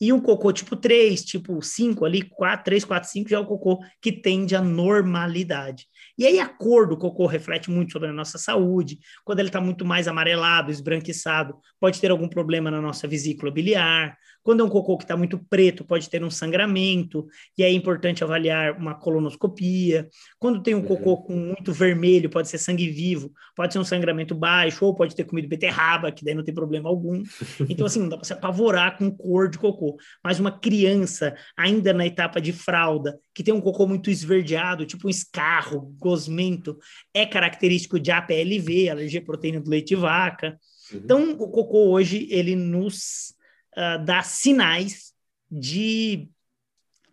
E 0.00 0.12
um 0.12 0.20
cocô 0.20 0.50
tipo 0.50 0.74
3, 0.74 1.22
tipo 1.22 1.62
5 1.62 2.04
ali, 2.04 2.22
4, 2.22 2.64
3, 2.64 2.84
4, 2.84 3.08
5 3.08 3.30
já 3.30 3.36
é 3.36 3.38
o 3.38 3.46
cocô 3.46 3.84
que 4.02 4.10
tende 4.10 4.56
à 4.56 4.60
normalidade. 4.60 5.86
E 6.18 6.26
aí 6.26 6.40
a 6.40 6.48
cor 6.48 6.88
do 6.88 6.96
cocô 6.96 7.26
reflete 7.26 7.70
muito 7.70 7.92
sobre 7.92 8.08
a 8.08 8.12
nossa 8.12 8.36
saúde. 8.36 8.98
Quando 9.24 9.38
ele 9.38 9.48
está 9.48 9.60
muito 9.60 9.84
mais 9.84 10.08
amarelado, 10.08 10.72
esbranquiçado, 10.72 11.54
pode 11.78 12.00
ter 12.00 12.10
algum 12.10 12.28
problema 12.28 12.68
na 12.68 12.80
nossa 12.80 13.06
vesícula 13.06 13.52
biliar. 13.52 14.16
Quando 14.42 14.60
é 14.60 14.64
um 14.64 14.68
cocô 14.68 14.96
que 14.96 15.04
está 15.04 15.16
muito 15.16 15.38
preto, 15.50 15.84
pode 15.84 16.08
ter 16.08 16.24
um 16.24 16.30
sangramento, 16.30 17.26
e 17.56 17.62
é 17.62 17.70
importante 17.70 18.24
avaliar 18.24 18.76
uma 18.76 18.94
colonoscopia. 18.94 20.08
Quando 20.38 20.62
tem 20.62 20.74
um 20.74 20.82
cocô 20.82 21.10
uhum. 21.10 21.22
com 21.22 21.36
muito 21.36 21.72
vermelho, 21.72 22.30
pode 22.30 22.48
ser 22.48 22.58
sangue 22.58 22.88
vivo, 22.88 23.32
pode 23.54 23.72
ser 23.72 23.78
um 23.78 23.84
sangramento 23.84 24.34
baixo, 24.34 24.84
ou 24.84 24.94
pode 24.94 25.14
ter 25.14 25.24
comido 25.24 25.48
beterraba, 25.48 26.10
que 26.10 26.24
daí 26.24 26.34
não 26.34 26.44
tem 26.44 26.54
problema 26.54 26.88
algum. 26.88 27.22
Então, 27.68 27.86
assim, 27.86 28.00
não 28.00 28.08
dá 28.08 28.16
para 28.16 28.24
se 28.24 28.32
apavorar 28.32 28.96
com 28.96 29.10
cor 29.10 29.48
de 29.48 29.58
cocô. 29.58 29.96
Mas 30.24 30.40
uma 30.40 30.50
criança, 30.50 31.34
ainda 31.56 31.92
na 31.92 32.06
etapa 32.06 32.40
de 32.40 32.52
fralda, 32.52 33.18
que 33.34 33.42
tem 33.42 33.52
um 33.52 33.60
cocô 33.60 33.86
muito 33.86 34.10
esverdeado, 34.10 34.86
tipo 34.86 35.06
um 35.06 35.10
escarro, 35.10 35.94
gosmento, 35.98 36.78
é 37.12 37.26
característico 37.26 38.00
de 38.00 38.10
APLV, 38.10 38.88
alergia 38.88 39.20
à 39.20 39.24
proteína 39.24 39.60
do 39.60 39.70
leite 39.70 39.88
de 39.88 39.96
vaca. 39.96 40.58
Uhum. 40.92 41.00
Então, 41.04 41.30
o 41.32 41.48
cocô 41.50 41.90
hoje, 41.90 42.26
ele 42.30 42.56
nos 42.56 43.34
uh, 43.76 44.04
dá 44.04 44.22
sinais 44.22 45.12
de 45.50 46.28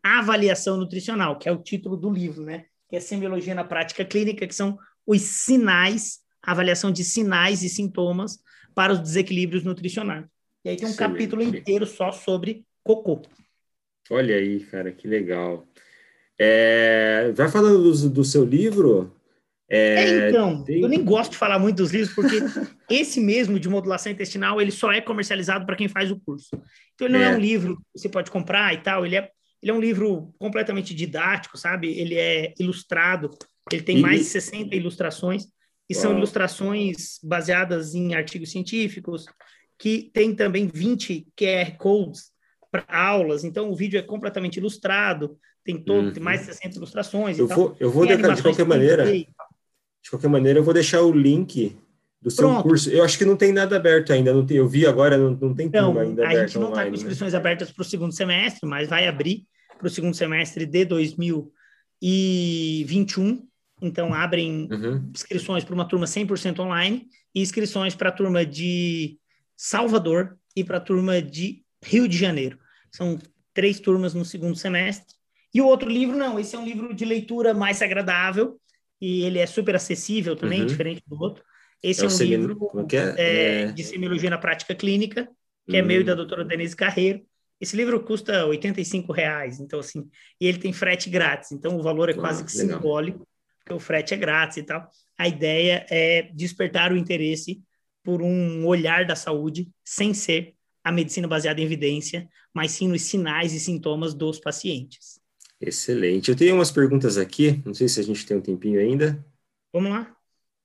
avaliação 0.03 0.77
nutricional, 0.77 1.37
que 1.37 1.49
é 1.49 1.51
o 1.51 1.61
título 1.61 1.97
do 1.97 2.09
livro, 2.09 2.43
né? 2.43 2.65
Que 2.89 2.95
é 2.95 2.99
Semiologia 2.99 3.53
na 3.53 3.63
Prática 3.63 4.05
Clínica, 4.05 4.47
que 4.47 4.55
são 4.55 4.77
os 5.05 5.21
sinais, 5.21 6.19
avaliação 6.41 6.91
de 6.91 7.03
sinais 7.03 7.63
e 7.63 7.69
sintomas 7.69 8.39
para 8.73 8.93
os 8.93 8.99
desequilíbrios 8.99 9.63
nutricionais. 9.63 10.25
E 10.63 10.69
aí 10.69 10.77
tem 10.77 10.87
um 10.87 10.91
Sim, 10.91 10.97
capítulo 10.97 11.41
inteiro 11.41 11.85
só 11.85 12.11
sobre 12.11 12.65
cocô. 12.83 13.21
Olha 14.09 14.35
aí, 14.35 14.59
cara, 14.65 14.91
que 14.91 15.07
legal. 15.07 15.67
É, 16.39 17.31
vai 17.33 17.49
falando 17.49 17.81
do, 17.81 18.09
do 18.09 18.23
seu 18.23 18.45
livro, 18.45 19.16
é, 19.69 20.03
é, 20.03 20.29
então, 20.29 20.63
tem... 20.63 20.81
eu 20.81 20.87
nem 20.87 21.03
gosto 21.03 21.31
de 21.31 21.37
falar 21.37 21.59
muito 21.59 21.77
dos 21.77 21.91
livros, 21.91 22.15
porque 22.15 22.37
esse 22.89 23.19
mesmo 23.19 23.59
de 23.59 23.67
modulação 23.67 24.11
intestinal, 24.11 24.61
ele 24.61 24.71
só 24.71 24.91
é 24.91 25.01
comercializado 25.01 25.65
para 25.65 25.75
quem 25.75 25.87
faz 25.87 26.09
o 26.09 26.19
curso. 26.19 26.49
Então, 26.95 27.07
ele 27.07 27.17
não 27.17 27.23
é. 27.23 27.33
é. 27.33 27.35
um 27.35 27.39
livro 27.39 27.75
que 27.75 27.99
você 27.99 28.09
pode 28.09 28.31
comprar 28.31 28.73
e 28.73 28.77
tal, 28.77 29.05
ele 29.05 29.17
é, 29.17 29.29
ele 29.61 29.71
é 29.71 29.73
um 29.73 29.81
livro 29.81 30.33
completamente 30.39 30.93
didático, 30.93 31.57
sabe? 31.57 31.89
Ele 31.99 32.15
é 32.15 32.53
ilustrado, 32.57 33.29
ele 33.71 33.83
tem 33.83 33.97
e... 33.97 34.01
mais 34.01 34.19
de 34.19 34.25
60 34.25 34.73
ilustrações, 34.75 35.43
e 35.89 35.93
Uau. 35.93 36.01
são 36.01 36.17
ilustrações 36.17 37.19
baseadas 37.23 37.93
em 37.93 38.13
artigos 38.15 38.51
científicos, 38.51 39.25
que 39.77 40.09
tem 40.13 40.33
também 40.33 40.67
20 40.73 41.27
QR 41.37 41.77
Codes 41.77 42.31
para 42.71 42.85
aulas, 42.87 43.43
então 43.43 43.69
o 43.69 43.75
vídeo 43.75 43.99
é 43.99 44.01
completamente 44.01 44.57
ilustrado, 44.57 45.37
tem 45.63 45.77
todo, 45.77 46.07
uhum. 46.07 46.13
tem 46.13 46.23
mais 46.23 46.41
de 46.41 46.45
60 46.47 46.77
ilustrações. 46.77 47.37
Eu 47.37 47.47
vou, 47.47 47.75
eu 47.79 47.91
vou 47.91 48.05
de, 48.05 48.15
de 48.15 48.41
qualquer 48.41 48.65
maneira. 48.65 49.05
De 50.07 50.11
qualquer 50.11 50.29
maneira, 50.29 50.57
eu 50.57 50.63
vou 50.63 50.73
deixar 50.73 51.01
o 51.01 51.11
link 51.11 51.75
do 52.21 52.31
seu 52.31 52.47
Pronto. 52.47 52.63
curso. 52.63 52.89
Eu 52.89 53.03
acho 53.03 53.17
que 53.17 53.25
não 53.25 53.35
tem 53.35 53.51
nada 53.51 53.75
aberto 53.75 54.13
ainda. 54.13 54.33
Não 54.33 54.45
tem, 54.45 54.55
eu 54.55 54.65
vi 54.65 54.87
agora, 54.87 55.17
não, 55.17 55.31
não 55.31 55.53
tem 55.53 55.67
então, 55.67 55.99
ainda 55.99 56.25
a 56.25 56.45
gente 56.45 56.57
não 56.57 56.69
está 56.69 56.85
com 56.85 56.91
né? 56.91 56.95
inscrições 56.95 57.33
né? 57.33 57.39
abertas 57.39 57.73
para 57.73 57.81
o 57.81 57.85
segundo 57.85 58.13
semestre, 58.13 58.65
mas 58.65 58.87
vai 58.87 59.05
abrir 59.05 59.45
para 59.77 59.85
o 59.85 59.89
segundo 59.89 60.13
semestre 60.13 60.65
de 60.65 60.85
2021. 60.85 63.45
Então, 63.81 64.13
abrem 64.13 64.69
uhum. 64.71 65.11
inscrições 65.13 65.65
para 65.65 65.75
uma 65.75 65.83
turma 65.83 66.05
100% 66.05 66.57
online 66.59 67.09
e 67.35 67.41
inscrições 67.41 67.93
para 67.93 68.07
a 68.07 68.13
turma 68.13 68.45
de 68.45 69.19
Salvador 69.57 70.37
e 70.55 70.63
para 70.63 70.77
a 70.77 70.81
turma 70.81 71.21
de 71.21 71.65
Rio 71.83 72.07
de 72.07 72.17
Janeiro. 72.17 72.57
São 72.93 73.19
três 73.53 73.81
turmas 73.81 74.13
no 74.13 74.23
segundo 74.23 74.55
semestre. 74.55 75.17
E 75.53 75.59
o 75.59 75.67
outro 75.67 75.89
livro, 75.89 76.15
não, 76.15 76.39
esse 76.39 76.55
é 76.55 76.59
um 76.59 76.63
livro 76.63 76.93
de 76.93 77.03
leitura 77.03 77.53
mais 77.53 77.81
agradável, 77.81 78.57
e 78.99 79.23
ele 79.23 79.39
é 79.39 79.45
super 79.45 79.75
acessível 79.75 80.35
também, 80.35 80.61
uhum. 80.61 80.67
diferente 80.67 81.03
do 81.05 81.21
outro. 81.21 81.43
Esse 81.81 82.01
é, 82.01 82.05
é 82.05 82.09
um 82.09 82.17
livro 82.17 82.87
é? 82.91 82.97
É, 82.97 83.61
é... 83.61 83.71
de 83.71 83.83
semiologia 83.83 84.29
na 84.29 84.37
prática 84.37 84.73
clínica, 84.73 85.29
que 85.65 85.73
uhum. 85.73 85.79
é 85.79 85.81
meu 85.81 86.01
e 86.01 86.03
da 86.03 86.15
doutora 86.15 86.43
Denise 86.43 86.75
Carreiro. 86.75 87.21
Esse 87.59 87.75
livro 87.75 87.99
custa 88.03 88.45
R$ 88.45 88.59
reais, 89.13 89.59
então 89.59 89.79
assim, 89.79 90.07
e 90.39 90.45
ele 90.45 90.59
tem 90.59 90.71
frete 90.71 91.09
grátis, 91.09 91.51
então 91.51 91.77
o 91.77 91.81
valor 91.81 92.09
é 92.09 92.13
quase 92.13 92.43
que 92.45 92.55
legal. 92.55 92.77
simbólico, 92.77 93.27
porque 93.59 93.73
o 93.73 93.79
frete 93.79 94.13
é 94.13 94.17
grátis 94.17 94.57
e 94.57 94.63
tal. 94.63 94.87
A 95.17 95.27
ideia 95.27 95.85
é 95.89 96.23
despertar 96.33 96.91
o 96.91 96.97
interesse 96.97 97.61
por 98.03 98.21
um 98.21 98.65
olhar 98.65 99.05
da 99.05 99.15
saúde 99.15 99.69
sem 99.83 100.13
ser 100.13 100.53
a 100.83 100.91
medicina 100.91 101.27
baseada 101.27 101.59
em 101.59 101.63
evidência, 101.65 102.29
mas 102.53 102.71
sim 102.71 102.87
nos 102.87 103.01
sinais 103.01 103.53
e 103.53 103.59
sintomas 103.59 104.13
dos 104.13 104.39
pacientes. 104.39 105.19
Excelente. 105.59 106.29
Eu 106.29 106.35
tenho 106.35 106.55
umas 106.55 106.71
perguntas 106.71 107.17
aqui, 107.17 107.61
não 107.65 107.73
sei 107.73 107.87
se 107.87 107.99
a 107.99 108.03
gente 108.03 108.25
tem 108.25 108.37
um 108.37 108.41
tempinho 108.41 108.79
ainda. 108.79 109.23
Vamos 109.73 109.91
lá. 109.91 110.15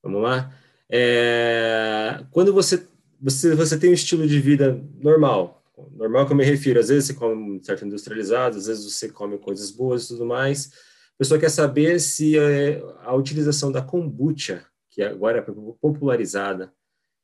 Vamos 0.02 0.22
lá. 0.22 0.52
É... 0.90 2.24
Quando 2.30 2.52
você, 2.52 2.86
você, 3.20 3.54
você 3.54 3.78
tem 3.78 3.90
um 3.90 3.94
estilo 3.94 4.26
de 4.26 4.38
vida 4.38 4.82
normal, 5.00 5.62
normal 5.92 6.26
que 6.26 6.32
eu 6.32 6.36
me 6.36 6.44
refiro, 6.44 6.78
às 6.78 6.88
vezes 6.88 7.06
você 7.06 7.14
come 7.14 7.62
certo 7.64 7.86
industrializado, 7.86 8.58
às 8.58 8.66
vezes 8.66 8.84
você 8.84 9.08
come 9.08 9.38
coisas 9.38 9.70
boas 9.70 10.04
e 10.04 10.08
tudo 10.08 10.26
mais. 10.26 10.70
A 11.14 11.18
pessoa 11.18 11.40
quer 11.40 11.50
saber 11.50 11.98
se 11.98 12.38
é, 12.38 12.82
a 13.02 13.14
utilização 13.14 13.72
da 13.72 13.80
kombucha, 13.80 14.66
que 14.90 15.02
agora 15.02 15.38
é 15.38 15.42
popularizada, 15.80 16.72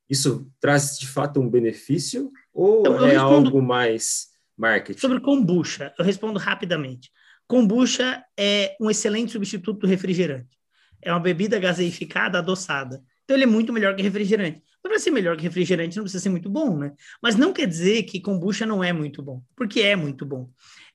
isso 0.09 0.51
traz 0.59 0.99
de 0.99 1.07
fato 1.07 1.39
um 1.39 1.51
benefício 1.51 2.33
ou 2.53 2.81
então, 2.81 3.07
é 3.07 3.17
algo 3.17 3.61
mais 3.61 4.29
marketing? 4.57 4.99
Sobre 4.99 5.21
kombucha, 5.21 5.93
eu 5.99 6.05
respondo 6.05 6.39
rapidamente. 6.39 7.11
Kombucha 7.49 8.23
é 8.39 8.77
um 8.79 8.91
excelente 8.91 9.33
substituto 9.33 9.81
do 9.81 9.87
refrigerante. 9.87 10.59
É 11.01 11.11
uma 11.11 11.19
bebida 11.19 11.59
gaseificada, 11.59 12.39
adoçada. 12.39 13.03
Então 13.25 13.35
ele 13.35 13.45
é 13.45 13.47
muito 13.47 13.73
melhor 13.73 13.97
que 13.97 14.03
refrigerante. 14.03 14.63
Para 14.83 14.99
ser 14.99 15.11
melhor 15.11 15.37
que 15.37 15.43
refrigerante 15.43 15.97
não 15.97 16.05
precisa 16.05 16.23
ser 16.23 16.29
muito 16.29 16.49
bom, 16.49 16.77
né? 16.77 16.93
Mas 17.23 17.37
não 17.37 17.53
quer 17.53 17.67
dizer 17.67 18.03
que 18.05 18.21
kombucha 18.21 18.67
não 18.67 18.85
é 18.85 18.93
muito 18.93 19.23
bom, 19.23 19.43
porque 19.57 19.81
é 19.81 19.97
muito 19.97 20.27
bom. 20.27 20.51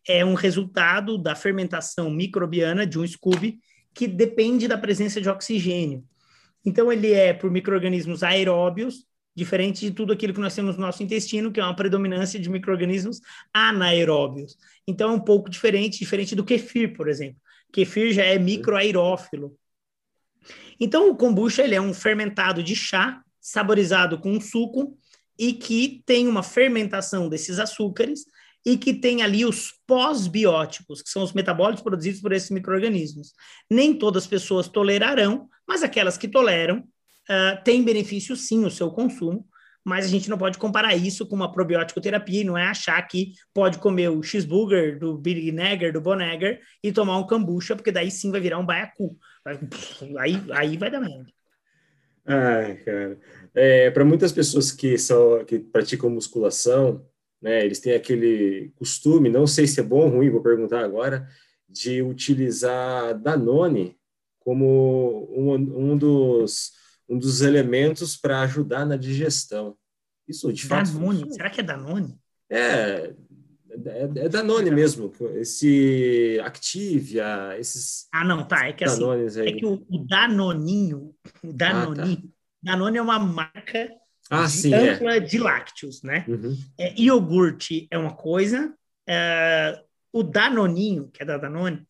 É 0.08 0.24
um 0.24 0.36
resultado 0.36 1.18
da 1.18 1.36
fermentação 1.36 2.10
microbiana 2.10 2.86
de 2.86 2.99
um 2.99 3.08
Scooby 3.08 3.60
que 3.93 4.08
depende 4.08 4.68
da 4.68 4.78
presença 4.78 5.20
de 5.20 5.30
oxigênio. 5.30 6.04
Então 6.66 6.91
ele 6.91 7.12
é 7.12 7.34
por 7.34 7.49
microrganismos 7.49 8.24
aeróbios 8.24 9.06
diferente 9.36 9.81
de 9.81 9.91
tudo 9.91 10.13
aquilo 10.13 10.34
que 10.34 10.39
nós 10.39 10.55
temos 10.55 10.75
no 10.75 10.81
nosso 10.81 11.01
intestino, 11.01 11.51
que 11.51 11.59
é 11.59 11.63
uma 11.63 11.75
predominância 11.75 12.39
de 12.39 12.49
micro-organismos 12.49 13.19
anaeróbios. 13.53 14.57
Então, 14.88 15.11
é 15.11 15.13
um 15.13 15.19
pouco 15.19 15.49
diferente, 15.49 15.99
diferente 15.99 16.36
do 16.36 16.45
kefir, 16.45 16.95
por 16.95 17.07
exemplo. 17.07 17.41
Kefir 17.71 18.13
já 18.13 18.23
é 18.23 18.38
microaerófilo. 18.38 19.57
Então, 20.79 21.09
o 21.09 21.15
kombucha 21.15 21.63
ele 21.63 21.75
é 21.75 21.81
um 21.81 21.93
fermentado 21.93 22.61
de 22.61 22.75
chá, 22.75 23.21
saborizado 23.39 24.19
com 24.19 24.39
suco, 24.39 24.97
e 25.38 25.53
que 25.53 26.03
tem 26.05 26.27
uma 26.27 26.43
fermentação 26.43 27.27
desses 27.27 27.59
açúcares, 27.59 28.25
e 28.65 28.77
que 28.77 28.93
tem 28.93 29.21
ali 29.21 29.45
os 29.45 29.73
pós-bióticos, 29.86 31.01
que 31.01 31.09
são 31.09 31.23
os 31.23 31.34
metabólitos 31.34 31.84
produzidos 31.84 32.21
por 32.21 32.31
esses 32.31 32.49
micro-organismos. 32.49 33.34
Nem 33.69 33.93
todas 33.93 34.23
as 34.23 34.29
pessoas 34.29 34.67
tolerarão, 34.67 35.49
mas 35.67 35.84
aquelas 35.84 36.17
que 36.17 36.27
toleram, 36.27 36.88
uh, 37.30 37.63
tem 37.63 37.84
benefício 37.84 38.36
sim 38.36 38.65
o 38.65 38.71
seu 38.71 38.91
consumo, 38.91 39.47
mas 39.84 40.05
a 40.05 40.07
gente 40.07 40.30
não 40.30 40.38
pode 40.38 40.57
comparar 40.57 40.95
isso 40.95 41.28
com 41.28 41.36
uma 41.36 41.51
probiótico 41.51 41.99
terapia 41.99 42.41
e 42.41 42.45
não 42.45 42.57
é 42.57 42.67
achar 42.67 43.01
que 43.01 43.34
pode 43.53 43.80
comer 43.80 44.09
o 44.09 44.24
cheeseburger 44.24 44.97
do 44.97 45.17
Big 45.17 45.51
Nagger, 45.51 45.91
do 45.91 45.99
Bonegger 45.99 46.61
e 46.82 46.91
tomar 46.91 47.17
um 47.17 47.28
kombucha, 47.28 47.76
porque 47.76 47.91
daí 47.91 48.09
sim 48.09 48.32
vai 48.32 48.39
virar 48.39 48.59
um 48.59 48.65
baiacu. 48.65 49.17
Aí, 50.17 50.41
aí 50.51 50.78
vai 50.78 50.89
dar 50.89 51.01
merda. 51.01 51.26
Ai, 52.26 52.78
cara. 52.78 53.19
É, 53.53 53.91
para 53.91 54.05
muitas 54.05 54.32
pessoas 54.32 54.71
que 54.71 54.97
são 54.97 55.43
que 55.43 55.59
praticam 55.59 56.09
musculação, 56.09 57.05
né, 57.41 57.65
eles 57.65 57.80
têm 57.80 57.93
aquele 57.93 58.71
costume, 58.76 59.30
não 59.30 59.45
sei 59.45 59.67
se 59.67 59.82
é 59.82 59.84
bom 59.84 60.05
ou 60.05 60.09
ruim, 60.09 60.30
vou 60.30 60.41
perguntar 60.41 60.80
agora, 60.80 61.28
de 61.67 62.01
utilizar 62.01 63.19
Danone 63.19 63.97
como 64.39 65.28
um, 65.36 65.53
um 65.91 65.97
dos 65.97 66.71
um 67.14 67.18
dos 67.18 67.41
elementos 67.41 68.18
para 68.18 68.41
ajudar 68.41 68.86
na 68.86 68.97
digestão. 68.97 69.78
Isso 70.28 70.51
de 70.51 70.66
fato. 70.66 70.91
Danone? 70.91 71.32
Será 71.32 71.49
que 71.49 71.59
é 71.61 71.64
Danone? 71.64 72.18
É, 72.49 73.14
é, 73.70 74.09
é 74.16 74.30
Danone 74.30 74.72
mesmo. 74.72 75.11
Esse 75.36 76.39
Activia, 76.43 77.55
esses. 77.59 78.07
Ah, 78.11 78.24
não, 78.24 78.45
tá. 78.45 78.68
É 78.68 78.74
que 78.74 78.84
assim, 78.84 79.03
é 79.41 79.51
que 79.53 79.66
o, 79.66 79.86
o 79.89 79.97
Danoninho, 79.99 81.14
o 81.43 81.53
Danoninho, 81.53 82.18
ah, 82.18 82.28
tá. 82.28 82.34
Danone 82.61 82.97
é 82.97 83.01
uma 83.01 83.20
marca 83.20 83.91
ah, 84.30 84.45
de, 84.45 84.51
sim, 84.51 84.74
é. 84.74 84.91
ampla 84.91 85.16
é. 85.18 85.20
de 85.20 85.38
lácteos, 85.38 86.01
né? 86.01 86.26
Uhum. 86.28 86.57
É, 86.78 86.99
iogurte 86.99 87.88
é 87.91 87.97
uma 87.97 88.16
coisa, 88.16 88.74
é, 89.07 89.80
o 90.11 90.24
Danoninho, 90.24 91.09
que 91.11 91.22
é 91.22 91.26
da 91.26 91.38
Danone, 91.38 91.86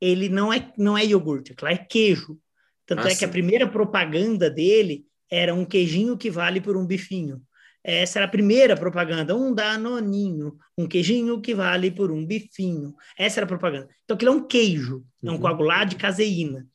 ele 0.00 0.28
não 0.28 0.52
é, 0.52 0.72
não 0.76 0.96
é 0.96 1.04
iogurte, 1.04 1.54
claro, 1.54 1.74
é 1.74 1.78
queijo. 1.78 2.38
Tanto 2.90 3.06
ah, 3.06 3.10
é 3.12 3.14
que 3.14 3.24
a 3.24 3.28
primeira 3.28 3.68
propaganda 3.68 4.50
dele 4.50 5.06
era 5.30 5.54
um 5.54 5.64
queijinho 5.64 6.18
que 6.18 6.28
vale 6.28 6.60
por 6.60 6.76
um 6.76 6.84
bifinho. 6.84 7.40
Essa 7.84 8.18
era 8.18 8.26
a 8.26 8.28
primeira 8.28 8.76
propaganda, 8.76 9.36
um 9.36 9.54
danoninho, 9.54 10.56
um 10.76 10.88
queijinho 10.88 11.40
que 11.40 11.54
vale 11.54 11.92
por 11.92 12.10
um 12.10 12.26
bifinho. 12.26 12.92
Essa 13.16 13.38
era 13.38 13.44
a 13.44 13.48
propaganda. 13.48 13.88
Então 14.02 14.16
aquilo 14.16 14.32
é 14.32 14.34
um 14.34 14.44
queijo, 14.44 15.04
é 15.24 15.30
um 15.30 15.34
uhum. 15.34 15.40
coagulado 15.40 15.90
de 15.90 15.96
caseína, 15.96 16.66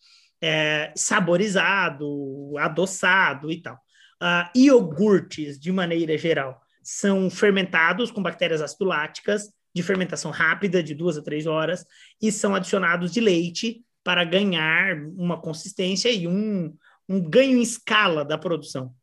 é, 0.42 0.94
saborizado, 0.96 2.54
adoçado 2.60 3.52
e 3.52 3.62
tal. 3.62 3.76
Uh, 3.76 4.58
iogurtes, 4.58 5.60
de 5.60 5.70
maneira 5.70 6.18
geral, 6.18 6.62
são 6.82 7.30
fermentados 7.30 8.10
com 8.10 8.24
bactérias 8.24 8.62
acidoláticas, 8.62 9.50
de 9.76 9.84
fermentação 9.84 10.32
rápida, 10.32 10.82
de 10.82 10.96
duas 10.96 11.18
a 11.18 11.22
três 11.22 11.46
horas, 11.46 11.86
e 12.22 12.32
são 12.32 12.56
adicionados 12.56 13.12
de 13.12 13.20
leite 13.20 13.84
para 14.06 14.24
ganhar 14.24 14.96
uma 15.18 15.42
consistência 15.42 16.12
e 16.12 16.28
um, 16.28 16.78
um 17.10 17.20
ganho 17.20 17.58
em 17.58 17.62
escala 17.64 18.24
da 18.24 18.38
produção. 18.38 18.94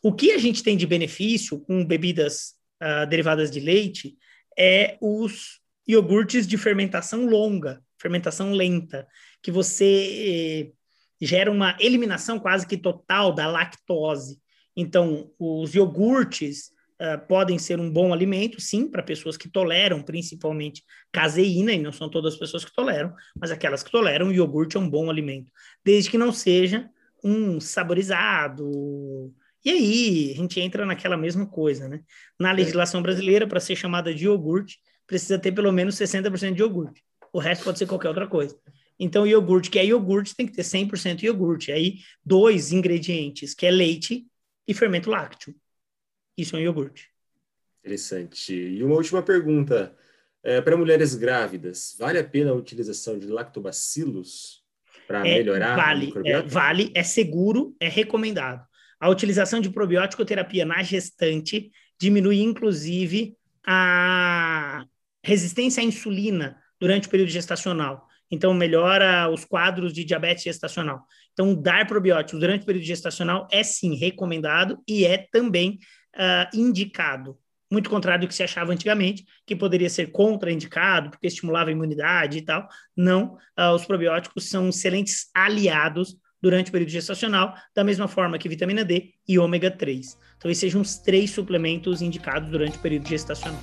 O 0.00 0.14
que 0.14 0.30
a 0.30 0.38
gente 0.38 0.62
tem 0.62 0.76
de 0.76 0.86
benefício 0.86 1.58
com 1.58 1.84
bebidas 1.84 2.54
uh, 2.80 3.04
derivadas 3.08 3.50
de 3.50 3.58
leite 3.58 4.16
é 4.56 4.96
os 5.00 5.60
iogurtes 5.88 6.46
de 6.46 6.56
fermentação 6.56 7.26
longa, 7.26 7.82
fermentação 8.00 8.52
lenta, 8.52 9.08
que 9.42 9.50
você 9.50 10.70
eh, 10.70 10.72
gera 11.20 11.50
uma 11.50 11.76
eliminação 11.80 12.38
quase 12.38 12.66
que 12.66 12.76
total 12.76 13.34
da 13.34 13.48
lactose. 13.48 14.40
Então, 14.76 15.32
os 15.36 15.74
iogurtes 15.74 16.70
uh, 17.00 17.26
podem 17.26 17.58
ser 17.58 17.80
um 17.80 17.90
bom 17.90 18.12
alimento, 18.12 18.60
sim, 18.60 18.88
para 18.88 19.02
pessoas 19.02 19.36
que 19.36 19.48
toleram 19.48 20.02
principalmente 20.02 20.84
caseína, 21.10 21.72
e 21.72 21.80
não 21.80 21.92
são 21.92 22.08
todas 22.08 22.34
as 22.34 22.38
pessoas 22.38 22.64
que 22.64 22.74
toleram, 22.74 23.12
mas 23.38 23.50
aquelas 23.50 23.82
que 23.82 23.90
toleram, 23.90 24.28
o 24.28 24.32
iogurte 24.32 24.76
é 24.76 24.80
um 24.80 24.88
bom 24.88 25.10
alimento, 25.10 25.50
desde 25.84 26.10
que 26.10 26.18
não 26.18 26.32
seja 26.32 26.88
um 27.24 27.60
saborizado. 27.60 29.32
E 29.64 29.70
aí, 29.70 30.32
a 30.32 30.36
gente 30.36 30.60
entra 30.60 30.86
naquela 30.86 31.16
mesma 31.16 31.46
coisa, 31.46 31.88
né? 31.88 32.00
Na 32.38 32.52
legislação 32.52 33.02
brasileira, 33.02 33.46
para 33.46 33.60
ser 33.60 33.76
chamada 33.76 34.14
de 34.14 34.24
iogurte, 34.24 34.78
precisa 35.06 35.38
ter 35.38 35.52
pelo 35.52 35.72
menos 35.72 35.96
60% 35.96 36.54
de 36.54 36.60
iogurte. 36.62 37.02
O 37.32 37.38
resto 37.38 37.64
pode 37.64 37.78
ser 37.78 37.86
qualquer 37.86 38.08
outra 38.08 38.26
coisa. 38.26 38.56
Então, 38.98 39.26
iogurte, 39.26 39.70
que 39.70 39.78
é 39.78 39.84
iogurte, 39.84 40.34
tem 40.34 40.46
que 40.46 40.52
ter 40.52 40.62
100% 40.62 41.22
iogurte. 41.22 41.72
Aí, 41.72 41.96
dois 42.24 42.72
ingredientes, 42.72 43.54
que 43.54 43.66
é 43.66 43.70
leite 43.70 44.26
e 44.66 44.74
fermento 44.74 45.10
lácteo. 45.10 45.54
Isso 46.40 46.56
é 46.56 46.58
um 46.58 46.62
iogurte. 46.62 47.10
Interessante. 47.80 48.54
E 48.54 48.82
uma 48.82 48.94
última 48.94 49.22
pergunta. 49.22 49.96
É, 50.42 50.58
para 50.58 50.74
mulheres 50.74 51.14
grávidas, 51.14 51.94
vale 51.98 52.18
a 52.18 52.24
pena 52.24 52.50
a 52.50 52.54
utilização 52.54 53.18
de 53.18 53.26
lactobacilos 53.26 54.64
para 55.06 55.26
é, 55.26 55.34
melhorar 55.34 55.76
vale, 55.76 56.14
a 56.16 56.28
É, 56.28 56.42
vale, 56.42 56.90
é 56.94 57.02
seguro, 57.02 57.76
é 57.78 57.88
recomendado. 57.88 58.64
A 58.98 59.10
utilização 59.10 59.60
de 59.60 59.68
probiótico 59.68 60.24
terapia 60.24 60.64
na 60.64 60.82
gestante 60.82 61.70
diminui, 61.98 62.40
inclusive, 62.40 63.36
a 63.66 64.84
resistência 65.22 65.82
à 65.82 65.84
insulina 65.84 66.56
durante 66.80 67.06
o 67.06 67.10
período 67.10 67.30
gestacional. 67.30 68.06
Então, 68.30 68.54
melhora 68.54 69.28
os 69.28 69.44
quadros 69.44 69.92
de 69.92 70.04
diabetes 70.04 70.44
gestacional. 70.44 71.04
Então, 71.32 71.54
dar 71.54 71.86
probióticos 71.86 72.40
durante 72.40 72.62
o 72.62 72.66
período 72.66 72.84
gestacional 72.84 73.48
é 73.50 73.62
sim 73.62 73.96
recomendado 73.96 74.78
e 74.86 75.04
é 75.04 75.26
também 75.32 75.78
uh, 76.16 76.56
indicado. 76.56 77.38
Muito 77.70 77.88
contrário 77.88 78.22
do 78.22 78.28
que 78.28 78.34
se 78.34 78.42
achava 78.42 78.72
antigamente, 78.72 79.24
que 79.46 79.54
poderia 79.54 79.88
ser 79.88 80.10
contraindicado, 80.10 81.10
porque 81.10 81.28
estimulava 81.28 81.70
a 81.70 81.72
imunidade 81.72 82.38
e 82.38 82.42
tal. 82.42 82.68
Não, 82.96 83.36
uh, 83.58 83.74
os 83.74 83.84
probióticos 83.84 84.48
são 84.48 84.68
excelentes 84.68 85.30
aliados 85.34 86.16
durante 86.42 86.68
o 86.68 86.72
período 86.72 86.90
gestacional, 86.90 87.54
da 87.74 87.84
mesma 87.84 88.08
forma 88.08 88.38
que 88.38 88.48
vitamina 88.48 88.84
D 88.84 89.12
e 89.28 89.38
ômega 89.38 89.70
3. 89.70 90.18
Então, 90.36 90.50
esses 90.50 90.60
sejam 90.60 90.80
os 90.80 90.96
três 90.96 91.30
suplementos 91.30 92.00
indicados 92.00 92.50
durante 92.50 92.78
o 92.78 92.80
período 92.80 93.06
gestacional. 93.06 93.60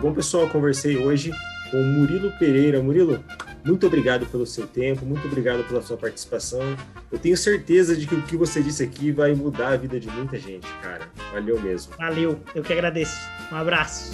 Bom, 0.00 0.12
pessoal, 0.12 0.46
conversei 0.50 0.98
hoje 0.98 1.32
com 1.70 1.82
Murilo 1.82 2.30
Pereira. 2.38 2.82
Murilo, 2.82 3.22
muito 3.64 3.86
obrigado 3.86 4.26
pelo 4.26 4.46
seu 4.46 4.66
tempo, 4.66 5.04
muito 5.04 5.26
obrigado 5.26 5.64
pela 5.64 5.82
sua 5.82 5.96
participação. 5.96 6.76
Eu 7.10 7.18
tenho 7.18 7.36
certeza 7.36 7.96
de 7.96 8.06
que 8.06 8.14
o 8.14 8.22
que 8.22 8.36
você 8.36 8.62
disse 8.62 8.82
aqui 8.82 9.10
vai 9.12 9.34
mudar 9.34 9.68
a 9.68 9.76
vida 9.76 9.98
de 9.98 10.08
muita 10.08 10.38
gente, 10.38 10.66
cara. 10.82 11.08
Valeu 11.32 11.60
mesmo. 11.60 11.94
Valeu, 11.96 12.40
eu 12.54 12.62
que 12.62 12.72
agradeço. 12.72 13.16
Um 13.52 13.56
abraço. 13.56 14.12